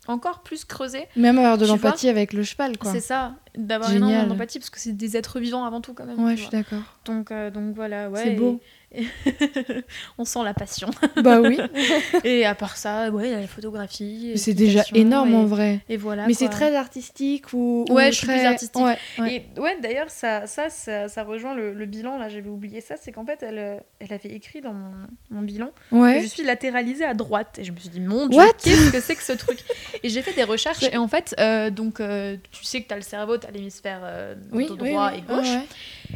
[0.07, 1.05] encore plus creuser.
[1.17, 2.93] Même avoir de l'empathie avec le cheval, quoi.
[2.93, 6.23] C'est ça, d'avoir énormément d'empathie, parce que c'est des êtres vivants avant tout, quand même.
[6.23, 6.79] Ouais, je suis d'accord.
[7.05, 8.23] Donc, euh, donc voilà, ouais.
[8.23, 8.61] C'est beau.
[8.63, 8.78] et-
[10.19, 10.91] On sent la passion.
[11.23, 11.59] bah oui.
[12.25, 14.33] Et à part ça, ouais, il y a la photographie.
[14.37, 15.81] C'est déjà énorme et, en vrai.
[15.89, 16.27] Et voilà.
[16.27, 17.85] Mais c'est très artistique ou.
[17.89, 18.83] ou Ouais, je suis très- plus artistique.
[18.85, 19.47] Ouais, ouais.
[19.57, 22.19] Et ouais, d'ailleurs, ça, ça, ça, ça rejoint le, le bilan.
[22.19, 22.95] Là, j'avais oublié ça.
[23.01, 24.93] C'est qu'en fait, elle, euh, elle avait écrit dans mon,
[25.31, 26.21] mon bilan que Ouais.
[26.23, 27.59] je suis latéralisée à droite.
[27.59, 29.59] Et je me suis dit, mon Dieu, qu'est-ce que c'est que ce truc?
[30.03, 30.83] Et j'ai fait des recherches.
[30.91, 33.51] Et en fait, euh, donc, euh, tu sais que tu as le cerveau, tu as
[33.51, 35.47] l'hémisphère euh, Oui, droit oui, et gauche.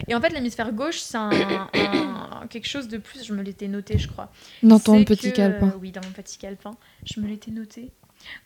[0.09, 1.31] Et en fait, l'hémisphère gauche, c'est un,
[1.75, 3.25] un- quelque chose de plus.
[3.25, 4.31] Je me l'étais noté, je crois.
[4.63, 5.75] Dans ton petit que- calepin.
[5.81, 6.73] oui, dans mon petit calepin.
[7.05, 7.91] Je me l'étais noté.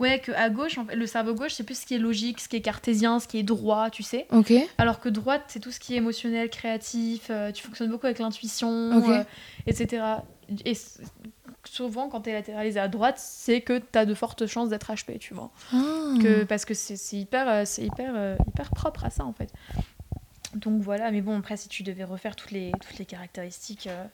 [0.00, 2.40] Ouais, que à gauche, en fait, le cerveau gauche, c'est plus ce qui est logique,
[2.40, 4.26] ce qui est cartésien, ce qui est droit, tu sais.
[4.32, 4.50] Ok.
[4.78, 8.18] Alors que droite, c'est tout ce qui est émotionnel, créatif, euh, tu fonctionnes beaucoup avec
[8.18, 9.08] l'intuition, Ok.
[9.10, 9.22] euh,
[9.66, 10.02] etc.
[10.64, 10.72] Et
[11.64, 14.90] souvent, quand tu es latéralisé à droite, c'est que tu as de fortes chances d'être
[14.92, 15.50] HP, tu vois.
[15.74, 16.14] Ah.
[16.22, 19.52] Que, parce que c'est hyper, euh, hyper, hyper propre à ça, en fait.
[20.56, 24.04] Donc voilà, mais bon, après, si tu devais refaire toutes les, toutes les caractéristiques, euh,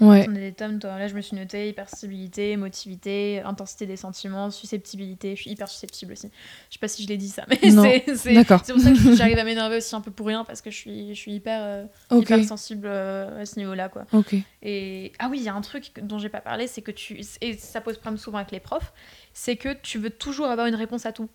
[0.00, 0.24] Ouais.
[0.26, 0.96] T'en as des tomes, toi.
[0.96, 5.34] Là, je me suis noté hypersensibilité, émotivité, intensité des sentiments, susceptibilité.
[5.34, 6.30] Je suis hyper susceptible aussi.
[6.68, 9.38] Je sais pas si je l'ai dit ça, mais c'est c'est- pour ça que j'arrive
[9.38, 11.84] à m'énerver aussi un peu pour rien parce que je suis, je suis hyper, euh,
[12.12, 14.06] hyper sensible euh, à ce niveau-là, quoi.
[14.12, 14.36] Ok.
[14.62, 17.20] Et ah oui, il y a un truc dont j'ai pas parlé, c'est que tu
[17.40, 18.92] et ça pose problème souvent avec les profs,
[19.34, 21.28] c'est que tu veux toujours avoir une réponse à tout.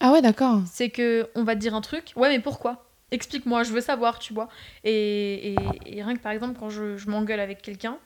[0.00, 0.62] Ah ouais, d'accord.
[0.70, 2.83] C'est que on va te dire un truc, ouais, mais pourquoi?
[3.14, 4.48] Explique-moi, je veux savoir, tu vois.
[4.82, 7.96] Et, et- rien que par exemple, quand je, m'engueule avec quelqu'un,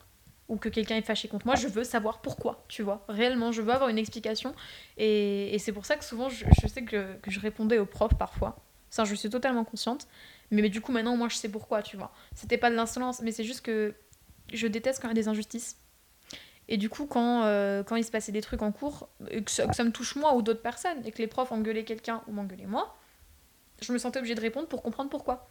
[0.49, 3.07] ou que quelqu'un est fâché contre moi, je veux savoir pourquoi, tu vois.
[3.09, 4.55] Réellement, je veux avoir une explication.
[4.99, 8.59] Et, c'est pour ça que souvent, je, sais que, je répondais aux profs parfois.
[8.91, 10.07] Ça, je suis totalement consciente.
[10.51, 12.13] Mais, du coup, maintenant, moi, je sais pourquoi, tu vois.
[12.35, 13.95] C'était pas de l'insolence, mais c'est juste que
[14.53, 15.79] je déteste quand il y a des injustices.
[16.69, 19.51] Et du coup, quand, euh, quand il se passait des trucs en cours, et que
[19.51, 22.21] ça, que ça me touche moi ou d'autres personnes, et que les profs engueulaient quelqu'un
[22.27, 22.95] ou m'engueulaient moi,
[23.81, 25.49] je me sentais obligée de répondre pour comprendre pourquoi.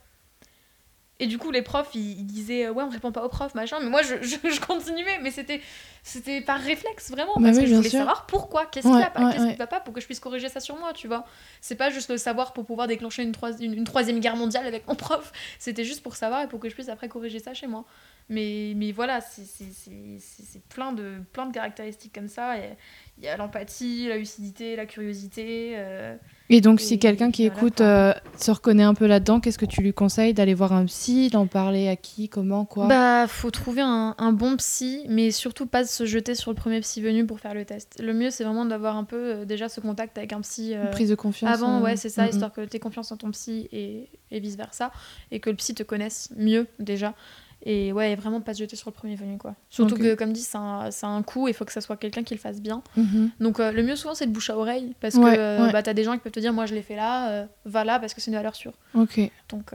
[1.20, 3.78] Et du coup, les profs, ils, ils disaient Ouais, on répond pas aux profs, machin.
[3.82, 5.18] Mais moi, je, je, je continuais.
[5.24, 5.62] Mais c'était,
[6.04, 7.34] c'était par réflexe, vraiment.
[7.38, 7.98] Bah parce oui, que je voulais sûr.
[8.00, 9.52] savoir pourquoi, qu'est-ce Ouais, qui va pas, ouais, qu'est-ce ouais.
[9.54, 11.26] qui va pas, pour que je puisse corriger ça sur moi, tu vois.
[11.60, 14.68] C'est pas juste le savoir pour pouvoir déclencher une, troi- une, une troisième guerre mondiale
[14.68, 15.32] avec mon prof.
[15.58, 17.84] C'était juste pour savoir et pour que je puisse après corriger ça chez moi.
[18.30, 22.60] Mais, mais voilà, c'est, c'est, c'est, c'est- c'est plein, de, plein de caractéristiques comme ça.
[22.60, 22.78] Et
[23.20, 25.74] Il y a l'empathie, la lucidité, la curiosité.
[25.76, 26.16] euh,
[26.50, 29.58] Et donc, Et si quelqu'un qui voilà, écoute euh, se reconnaît un peu là-dedans, qu'est-ce
[29.58, 32.86] que tu lui conseilles D'aller voir un psy, d'en parler à qui, comment, quoi?
[32.88, 36.80] Bah, faut trouver un, un bon psy, mais surtout pas se jeter sur le premier
[36.82, 38.00] psy venu pour faire le test.
[38.00, 40.92] Le mieux, c'est vraiment d'avoir un peu euh, déjà ce contact avec un psy euh,
[40.92, 41.52] Prise de confiance.
[41.52, 42.30] avant, euh, ouais, c'est ça, mm, mm.
[42.30, 44.92] histoire que tu aies confiance en ton psy et, et vice versa,
[45.32, 47.16] et que le psy te connaisse mieux déjà.
[47.64, 49.56] Et ouais, vraiment pas se jeter sur le premier venu, quoi.
[49.70, 52.24] Surtout que, comme dit, c'est un, c'est un coup, il faut que ça soit quelqu'un
[52.24, 52.84] qui le fasse bien.
[52.96, 53.32] Mhm.
[53.40, 55.72] Donc euh, le mieux souvent, c'est de bouche à oreille, parce Ouais, que euh, ouais.
[55.74, 57.84] bah, t'as des gens qui peuvent te dire, moi je l'ai fait là, euh, va
[57.84, 58.74] là, parce que c'est une valeur sûre.
[58.94, 59.20] Ok.
[59.50, 59.74] Donc,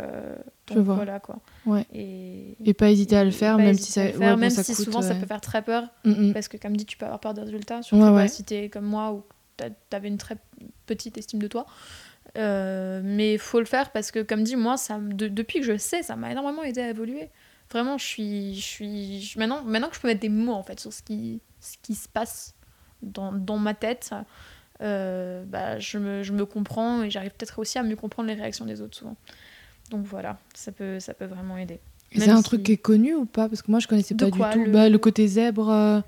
[0.74, 1.40] voilà, quoi.
[1.66, 1.84] Ouais.
[1.92, 4.62] Et, Et pas hésiter à le et faire, même si ça, faire, ouais, même ça
[4.62, 6.32] si coûte, souvent ça peut faire très peur, Mm, mm.
[6.32, 8.86] parce que comme dit, tu peux avoir peur des résultats, surtout bah, si t'es comme
[8.86, 9.24] moi ou
[9.90, 10.36] t'avais une très
[10.86, 11.66] petite estime de toi.
[12.36, 16.02] Mais faut le faire parce que, comme dit, moi, ça, de- depuis que je sais,
[16.02, 17.28] ça m'a énormément aidé à évoluer.
[17.72, 20.62] Vraiment, je suis, je suis, je- maintenant, maintenant que je peux mettre des mots en
[20.62, 22.54] fait sur ce qui, ce qui se passe
[23.02, 24.10] dans, dans ma tête,
[24.82, 28.34] euh, bah, je, me, je me comprends et j'arrive peut-être aussi à mieux comprendre les
[28.34, 29.16] réactions des autres souvent.
[29.90, 31.80] Donc voilà, ça peut, ça peut vraiment aider.
[32.14, 33.48] C'est un si- truc qui est connu ou pas?
[33.48, 34.64] Parce que moi, je connaissais De pas quoi, du tout.
[34.66, 36.00] le- Bah, le côté zèbre, euh,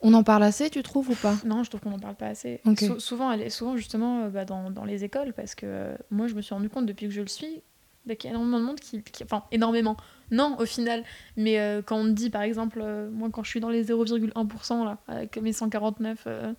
[0.00, 1.36] on en parle assez, tu trouves ou pas?
[1.44, 2.60] Non, je trouve qu'on n'en parle pas assez.
[2.98, 6.28] Souvent, elle est souvent justement euh, bah, dans, dans les écoles, parce que euh, moi,
[6.28, 7.62] je me suis rendu compte depuis que je le suis,
[8.06, 9.96] bah, qu'il y a énormément de monde qui, qui- Enfin, énormément.
[10.30, 11.02] Non, au final.
[11.36, 13.84] Mais euh, quand on me dit, par exemple, euh, moi, quand je suis dans les
[13.84, 16.52] 0,1%, là, avec mes 149 euh,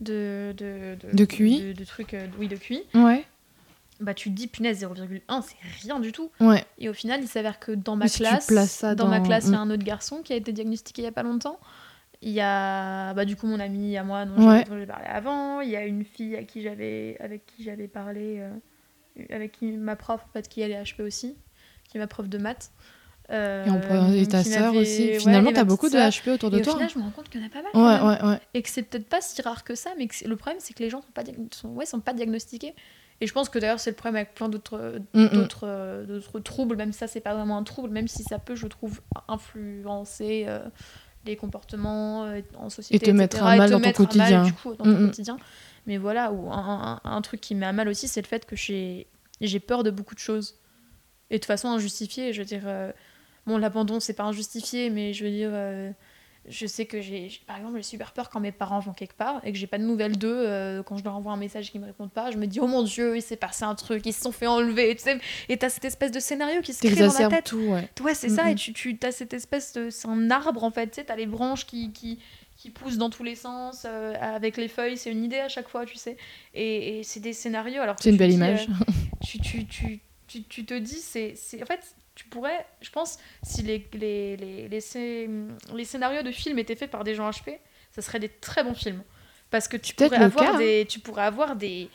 [0.00, 3.24] de, de, De QI de, de trucs, euh, oui, de QI, Ouais.
[4.00, 6.30] bah, tu te dis, punaise, 0,1, c'est rien du tout.
[6.40, 6.64] Ouais.
[6.78, 9.08] Et au final, il s'avère que dans ma si classe, dans...
[9.08, 11.12] ma classe, il y a un autre garçon qui a été diagnostiqué il y a
[11.12, 11.58] pas longtemps.
[12.22, 14.64] Il y a bah, du coup mon ami à moi dont Ouais.
[14.66, 15.60] j'ai- parlé avant.
[15.60, 18.42] Il y a une fille à qui j'avais avec qui j'avais parlé,
[19.30, 21.36] avec qui ma prof en fait qui est HP aussi,
[21.88, 22.70] qui est ma prof de maths.
[23.30, 25.06] Euh, Et, on peut- et ta sœur aussi.
[25.08, 25.96] ouais, Finalement, et ma t'as beaucoup de.
[25.96, 26.74] HP autour de Et au toi.
[26.74, 27.70] final, je me rends compte qu'il y en a pas mal.
[27.72, 28.40] quand Ouais, même ouais, ouais.
[28.52, 30.82] et que c'est peut-être pas si rare que ça, mais que le problème c'est que
[30.82, 32.74] les gens sont pas, diag- sont, ouais, sont pas diagnostiqués.
[33.22, 35.28] Et je pense que d'ailleurs c'est le problème avec plein d'autres Mm, mm.
[35.30, 38.66] d'autres euh, troubles, même ça c'est pas vraiment un trouble, même si ça peut, je
[38.66, 39.00] trouve,
[39.58, 40.58] influencer euh,
[41.26, 43.04] les comportements euh, en société.
[43.06, 44.42] Et te mettre à mal dans ton mal, quotidien.
[44.44, 45.06] du coup, dans Mm, ton mm.
[45.06, 45.36] quotidien.
[45.86, 48.44] Mais voilà, ou un, un- un truc qui met à mal aussi, c'est le fait
[48.46, 49.06] que j'ai
[49.40, 50.56] j'ai peur de beaucoup de choses.
[51.30, 52.62] Et de façon injustifiée, je veux dire.
[53.46, 55.50] Bon, l'abandon, c'est pas injustifié, mais je veux dire.
[55.52, 55.90] euh,
[56.46, 59.40] je sais que j'ai, par exemple, j'ai super peur quand mes parents vont quelque part
[59.46, 60.44] et que j'ai pas de nouvelles d'eux.
[60.46, 62.66] euh, quand je leur envoie un message qu'ils me répondent pas, je me dis, oh
[62.66, 64.94] mon dieu, il s'est passé un truc, ils se sont fait enlever.
[64.94, 65.18] Tu sais,
[65.48, 67.46] et t'as cette espèce de scénario qui se crée dans la tête.
[67.46, 67.88] tout, ouais.
[68.02, 68.48] Ouais, c'est Mm, ça, mm.
[68.48, 69.88] et tu, tu as cette espèce de.
[69.88, 72.18] C'est un arbre en fait, tu sais, t'as les branches qui, qui,
[72.58, 75.68] qui poussent dans tous les sens, euh, avec les feuilles, c'est une idée à chaque
[75.70, 76.18] fois, tu sais.
[76.52, 77.80] Et, et c'est des scénarios.
[77.80, 78.66] alors C'est une belle dis, image.
[78.68, 78.92] euh,
[79.24, 81.32] tu, tu, tu, tu, te dis, c'est.
[81.36, 81.80] c'est- En fait,
[82.14, 82.64] tu pourrais.
[82.80, 85.28] Je pense, si les, les, les, les, scé-
[85.74, 87.58] les scénarios de films étaient faits par des gens HP,
[87.90, 89.02] ça serait des très bons films.
[89.50, 90.58] Parce que tu pourrais, avoir cas, hein.
[90.58, 91.88] des, tu pourrais avoir des,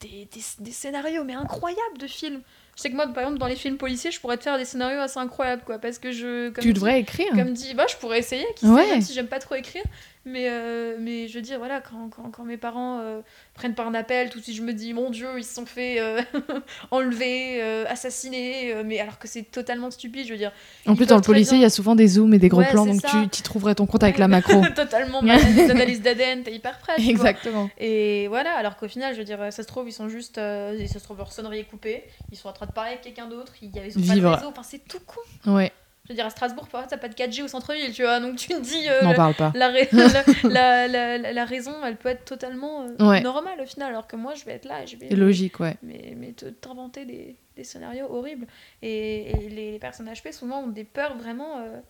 [0.00, 2.42] des, des, des scénarios, mais incroyables de films.
[2.76, 4.64] Je sais que moi, par exemple, dans les films policiers, je pourrais te faire des
[4.64, 5.78] scénarios assez incroyables, quoi.
[5.78, 6.48] Parce que je.
[6.50, 7.28] comme Tu dit- devrais écrire.
[7.34, 8.84] comme dit, bah, je pourrais essayer, qui Ouais.
[8.84, 9.84] sait, même si j'aime pas trop écrire.
[10.26, 13.20] Mais, euh, mais je veux dire, voilà, quand, quand, quand mes parents euh,
[13.52, 15.66] prennent par un appel, tout de suite je me dis, mon Dieu, ils se sont
[15.66, 16.22] fait euh,
[16.90, 20.52] enlever, euh, assassiner, mais alors que c'est totalement stupide, je veux dire.
[20.86, 22.60] En ils plus, dans le policier, il y a souvent des zooms et des gros
[22.60, 23.08] Ouais, plans, donc ça.
[23.10, 24.64] tu t'y trouverais ton compte avec la macro.
[24.74, 26.94] totalement, des analyses d'ADN, t'es hyper prêt.
[26.96, 27.10] tu vois.
[27.10, 27.68] Exactement.
[27.78, 30.36] Et voilà, alors qu'au final, je veux dire, ça se trouve, ils sont juste.
[30.36, 33.26] ça se trouve, leur sonnerie est coupée, ils sont en train de parler avec quelqu'un
[33.26, 35.52] d'autre, ils, ils ont pas de réseau, enfin, c'est tout con.
[35.52, 35.70] Ouais,
[36.06, 38.36] Je veux dire, à Strasbourg, parfois, t'as pas de 4G au centre-ville, tu vois, donc
[38.36, 38.88] tu te dis.
[38.90, 39.52] euh, n'en parle pas.
[39.54, 39.74] la, ra-
[40.44, 43.22] la, la, la- la raison, elle peut être totalement euh, Ouais.
[43.22, 45.76] normale au final, alors que moi, je vais être là et je vais logique, ouais.
[45.82, 48.46] mais, mais te- t'inventer des, des scénarios horribles.
[48.82, 51.56] Et, et les, les personnes HP, souvent, ont des peurs vraiment...
[51.60, 51.80] euh,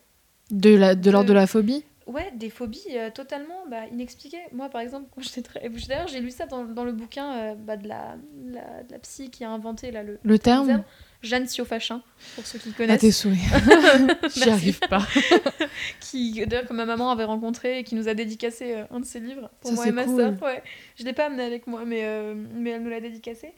[0.52, 1.84] De l'ordre De- de la phobie?
[2.06, 4.42] Ouais, des phobies euh, totalement bah, inexpliquées.
[4.52, 5.68] Moi, par exemple, quand j'étais très...
[5.88, 8.14] D'ailleurs, j'ai lu ça dans, dans le bouquin bah, de, la,
[8.52, 10.20] de la psy qui a inventé là, le...
[10.22, 10.84] Le terme?
[11.24, 12.02] Jeanne Siofachin,
[12.34, 13.00] pour ceux qui À connaissent.
[13.00, 13.38] tes souhaits.
[14.34, 15.06] J'y arrive pas.
[16.00, 19.04] qui d'ailleurs que ma maman avait rencontré et qui nous a dédicacé euh, un de
[19.06, 20.16] ses livres pour Ça, moi et ma cool.
[20.16, 20.42] sœur.
[20.42, 20.62] Ouais.
[20.96, 23.52] Je l'ai pas amené avec moi, mais, euh, mais elle nous l'a dédicacé.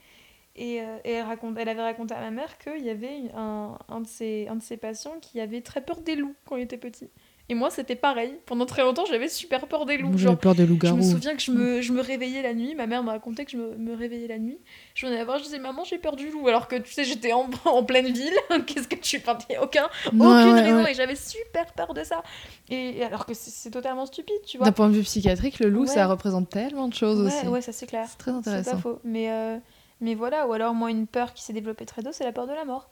[0.59, 3.77] Et, euh, et elle, raconte, elle avait raconté à ma mère qu'il y avait un,
[3.89, 6.63] un, de ses, un de ses patients qui avait très peur des loups quand il
[6.63, 7.11] était petit.
[7.49, 8.35] Et moi, c'était pareil.
[8.45, 10.19] Pendant très longtemps, j'avais super peur des loups.
[10.19, 10.97] J'avais peur des je loups-garous.
[10.97, 12.75] me souviens que je me, je me réveillais la nuit.
[12.75, 14.59] Ma mère me racontait que je me, me réveillais la nuit.
[14.95, 16.49] Je venais voir, je disais, maman, j'ai peur du loup.
[16.49, 18.35] Alors que tu sais, j'étais en, en pleine ville.
[18.67, 20.83] Qu'est-ce que tu a aucun, aucune ouais, raison.
[20.83, 20.91] ouais.
[20.91, 22.25] Et j'avais super peur de ça.
[22.69, 24.67] Et, et alors que c'est totalement stupide, tu vois.
[24.67, 25.87] D'un point de vue psychiatrique, le loup, Ouais.
[25.87, 27.47] ça représente tellement de choses aussi.
[27.47, 28.07] ouais, ça c'est clair.
[28.11, 28.79] C'est très C'est pas intéressant.
[28.79, 28.99] faux.
[29.05, 29.57] Mais, euh,
[30.01, 32.49] mais voilà, ou alors moi, une peur qui s'est développée très tôt, c'est la peur
[32.49, 32.91] de la mort.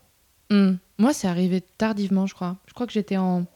[0.51, 0.75] Hmm.
[0.99, 2.57] Moi, c'est arrivé tardivement, je crois.
[2.67, 3.47] Je crois que j'étais en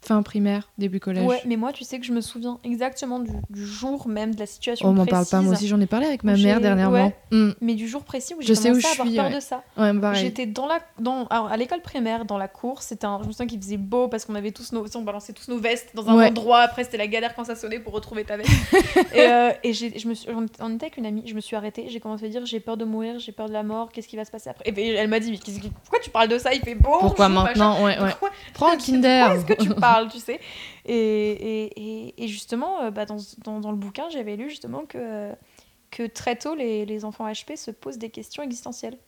[0.00, 1.26] fin primaire, début collège.
[1.26, 4.40] Ouais, mais moi, tu sais que je me souviens exactement du, du jour même de
[4.40, 5.10] la situation Oh, m'en précise.
[5.30, 5.46] parle pas.
[5.46, 7.06] Moi aussi, j'en ai parlé avec ma mère dernièrement.
[7.06, 7.16] ouais.
[7.30, 7.50] Hmm.
[7.60, 9.34] Mais du jour précis où j'ai où commencé à avoir suis, peur ouais.
[9.34, 9.62] de ça.
[9.76, 10.14] Ouais.
[10.14, 12.82] J'étais dans la, dans, alors, à l'école primaire, dans la cour.
[12.82, 15.32] C'était un, je me souviens qu'il faisait beau parce qu'on avait tous nos, on balançait
[15.32, 16.60] tous nos vestes dans un endroit.
[16.60, 18.50] Après, c'était la galère quand ça sonnait pour retrouver ta veste.
[19.14, 21.24] et euh, et je me suis, on était- on avec une amie.
[21.26, 21.86] Je me suis arrêtée.
[21.88, 23.90] J'ai commencé à dire j'ai peur de mourir, j'ai peur de la mort.
[23.92, 24.64] Qu'est-ce qui va se passer après?
[24.70, 25.38] Et elle m'a dit mais
[25.82, 26.54] pourquoi tu parles de ça?
[26.54, 26.98] Il fait beau.
[27.00, 27.76] Pourquoi maintenant?
[27.76, 29.26] Pourquoi- Prends un de Kinder.
[29.26, 29.78] quoi est-ce que tu parles,
[30.10, 30.40] tu sais
[30.84, 31.64] et, et,
[32.08, 35.32] et, et justement, euh, bah, dans, dans, dans le bouquin, j'avais lu justement que,
[35.90, 38.98] que très tôt, les, les enfants HP se posent des questions existentielles.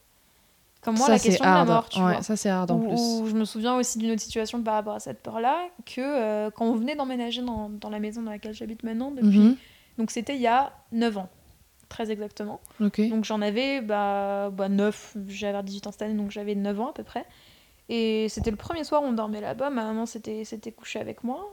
[0.82, 1.68] Comme moi, ça, la question de la hard.
[1.68, 2.22] mort, tu ouais, vois.
[2.22, 2.88] ça, c'est hard en Ou-
[3.22, 3.30] plus.
[3.30, 6.64] je me souviens aussi d'une autre situation par rapport à cette peur-là, que euh, quand
[6.64, 9.38] on venait d'emménager dans, dans la maison dans laquelle j'habite maintenant, depuis...
[9.38, 9.56] Mhm.
[9.98, 11.28] Donc c'était il y a 9 ans,
[11.90, 12.60] très exactement.
[12.80, 13.06] Ok.
[13.10, 16.88] Donc j'en avais bah, bah 9, j'avais 18 ans cette année, donc j'avais 9 ans
[16.88, 17.26] à peu près.
[17.92, 20.44] Et c'était le premier soir où on dormait là-bas, ma maman s'était
[20.74, 21.50] couchée avec moi.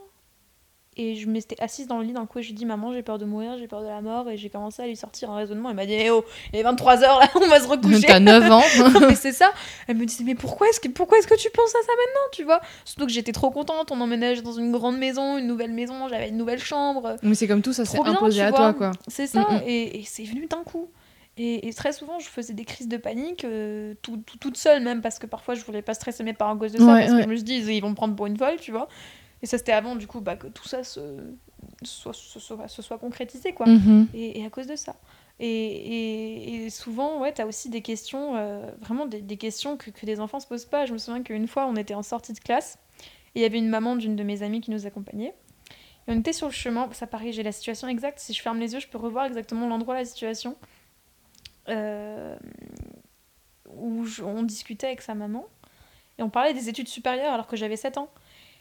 [0.99, 2.91] Et je m'étais assise dans le lit d'un coup et je lui ai dit Maman,
[2.91, 4.29] j'ai peur de mourir, j'ai peur de la mort.
[4.29, 5.69] Et j'ai commencé à lui sortir un raisonnement.
[5.69, 6.23] Elle m'a dit Eh oh,
[6.53, 8.07] il est 23h là, on va se recoucher.
[8.07, 8.63] T'as 9 ans.
[9.01, 9.51] Mais c'est ça.
[9.87, 12.29] Elle me disait mais pourquoi est-ce que pourquoi est-ce que tu penses à ça maintenant,
[12.31, 12.61] tu vois?
[12.83, 16.29] Surtout que j'étais trop contente, on emménage dans une grande maison, une nouvelle maison, j'avais
[16.29, 17.15] une nouvelle chambre.
[17.21, 18.91] Mais c'est comme tout, ça s'est imposé à toi, quoi.
[19.07, 19.61] C'est ça, Mm, mm.
[19.67, 20.89] et, et c'est venu d'un coup.
[21.37, 24.81] Et, et très souvent, je faisais des crises de panique, euh, tout- tout- toute seule
[24.83, 26.99] même, parce que parfois je voulais pas stresser mes parents à cause de ça, Ouais,
[27.01, 27.23] parce que ouais.
[27.23, 28.87] je me dit, ils vont me prendre pour une folle, tu vois.
[29.43, 30.99] Et ça, c'était avant, du coup, bah, que tout ça se
[31.83, 33.67] soit, se, soit, se soit concrétisé, quoi.
[33.67, 34.07] Mhm.
[34.15, 34.95] Et, et à cause de ça.
[35.39, 40.19] Et, souvent, ouais, t'as aussi des questions, euh, vraiment des, des questions que, que des
[40.19, 40.85] enfants se posent pas.
[40.85, 42.79] Je me souviens qu'une fois, on était en sortie de classe,
[43.35, 45.35] et il y avait une maman d'une de mes amies qui nous accompagnait.
[46.07, 48.19] Et on était sur le chemin, ça paraît, j'ai la situation exacte.
[48.19, 50.55] Si je ferme les yeux, je peux revoir exactement l'endroit, la situation.
[51.69, 52.35] Euh,
[53.75, 55.45] où je- on discutait avec sa maman,
[56.17, 58.09] et on parlait des études supérieures alors que j'avais 7 ans.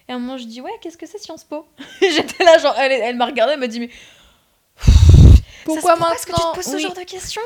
[0.08, 1.66] Et à un moment, je dis, ouais, qu'est-ce que c'est Sciences Po
[2.00, 3.90] J'étais là, genre, elle, elle m'a regardée, elle m'a dit, mais
[5.64, 7.42] Pourquoi ça se- est-ce que tu maintenant te poses ce genre de questions?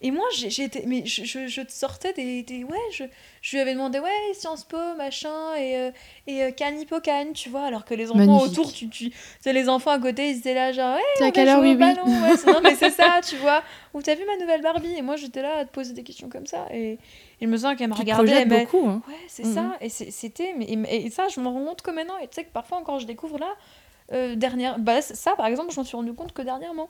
[0.00, 0.24] Et moi,
[0.62, 0.84] été.
[0.86, 2.42] Mais je, je, je te sortais des.
[2.44, 3.02] des- ouais, je,
[3.42, 5.90] je lui avais demandé, ouais, Sciences Po, machin, et, euh,
[6.28, 8.52] et euh, Cannes, Hippocane, tu vois, alors que les enfants Magnifique.
[8.58, 9.10] autour, tu, tu,
[9.40, 11.68] sais, les enfants à côté, ils étaient là, genre, ouais, à on va jouer oui,
[11.68, 11.76] au oui.
[11.76, 13.62] ballon, ouais, non, mais c'est ça, tu vois.
[13.92, 14.94] Ou t'as vu ma nouvelle Barbie?
[14.96, 16.98] Et moi, j'étais là à te poser des questions comme ça, et, et
[17.42, 19.02] je me sens qu'elle me regardait, projettes elle m'a- beaucoup, hein.
[19.08, 19.76] Ouais, c'est ça.
[19.80, 20.54] Et c'est- c'était.
[20.56, 22.18] mais- Et, et ça, je m'en rends compte que maintenant.
[22.18, 23.48] Et tu sais que parfois, encore, je découvre là.
[24.12, 26.88] euh, dernière, bah, ça, par exemple, je m'en suis rendu compte que dernièrement.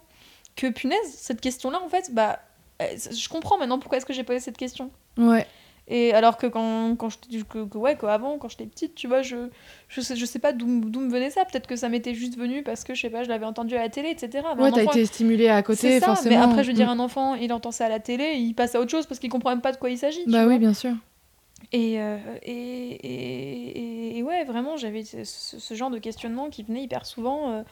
[0.56, 2.38] Que punaise, cette question-là, en fait, bah.
[2.82, 4.90] Euh, Je comprends maintenant pourquoi est-ce que j'ai posé cette question.
[5.16, 5.46] Ouais.
[5.90, 9.22] Et alors que quand, quand j'étais que, que, ouais, qu'avant, quand j'étais petite, tu vois,
[9.22, 9.48] je,
[9.88, 11.46] je, sais, je sais pas d'où me venait ça.
[11.46, 13.80] Peut-être que ça m'était juste venu parce que, je sais pas, je l'avais entendu à
[13.80, 14.46] la télé, etc.
[14.56, 16.36] Mais Ouais, t'as été stimulé à côté, ça, forcément.
[16.36, 16.90] mais après, je veux dire, Mm.
[16.90, 19.30] un enfant, il entend ça à la télé, il passe à autre chose parce qu'il
[19.30, 20.20] comprend même pas de quoi il s'agit.
[20.26, 20.52] Bah vois.
[20.52, 20.92] oui, bien sûr.
[21.72, 23.78] Et, euh, et, et,
[24.12, 27.50] et- et ouais, vraiment, j'avais ce, ce- ce genre de questionnement qui venait hyper souvent.
[27.50, 27.62] euh,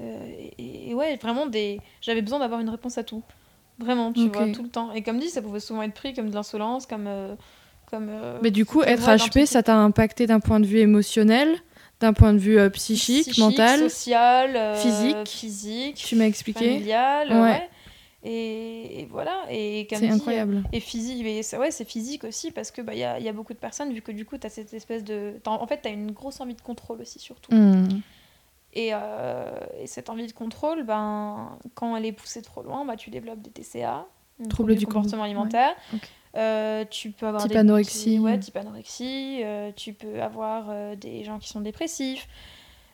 [0.00, 0.26] euh,
[0.58, 1.80] et, et ouais, vraiment, des...
[2.00, 3.22] j'avais besoin d'avoir une réponse à tout.
[3.78, 4.34] Vraiment, tu Ok.
[4.34, 4.92] vois, tout le temps.
[4.92, 7.06] Et comme dit, ça pouvait souvent être pris comme de l'insolence, comme.
[7.06, 7.34] euh,
[7.90, 11.56] comme euh, Mais du coup, être HP, ça t'a impacté d'un point de vue émotionnel,
[12.00, 15.28] d'un point de vue euh, psychique, mental social, physique.
[15.28, 17.40] physique, Tu m'as expliqué familial, Ouais.
[17.40, 17.68] ouais.
[18.24, 19.44] Et, et voilà.
[19.50, 20.64] Et comme C'est incroyable.
[20.72, 23.28] Et physique, mais c'est- ouais, c'est physique aussi parce que bah il y a, y
[23.28, 25.90] a beaucoup de personnes vu que du coup t'as cette espèce de, en fait t'as
[25.92, 27.54] une grosse envie de contrôle aussi surtout.
[27.54, 27.86] Hmm.
[28.78, 29.50] Et, euh,
[29.80, 33.40] et cette envie de contrôle, ben quand elle est poussée trop loin, bah tu développes
[33.40, 34.06] des TCA,
[34.48, 35.74] Troubles du comportement alimentaire.
[36.36, 38.18] Euh, tu peux avoir Type des anorexie.
[38.20, 39.40] ouais, type anorexie.
[39.42, 42.28] euh, tu peux avoir des gens qui sont dépressifs.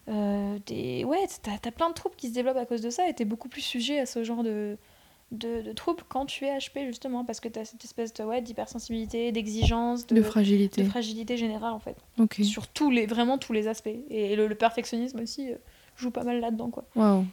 [0.06, 3.14] des ouais, t'as as plein de troubles qui se développent à cause de ça et
[3.14, 4.78] t'es beaucoup plus sujet à ce genre de
[5.32, 8.40] de, de troubles quand tu es HP justement parce que t'as cette espèce de ouais
[8.40, 10.82] d'hypersensibilité, d'exigence, de, De fragilité.
[10.82, 11.96] de fragilité générale en fait
[12.44, 15.50] sur tous les vraiment tous les aspects et le, le perfectionnisme aussi
[15.96, 17.24] joue pas mal là-dedans quoi Waouh.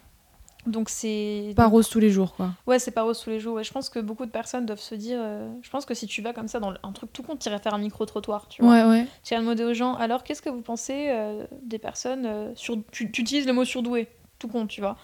[0.68, 2.52] donc c'est Pas rose tous les jours, quoi.
[2.68, 4.80] ouais c'est pas rose tous les jours ouais, je pense que beaucoup de personnes doivent
[4.80, 7.24] se dire euh, je pense que si tu vas comme ça dans un truc tout
[7.24, 9.08] con t'irais faire un micro trottoir tu vois Ouais, ouais.
[9.24, 12.78] tu irais demander aux gens alors qu'est-ce que vous pensez euh, des personnes euh, sur
[12.92, 14.08] tu, tu utilises le mot surdoué
[14.38, 14.98] tout con tu vois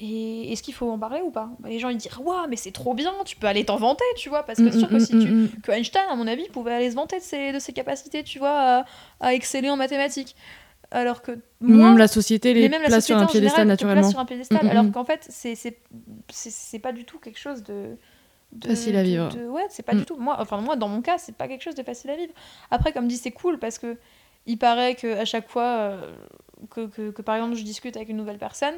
[0.00, 1.50] et est-ce qu'il faut en parler ou pas?
[1.58, 4.04] Bah, les gens ils disent waouh mais c'est trop bien tu peux aller t'en vanter
[4.16, 5.48] tu vois parce que c'est sûr que Mm, si mm, tu mm, mm.
[5.64, 8.38] que Einstein, à mon avis, pouvait aller se vanter de ses, de ses capacités, tu
[8.38, 8.84] vois, à,
[9.18, 10.36] à exceller en mathématiques.
[10.90, 14.10] Alors que moi, même la société les même la place sur un piédestal naturellement.
[14.10, 14.92] sur un piédestal, Mm, mm, alors mm.
[14.92, 15.54] qu'en fait, c'est
[16.28, 17.96] c'est pas du tout quelque chose de.
[18.52, 19.28] de- Facile à vivre.
[19.28, 20.16] de- ouais, c'est pas du tout.
[20.16, 22.32] Moi, enfin, moi, dans mon cas, c'est pas quelque chose de facile à vivre.
[22.70, 23.98] Après, comme dit, c'est cool parce que
[24.46, 26.14] il paraît que à chaque fois euh,
[26.70, 28.76] que, que, que, par exemple, je discute avec une nouvelle personne,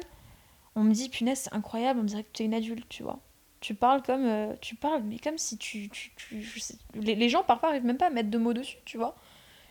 [0.75, 3.03] on me dit, punaise, c'est incroyable, on me dirait que tu es une adulte, tu
[3.03, 3.19] vois.
[3.61, 4.25] Tu parles comme.
[4.25, 5.87] euh, tu parles, mais comme si tu.
[5.89, 8.53] tu, tu- je sais- les, les gens parfois arrivent même pas à mettre de mots
[8.53, 9.15] dessus, tu vois.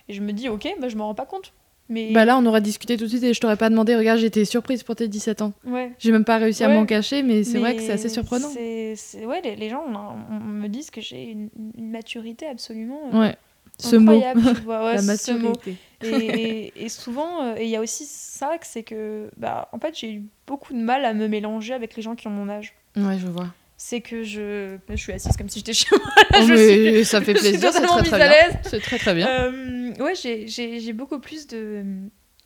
[0.08, 1.52] Et je me dis, ok, bah, je m'en rends pas compte.
[1.90, 2.12] Mais.
[2.12, 3.94] Bah là, on aurait discuté tout de suite et je t'aurais pas demandé.
[3.96, 5.52] Regarde, j'étais surprise pour tes 17 ans.
[5.66, 5.92] ouais.
[5.98, 6.74] J'ai même pas réussi à Ouais.
[6.76, 8.48] m'en cacher, mais c'est vrai que c'est assez surprenant.
[8.48, 13.10] c'est- Ouais, les, les gens on- on me disent que j'ai une, une maturité absolument
[13.12, 13.36] euh, Ouais.
[13.78, 15.48] Ce mot, incroyable, vois, ouais, la ce mot.
[15.48, 15.76] maturité.
[16.02, 19.78] Et, et- et souvent, euh, il y a aussi ça, que c'est que, bah, en
[19.78, 22.48] fait, j'ai eu beaucoup de mal à me mélanger avec les gens qui ont mon
[22.50, 22.74] âge.
[22.96, 23.46] Ouais, je vois.
[23.82, 26.00] C'est que je, je suis assise comme si j'étais chez moi.
[26.34, 28.60] Oh, je suis- ça fait plaisir, c'est très très bien.
[28.62, 29.26] C'est très très bien.
[29.26, 31.82] Euh, ouais, j'ai- beaucoup plus de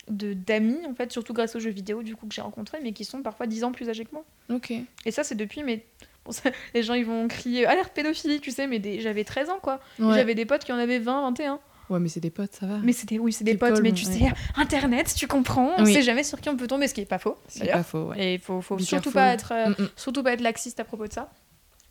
[0.08, 3.04] d'amis, en fait, surtout grâce aux jeux vidéo, du coup, que j'ai rencontrés, mais qui
[3.04, 4.24] sont parfois 10 ans plus âgés que moi.
[4.48, 4.72] Ok.
[5.06, 5.84] Et ça, c'est depuis, mais
[6.24, 9.48] bon, ça, les gens ils vont crier alerte pédophilie, tu sais, mais des- j'avais 13
[9.50, 9.80] ans quoi.
[9.98, 10.14] Ouais.
[10.14, 11.58] J'avais des potes qui en avaient 20, 21.
[11.90, 12.78] Ouais, mais c'est des potes, ça va.
[12.82, 14.12] Mais c'était, oui, c'est des potes, mais tu ouais.
[14.12, 15.92] sais, Internet, tu comprends, on Oui.
[15.92, 17.36] sait jamais sur qui on peut tomber, ce qui est pas faux.
[17.48, 18.18] c'est pas faux, ouais.
[18.24, 20.84] Et il faut, faut surtout pas, être, euh, Mm, mm, surtout pas être laxiste à
[20.84, 21.30] propos de ça.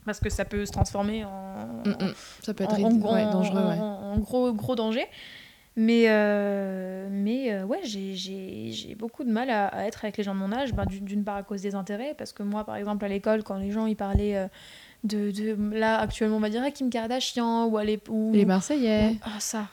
[0.05, 2.13] Parce que ça peut se transformer en, mm.
[2.41, 3.79] Ça peut être en, rid- en- ouais, en- dangereux, ouais.
[3.79, 5.05] en- en gros, gros danger.
[5.75, 10.35] Mais, euh, mais euh, ouais, j'ai- beaucoup de mal à, à être avec les gens
[10.35, 13.03] de mon âge, ben, d'une part à cause des intérêts, parce que moi, par exemple,
[13.05, 14.47] à l'école, quand les gens ils parlaient euh,
[15.03, 15.75] de, de.
[15.75, 19.17] Là, actuellement, on va dire Kim Kardashian, ou, ou Les Marseillais.
[19.23, 19.67] Ah, ça.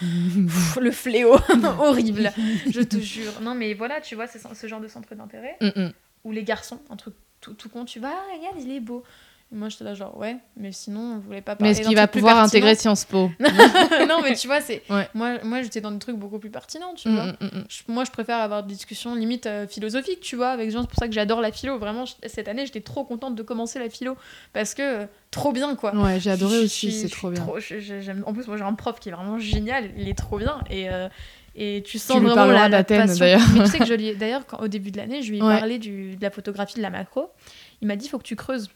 [0.80, 1.36] Le fléau.
[1.78, 2.32] Horrible.
[2.70, 3.32] Je te jure.
[3.40, 5.56] Non, mais voilà, tu vois, c'est ce genre de centre d'intérêt.
[5.60, 5.92] Mm, mm.
[6.24, 9.04] Ou les garçons, un truc tout, tout con, tu vas, ah, regarde, il est beau.
[9.52, 12.08] Moi, j'étais là, genre, ouais, mais sinon, on voulait pas parler Mais est-ce qu'il va
[12.08, 13.30] pouvoir intégrer Sciences Po
[14.08, 14.82] non, mais tu vois, c'est.
[14.90, 15.08] Ouais.
[15.14, 17.24] Moi, moi j'étais dans des trucs beaucoup plus pertinents, tu Mm, vois.
[17.26, 17.64] mm, mm, mm.
[17.68, 20.80] Je- moi, je préfère avoir des discussions limite euh, philosophiques, tu vois, avec des gens.
[20.80, 21.78] C'est pour ça que j'adore la philo.
[21.78, 24.16] Vraiment, je- cette année, j'étais trop contente de commencer la philo.
[24.52, 25.94] Parce que, euh, trop bien, quoi.
[25.94, 27.42] Ouais, j'ai adoré Je- aussi, c'est trop bien.
[27.44, 29.90] en plus, moi, j'ai un prof qui est vraiment génial.
[29.96, 30.58] Il est trop bien.
[30.70, 30.90] Et.
[30.90, 31.08] euh,
[31.56, 33.16] et tu sens lui vraiment la, la passion.
[33.20, 33.40] d'ailleurs.
[33.54, 35.42] Mais tu sais que je lui ai- d'ailleurs au début de l'année, je lui ai
[35.42, 35.56] Ouais.
[35.56, 37.30] parlé du, de la photographie de la macro.
[37.80, 38.68] Il m'a dit faut que tu creuses.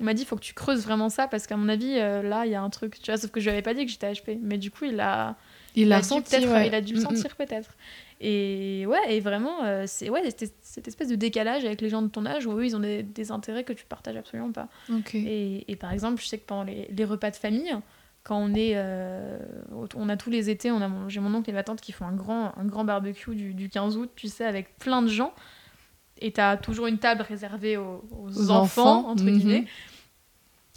[0.00, 2.46] Il m'a dit faut que tu creuses vraiment ça parce qu'à mon avis euh, là
[2.46, 3.00] il y a un truc.
[3.00, 4.38] Tu vois, sauf que je lui avais pas dit que j'étais HP.
[4.42, 5.36] Mais du coup il a
[5.76, 6.66] Il dû senti, ouais.
[6.66, 7.70] il a dû le sentir peut-être.
[8.20, 12.08] Et ouais, et vraiment, euh, c'est ouais, cette, espèce de décalage avec les gens de
[12.08, 14.68] ton âge où eux, ils ont des, des intérêts que tu partages absolument pas.
[15.14, 17.76] Et, et par exemple, je sais que pendant les, les repas de famille,
[18.24, 19.38] quand on est, euh,
[19.94, 22.06] on a tous les étés, on a j'ai mon oncle et ma tante qui font
[22.06, 25.32] un grand, un grand barbecue du, du 15 août, tu sais, avec plein de gens.
[26.20, 29.38] Et t'as toujours une table réservée aux, aux Aux enfants, enfants, entre mhm.
[29.38, 29.64] guillemets.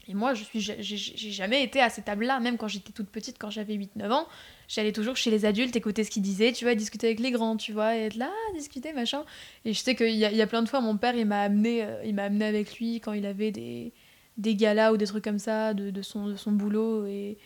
[0.09, 3.37] Et moi, je suis, j'ai jamais été à ces tables-là, même quand j'étais toute petite,
[3.37, 4.27] quand j'avais 8-9 ans.
[4.69, 7.57] J'allais toujours chez les adultes, écouter ce qu'ils disaient, tu vois, discuter avec les grands,
[7.57, 9.25] tu vois, et être là, discuter, machin.
[9.65, 11.83] Et je sais qu'il y y a plein de fois, mon père, il m'a amené,
[11.83, 13.91] euh, il m'a amené avec lui quand il avait des,
[14.37, 17.37] des galas ou des trucs comme ça, de, de son, de son boulot et,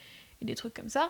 [0.42, 1.10] et des trucs comme ça.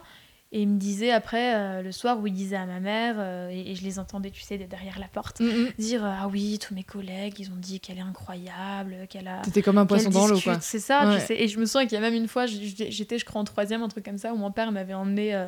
[0.53, 3.49] Et il me disait après, euh, le soir, où il disait à ma mère, euh,
[3.49, 5.68] et, et je les entendais, tu sais, de derrière la porte, Mm, mm.
[5.78, 9.41] dire euh, Ah oui, tous mes collègues, ils ont dit qu'elle est incroyable, qu'elle a.
[9.44, 10.60] T'étais comme un poisson dans l'eau, quoi.
[10.60, 11.19] C'est ça, Ouais.
[11.22, 11.36] tu sais.
[11.41, 13.82] Et je me souviens qu'il y a même une fois, j'étais, je crois, en troisième,
[13.82, 15.34] un truc comme ça, où mon père m'avait emmené.
[15.34, 15.48] euh,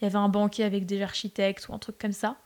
[0.00, 2.36] il y avait un banquet avec des architectes ou un truc comme ça.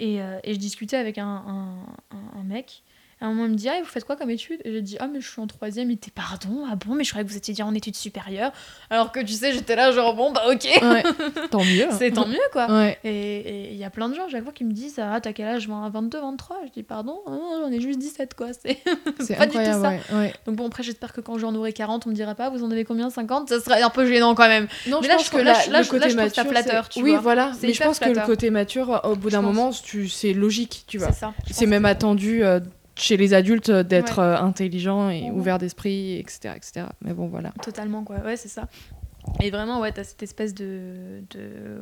[0.00, 1.76] Et, et je discutais avec un, un,
[2.16, 2.82] un- un mec.
[3.20, 4.80] À un moment, il me dit Ah, et vous faites quoi comme études Et j'ai
[4.82, 5.90] dit Ah, mais je suis en troisième.
[5.90, 8.52] Il était Pardon Ah bon, mais je croyais que vous étiez en études supérieures.
[8.90, 10.64] Alors que tu sais, j'étais là, genre, bon, bah ok.
[10.82, 11.02] Ouais.
[11.50, 11.86] Tant mieux.
[11.98, 12.66] C'est tant mieux, quoi.
[12.70, 12.98] Ouais.
[13.04, 15.46] Et il y a plein de gens, chaque fois, qui me disent Ah, t'as quel
[15.48, 15.66] âge?
[15.66, 16.56] Moi, 22, 23.
[16.66, 18.48] Je dis Pardon Ah non, j'en ai juste 17, quoi.
[18.54, 18.74] C'est
[19.36, 20.16] pas du tout incroyable, ça.
[20.16, 20.32] ouais.
[20.46, 22.70] Donc bon, après, j'espère que quand j'en aurai 40, on me dira pas, vous en
[22.70, 23.10] avez combien?
[23.10, 24.68] 50 Ça serait un peu gênant quand même.
[24.86, 26.16] Non, Mais je là, pense je que là, je- là, le je- côté là, je
[26.16, 27.20] mature, flatteur, c'est- tu Oui, vois.
[27.20, 27.52] voilà.
[27.62, 28.26] Mais je pense que le flatteur.
[28.26, 31.08] côté mature, au bout Je d'un moment, c'est logique, tu vois.
[31.12, 31.34] C'est ça.
[31.46, 32.60] je C'est pense même attendu euh,
[32.98, 34.24] chez les adultes euh, d'être Ouais.
[34.24, 35.36] euh, intelligent et Mhm.
[35.38, 36.86] ouvert d'esprit, etc., etc.
[37.02, 37.52] Mais bon, voilà.
[37.62, 38.16] Totalement, quoi.
[38.20, 38.68] Ouais, c'est ça.
[39.42, 41.22] Et vraiment, ouais, t'as cette espèce de.
[41.30, 41.80] de...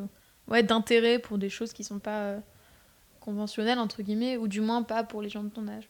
[0.49, 2.39] Ouais, d'intérêt pour des choses qui sont pas euh,
[3.21, 5.89] conventionnelles, entre guillemets, ou du moins pas pour les gens de ton âge.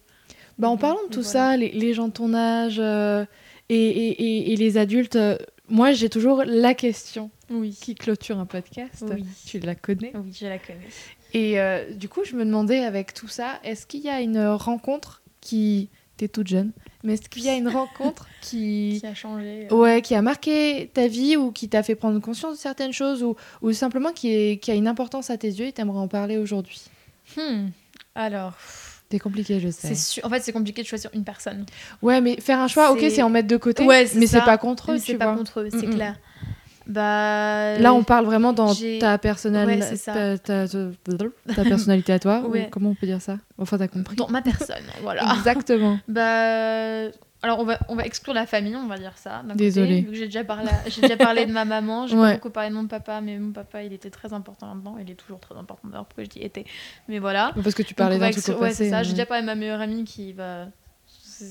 [0.59, 0.81] Bah, en Mhm.
[0.81, 1.51] parlant de tout voilà.
[1.51, 3.25] ça, les, les gens de ton âge euh,
[3.69, 5.37] et, et- et- et les adultes, euh,
[5.69, 7.77] moi j'ai toujours la question Oui.
[7.79, 9.05] qui clôture un podcast.
[9.11, 9.27] Oui.
[9.47, 10.13] Tu la connais?
[10.15, 10.89] Oui, je la connais.
[11.35, 14.47] Et euh, du coup, je me demandais avec tout ça, est-ce qu'il y a une
[14.49, 15.89] rencontre qui.
[16.19, 16.73] T'es toute jeune,
[17.05, 18.97] mais est-ce qu'il y a une rencontre qui.
[19.01, 19.69] Qui a changé.
[19.71, 22.95] euh, Ouais, qui a marqué ta vie ou qui t'a fait prendre conscience de certaines
[22.95, 25.99] choses ou, ou simplement qui, est, qui a une importance à tes yeux et t'aimerais
[25.99, 26.81] en parler aujourd'hui?
[27.37, 27.67] Hmm.
[28.15, 28.55] Alors,
[29.11, 29.95] C'est compliqué, je sais.
[29.95, 31.67] su- en fait, c'est compliqué de choisir une personne.
[32.01, 34.57] Ouais, mais faire un choix, ok, C'est- en mettre de côté, Ouais, mais c'est pas
[34.57, 35.37] contre eux, c'est pas vois.
[35.37, 35.95] contre eux, c'est Mm, mm.
[35.97, 36.17] clair.
[36.87, 37.79] Bah.
[37.79, 38.81] Là, on parle vraiment dans ta.
[38.81, 42.41] Ouais, ta, ta- ta- ta personnalité à toi.
[42.47, 42.69] Ouais.
[42.71, 43.39] comment on peut dire ça?
[43.59, 44.17] Enfin, t'as compris.
[44.17, 45.35] Dans ma personne, voilà.
[45.37, 45.99] Exactement.
[46.09, 47.09] Bah.
[47.43, 49.43] Alors, on va, on va exclure la famille, on va dire ça.
[49.47, 50.01] côté, Désolée.
[50.01, 52.35] vu que j'ai déjà, parlé, j'ai déjà parlé de ma maman, j'ai Ouais.
[52.35, 54.97] beaucoup parlé de mon papa, mais mon papa, il était très important là-dedans.
[55.01, 56.65] Il est toujours très important, d'ailleurs, pourquoi je dis était.
[57.09, 57.53] Mais voilà.
[57.63, 58.85] Parce que tu parlais d'un truc au Ouais, passé.
[58.85, 59.03] c'est ça.
[59.03, 60.67] J'ai déjà parlé de ma meilleure amie qui va.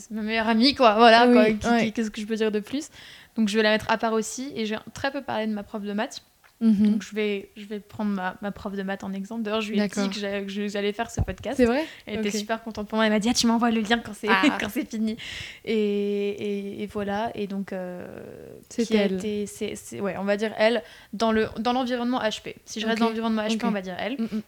[0.10, 0.96] Ma meilleure amie, quoi.
[0.96, 1.46] Voilà, quoi.
[1.52, 2.90] Qui- Qu'est-ce que je peux dire de plus?
[3.38, 4.52] Donc, je vais la mettre à part aussi.
[4.56, 6.22] Et j'ai très peu parlé de ma prof de maths.
[6.62, 6.92] Mhm.
[6.94, 9.42] Donc, je vais, je vais prendre ma, ma prof de maths en exemple.
[9.44, 11.58] D'ailleurs, je lui ai dit que j'allais- faire ce podcast.
[11.58, 13.06] C'est vrai Elle était super contente pour moi.
[13.06, 14.42] Elle m'a dit ah, Tu m'envoies le lien quand c'est Ah.
[14.90, 15.18] fini.
[15.66, 17.32] Et, et, et voilà.
[17.36, 18.08] Et donc, euh,
[18.70, 19.16] C'est elle.
[19.16, 20.82] été- c'est- c'est- ouais, on va dire elle
[21.12, 22.56] dans le dans l'environnement HP.
[22.64, 23.62] Si je reste dans l'environnement HP, Ok.
[23.66, 24.14] on va dire elle.
[24.14, 24.42] Mm, mm.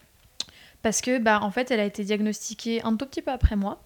[0.84, 3.82] Parce que, bah, en fait, elle a été diagnostiquée un tout petit peu après moi.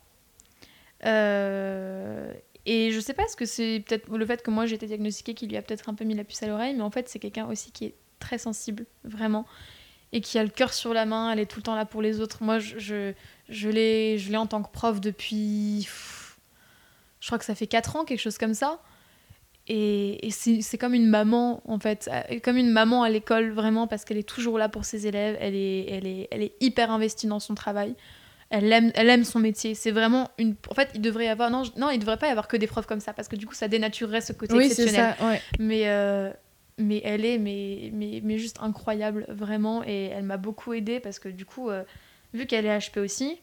[1.06, 2.32] Euh,
[2.65, 5.33] et je sais pas, est-ce que c'est peut-être le fait que moi j'ai été diagnostiquée
[5.33, 7.19] qui lui a peut-être un peu mis la puce à l'oreille, mais en fait, c'est
[7.19, 9.45] quelqu'un aussi qui est très sensible, vraiment.
[10.13, 12.01] Et qui a le cœur sur la main, elle est tout le temps là pour
[12.01, 12.43] les autres.
[12.43, 13.13] Moi, je, je,
[13.47, 15.88] je l'ai en tant que prof depuis.
[17.21, 18.81] Je crois que ça fait 4 ans, quelque chose comme ça.
[19.67, 22.09] Et, et c'est c'est comme une maman, en fait.
[22.11, 25.38] euh, Comme une maman à l'école, vraiment, parce qu'elle est toujours là pour ses élèves.
[25.39, 27.95] Elle est, elle est, elle est hyper investie dans son travail.
[28.52, 29.73] Elle aime, elle aime son métier.
[29.76, 30.56] C'est vraiment une.
[30.69, 31.49] En fait, il devrait y avoir.
[31.49, 33.36] Non, je- non, il devrait pas y avoir que des profs comme ça, parce que
[33.38, 35.15] du coup, ça dénaturerait ce côté Oui, exceptionnel.
[35.18, 35.26] ça.
[35.26, 35.41] Ouais.
[35.57, 36.30] Mais, euh,
[36.78, 39.84] mais elle est mais, mais, mais juste incroyable, vraiment.
[39.86, 41.84] Et elle m'a beaucoup aidée parce que du coup, euh,
[42.34, 43.40] vu qu'elle est HP aussi,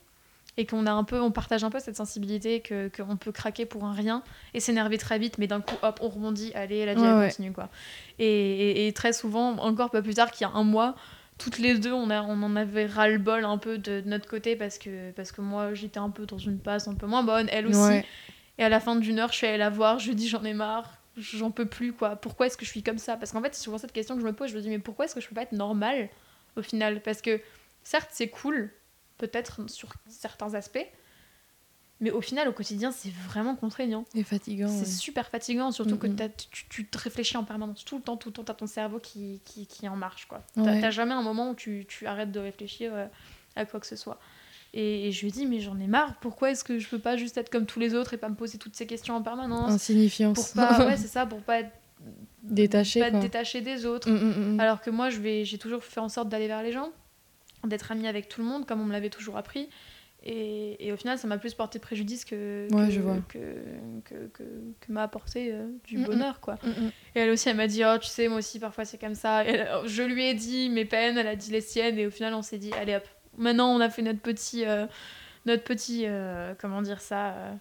[0.59, 3.65] et qu'on a un peu, on partage un peu cette sensibilité que qu'on peut craquer
[3.65, 4.25] pour un rien
[4.55, 7.15] et s'énerver très vite, mais d'un coup, hop, on rebondit, allez, la vie Ouais, elle
[7.19, 7.29] ouais.
[7.29, 7.69] continue quoi.
[8.19, 10.97] Et, et, et très souvent, encore pas plus tard qu'il y a un mois,
[11.39, 14.57] toutes les deux, on, a, on en avait ras-le-bol un peu de, de notre côté
[14.57, 17.49] parce que, parce que moi, j'étais un peu dans une passe un peu moins bonne,
[17.51, 17.79] elle aussi.
[17.79, 18.05] Ouais.
[18.59, 20.43] Et à la fin d'une heure, je suis allée la voir, je lui dis j'en
[20.45, 22.17] ai marre, j'en peux plus quoi.
[22.17, 23.17] Pourquoi est-ce que je suis comme ça?
[23.17, 24.81] Parce qu'en fait, c'est souvent cette question que je me pose, je me dis mais
[24.81, 26.09] pourquoi est-ce que je peux pas être normale
[26.57, 27.01] au final?
[27.03, 27.41] Parce que
[27.85, 28.73] certes, c'est cool,
[29.17, 30.87] peut-être sur certains aspects,
[32.01, 34.05] mais au final, au quotidien, c'est vraiment contraignant.
[34.15, 34.69] Et fatigant.
[34.69, 34.85] C'est ouais.
[34.87, 36.17] super fatigant, surtout que Mhm.
[36.17, 38.67] t'as- tu, tu te réfléchis en permanence, tout le temps, tout le temps, t'as ton
[38.67, 40.43] cerveau qui, qui, qui est en marche quoi.
[40.55, 40.81] T'as Ouais.
[40.81, 43.07] t'as jamais un moment où tu, tu arrêtes de réfléchir euh,
[43.57, 44.19] à quoi que ce soit.
[44.75, 47.39] Et, je lui dis mais j'en ai marre, pourquoi est-ce que je peux pas juste
[47.39, 50.35] être comme tous les autres et pas me poser toutes ces questions en permanence Insignifiance.
[50.35, 51.71] pour pas ouais c'est ça pour pas être
[52.43, 54.61] Détaché, pas être détaché des autres Mm, mm, mm.
[54.61, 56.91] alors que moi j'ai toujours fait en sorte d'aller vers les gens
[57.67, 59.69] d'être amie avec tout le monde comme on me l'avait toujours appris
[60.25, 63.17] et, et au final ça m'a plus porté préjudice que Ouais, que, je vois.
[63.29, 63.39] que,
[64.05, 64.43] que, que,
[64.81, 66.05] que m'a apporté euh, du Mm, mm.
[66.05, 66.89] bonheur quoi Mm, mm.
[67.15, 69.45] et elle aussi elle m'a dit oh tu sais moi aussi parfois c'est comme ça
[69.45, 72.11] Et elle- je lui ai dit mes peines elle a dit les siennes et au
[72.11, 73.05] final on s'est dit allez hop
[73.37, 74.87] maintenant on a fait notre petit euh,
[75.47, 77.53] notre petit euh, comment dire ça euh,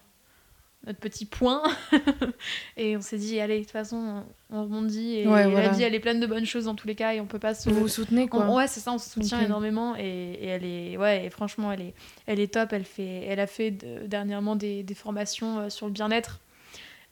[0.88, 1.62] notre petit point
[2.76, 5.68] et on s'est dit allez de toute façon on rebondit et Ouais, la voilà.
[5.68, 7.54] vie elle est pleine de bonnes choses dans tous les cas et on peut pas
[7.54, 8.44] se Vous vous soutenez, quoi.
[8.46, 10.02] on- ouais, c'est ça, on se soutient énormément et,
[10.40, 11.94] et elle est, ouais, et franchement, elle est,
[12.26, 12.72] elle est top.
[12.72, 16.40] Elle fait, elle a fait de- dernièrement des, des formations euh, sur le bien-être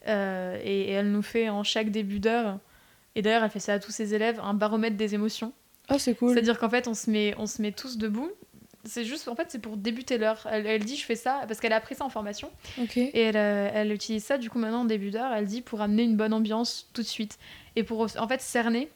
[0.09, 2.59] Euh, et, et elle nous fait en chaque début d'heure.
[3.17, 5.53] Et d'ailleurs, elle fait ça à tous ses élèves, un baromètre des émotions.
[5.91, 6.33] Oh, c'est cool.
[6.33, 8.31] C'est-à-dire qu'en fait, on se met, on se met tous debout.
[8.87, 10.47] C'est juste, en fait, c'est pour débuter l'heure.
[10.51, 12.51] Elle, elle dit, je fais ça parce qu'elle a appris ça en formation.
[13.15, 15.81] Et elle, euh, elle utilise ça du coup maintenant en début d'heure, elle dit pour
[15.81, 17.39] amener une bonne ambiance tout de suite.
[17.75, 18.89] Et pour en fait cerner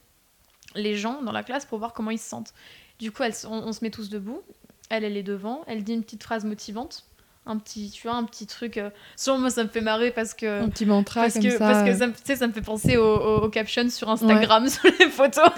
[0.75, 2.55] les gens dans la classe pour voir comment ils se sentent.
[2.99, 4.43] Du coup, elle on, on se met tous debout,
[4.91, 7.05] elle, elle est devant, elle dit une petite phrase motivante,
[7.47, 8.77] un petit, tu vois, un petit truc.
[8.77, 10.63] euh, Souvent, moi, ça me fait marrer parce que.
[10.63, 11.59] Un petit mantra Parce comme que, ça.
[11.59, 14.09] parce que ça, me- tu sais, ça me fait penser aux au, au captions sur
[14.11, 15.49] Instagram, sur les photos.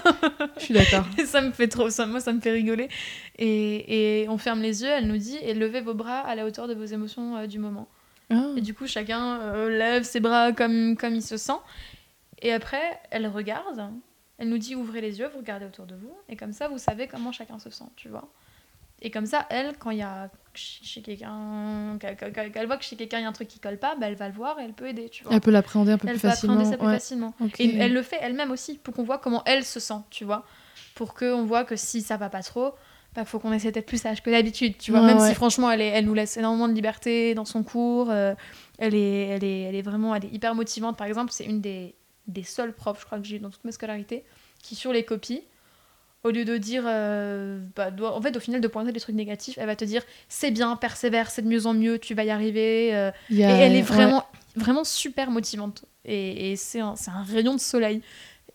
[0.57, 1.05] Je suis d'accord.
[1.25, 2.89] Ça me fait trop, ça, moi, ça me fait rigoler.
[3.37, 6.45] Et, et on ferme les yeux, elle nous dit, et levez vos bras à la
[6.45, 7.87] hauteur de vos émotions euh, du moment.
[8.29, 8.51] Ah.
[8.55, 11.53] Et du coup, chacun euh, lève ses bras comme, comme il se sent.
[12.41, 13.89] Et après, elle regarde,
[14.37, 16.13] elle nous dit ouvrez les yeux, vous regardez autour de vous.
[16.29, 18.27] Et comme ça, vous savez comment chacun se sent, tu vois.
[19.01, 22.77] Et comme ça, elle, quand il y a chez chez quelqu'un, qu'elle qu'elle- qu'elle voit
[22.77, 24.33] que chez quelqu'un il y a un truc qui colle pas, bah, elle va le
[24.33, 25.33] voir et elle peut aider, tu vois.
[25.33, 26.53] Elle peut l'appréhender un peu Elle plus peut facilement.
[26.55, 26.93] appréhender ça plus ouais.
[26.93, 27.33] facilement.
[27.59, 30.45] Et elle le fait elle-même aussi, pour qu'on voit comment elle se sent, tu vois.
[30.95, 32.73] Pour qu'on voit que si ça va pas trop,
[33.15, 35.01] bah, faut qu'on essaie d'être plus sage que d'habitude, tu vois.
[35.01, 35.29] Ouais, Même ouais.
[35.29, 38.09] si franchement, elle, est, elle nous laisse énormément de liberté dans son cours.
[38.11, 38.33] euh,
[38.79, 40.97] elle, est, elle, est, elle est vraiment elle est hyper motivante.
[40.97, 41.93] Par exemple, c'est une des,
[42.27, 44.23] des seules profs, je crois que j'ai eu dans toute ma scolarité,
[44.63, 45.43] qui sur les copies,
[46.23, 49.15] au lieu de dire, euh, bah, doit- en fait, au final, de pointer des trucs
[49.15, 52.23] négatifs, elle va te dire c'est bien, persévère, c'est de mieux en mieux, tu vas
[52.23, 52.95] y arriver.
[52.95, 53.81] euh, et elle est ouais.
[53.81, 54.23] vraiment,
[54.55, 55.85] vraiment super motivante.
[56.05, 56.95] Et, et c'est un,
[57.31, 58.01] rayon de soleil.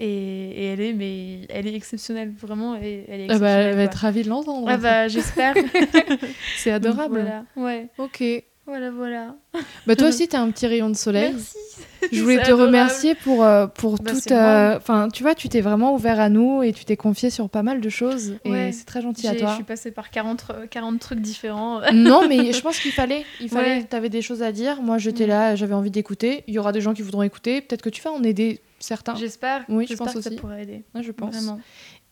[0.01, 2.77] Et, et elle est, mais elle est exceptionnelle, vraiment.
[2.77, 4.69] Elle est Ah bah, elle va être ravie de l'entendre.
[4.70, 5.55] Ah bah, j'espère.
[6.57, 7.20] C'est adorable.
[7.20, 7.89] Voilà, ouais.
[7.99, 8.23] Ok.
[8.69, 9.35] Voilà, voilà.
[9.86, 11.32] Bah toi aussi, t'as un petit rayon de soleil.
[11.32, 11.57] Merci.
[12.12, 12.66] Je voulais te adorable.
[12.66, 14.31] remercier pour, euh, pour Bah, toute.
[14.31, 14.74] moi.
[14.77, 17.62] Enfin, tu vois, tu t'es vraiment ouvert à nous et tu t'es confié sur pas
[17.62, 18.35] mal de choses.
[18.45, 18.69] Ouais.
[18.69, 19.55] Et c'est très gentil à J'ai- Je toi.
[19.55, 21.81] suis passée par 40, euh, 40 trucs différents.
[21.95, 23.24] non, mais je pense qu'il fallait.
[23.40, 23.78] Il fallait.
[23.78, 23.85] Ouais.
[23.85, 24.82] T'avais des choses à dire.
[24.82, 25.31] Moi, j'étais Mm.
[25.31, 26.45] là, j'avais envie d'écouter.
[26.47, 27.62] Il y aura des gens qui voudront écouter.
[27.62, 29.15] Peut-être que tu vas en aider certains.
[29.16, 29.65] J'espère.
[29.69, 30.39] Oui, je pense que ça aussi.
[30.39, 30.85] pourrait aider.
[30.95, 31.35] Ouais, je pense.
[31.35, 31.59] Vraiment.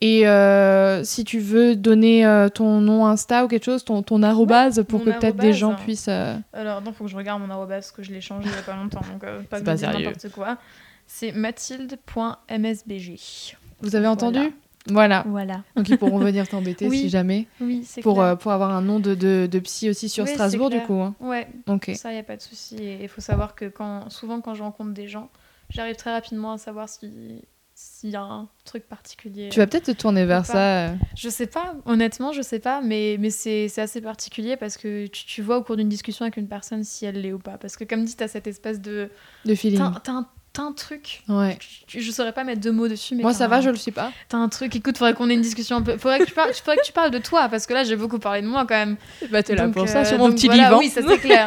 [0.02, 4.23] Et euh, si tu veux donner euh, ton nom Insta ou quelque chose, ton, ton
[4.23, 5.56] arrobase, pour que peut-être des arrobase.
[5.56, 6.09] gens puissent.
[6.09, 8.55] euh, Alors, non, faut que je regarde mon arrobas parce que je l'ai changé il
[8.55, 9.01] y a pas longtemps.
[9.10, 10.05] Donc, pas pas sérieux.
[10.05, 10.59] n'importe quoi.
[11.06, 13.56] C'est mathilde.msbg.
[13.81, 14.52] Vous avez entendu?
[14.89, 15.24] Voilà.
[15.27, 15.64] Voilà.
[15.74, 17.48] Donc ils pourront venir t'embêter Oui, si jamais.
[17.60, 18.39] Oui, c'est Pour, clair.
[18.39, 21.01] pour avoir un nom de, de, de psy aussi sur Oui, Strasbourg, du coup.
[21.01, 21.14] hein.
[21.20, 21.90] Ouais, Ok.
[21.97, 22.77] ça, y a pas de souci.
[22.77, 25.28] Et il faut savoir que quand, souvent, quand je rencontre des gens,
[25.70, 27.43] j'arrive très rapidement à savoir si-
[27.78, 29.51] s'il y a un truc particulier.
[29.51, 30.89] Tu vas peut-être te tourner vers ça.
[30.89, 30.94] euh.
[31.15, 35.27] Je sais pas, honnêtement, je sais pas, mais, mais c'est assez particulier parce que tu,
[35.27, 37.59] tu vois au cours d'une discussion avec une personne si elle l'est ou pas.
[37.59, 39.11] Parce que, comme dit, t'as cette espèce de.
[39.44, 39.78] de feeling.
[40.03, 40.27] T'as un,
[40.59, 41.23] un truc.
[41.28, 41.59] Ouais.
[41.86, 43.20] Tu- je saurais pas mettre deux mots dessus, mais.
[43.23, 44.11] Moi, ça va, je le suis pas.
[44.31, 45.98] T'as un truc, écoute, faudrait qu'on ait une discussion un peu.
[45.98, 48.19] Faudrait que tu parles, faudrait que tu parles de toi, parce que là, j'ai beaucoup
[48.19, 48.97] parlé de moi quand même.
[49.31, 50.78] Bah, t'es là pour ça, euh, sur mon petit voilà, divan.
[50.78, 51.47] Oui, ça c'est clair.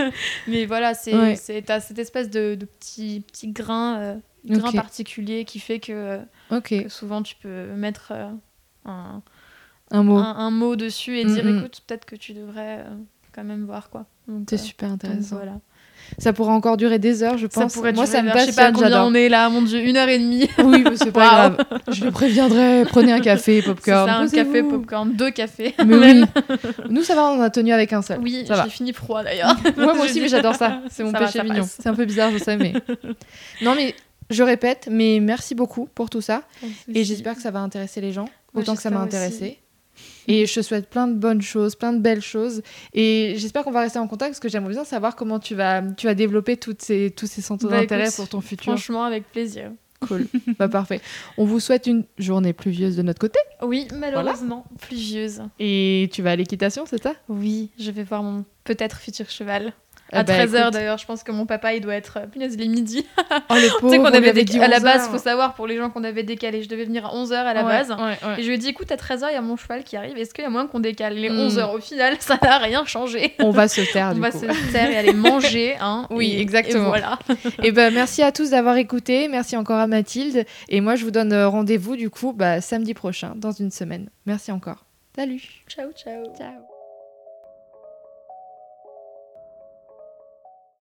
[0.48, 1.36] Mais voilà, c'est, Ouais.
[1.66, 4.14] t'as cette espèce de, de petit, petit grain, euh,
[4.46, 6.20] grain particulier qui fait que,
[6.88, 8.28] souvent tu peux mettre euh,
[8.84, 9.22] un,
[9.90, 10.16] Un mot.
[10.16, 11.58] un, un mot dessus et Mm, dire mm.
[11.58, 12.84] écoute, peut-être que tu devrais euh,
[13.32, 14.06] quand même voir quoi.
[14.48, 15.36] C'est euh, super donc intéressant.
[15.36, 15.52] voilà.
[16.18, 17.74] Ça pourrait encore durer des heures, je Ça pense.
[17.74, 19.80] pourrait Moi, ça me vers- Je sais pas passionne, combien on est là, mon dieu,
[19.80, 20.48] une heure et demie.
[20.64, 21.56] Oui, mais c'est pas grave.
[21.88, 22.84] Je le préviendrai.
[22.86, 24.08] Prenez un café, popcorn.
[24.08, 25.74] ça, un café, popcorn, deux cafés.
[25.84, 26.24] Mais oui.
[26.90, 28.20] Nous, ça va, on a tenu avec un seul.
[28.20, 28.64] Oui, va.
[28.64, 29.56] j'ai fini froid d'ailleurs.
[29.76, 30.80] Ouais, moi aussi, mais j'adore ça.
[30.90, 31.64] C'est mon Ça va, péché ça mignon.
[31.68, 32.74] C'est un peu bizarre, je sais, mais.
[33.62, 33.94] Non, mais
[34.30, 36.42] je répète, mais merci beaucoup pour tout ça.
[36.92, 39.58] Et j'espère que ça va intéresser les gens, Moi, autant que ça m'a intéressé.
[40.28, 42.62] Et je te souhaite plein de bonnes choses, plein de belles choses.
[42.92, 45.82] Et j'espère qu'on va rester en contact parce que j'aimerais bien savoir comment tu vas,
[45.82, 48.72] tu vas développer toutes ces, tous ces centres Bah, d'intérêt pour ton futur.
[48.72, 49.72] Franchement, avec plaisir.
[50.00, 50.26] Cool.
[50.58, 51.00] bah, parfait.
[51.38, 53.38] On vous souhaite une journée pluvieuse de notre côté.
[53.62, 55.42] Oui, malheureusement, pluvieuse.
[55.58, 57.14] Et tu vas à l'équitation, c'est ça?
[57.28, 59.72] Oui, je vais voir mon peut-être futur cheval.
[60.12, 60.72] Ah À bah, 13h écoute.
[60.74, 62.18] d'ailleurs, je pense que mon papa il doit être.
[62.22, 63.04] euh, Punaise, il est midi.
[63.50, 65.18] Oh, le tu sais pauvre, qu'on avait avait déc- dit À la 11 base, faut
[65.18, 66.62] savoir pour les gens qu'on avait décalé.
[66.62, 67.90] Je devais venir à 11h à la Ouais, base.
[67.90, 67.96] ouais,
[68.28, 68.38] ouais.
[68.38, 70.16] Et je lui ai dit écoute, à 13h, il y a mon cheval qui arrive.
[70.16, 71.48] Est-ce qu'il y a moyen qu'on décale les Hmm.
[71.48, 73.34] 11h Au final, ça n'a rien changé.
[73.40, 74.38] On va se taire On du va coup.
[74.38, 75.76] se taire et aller manger.
[75.80, 76.84] Hein, Oui, Et- exactement.
[76.94, 77.18] Et voilà.
[77.62, 79.28] Et ben merci à tous d'avoir écouté.
[79.28, 80.44] Merci encore à Mathilde.
[80.68, 84.08] Et moi, je vous donne euh, rendez-vous du coup bah, samedi prochain, dans une semaine.
[84.24, 84.84] Merci encore.
[85.16, 85.42] Salut.
[85.68, 86.24] Ciao, ciao.
[86.36, 86.75] Ciao.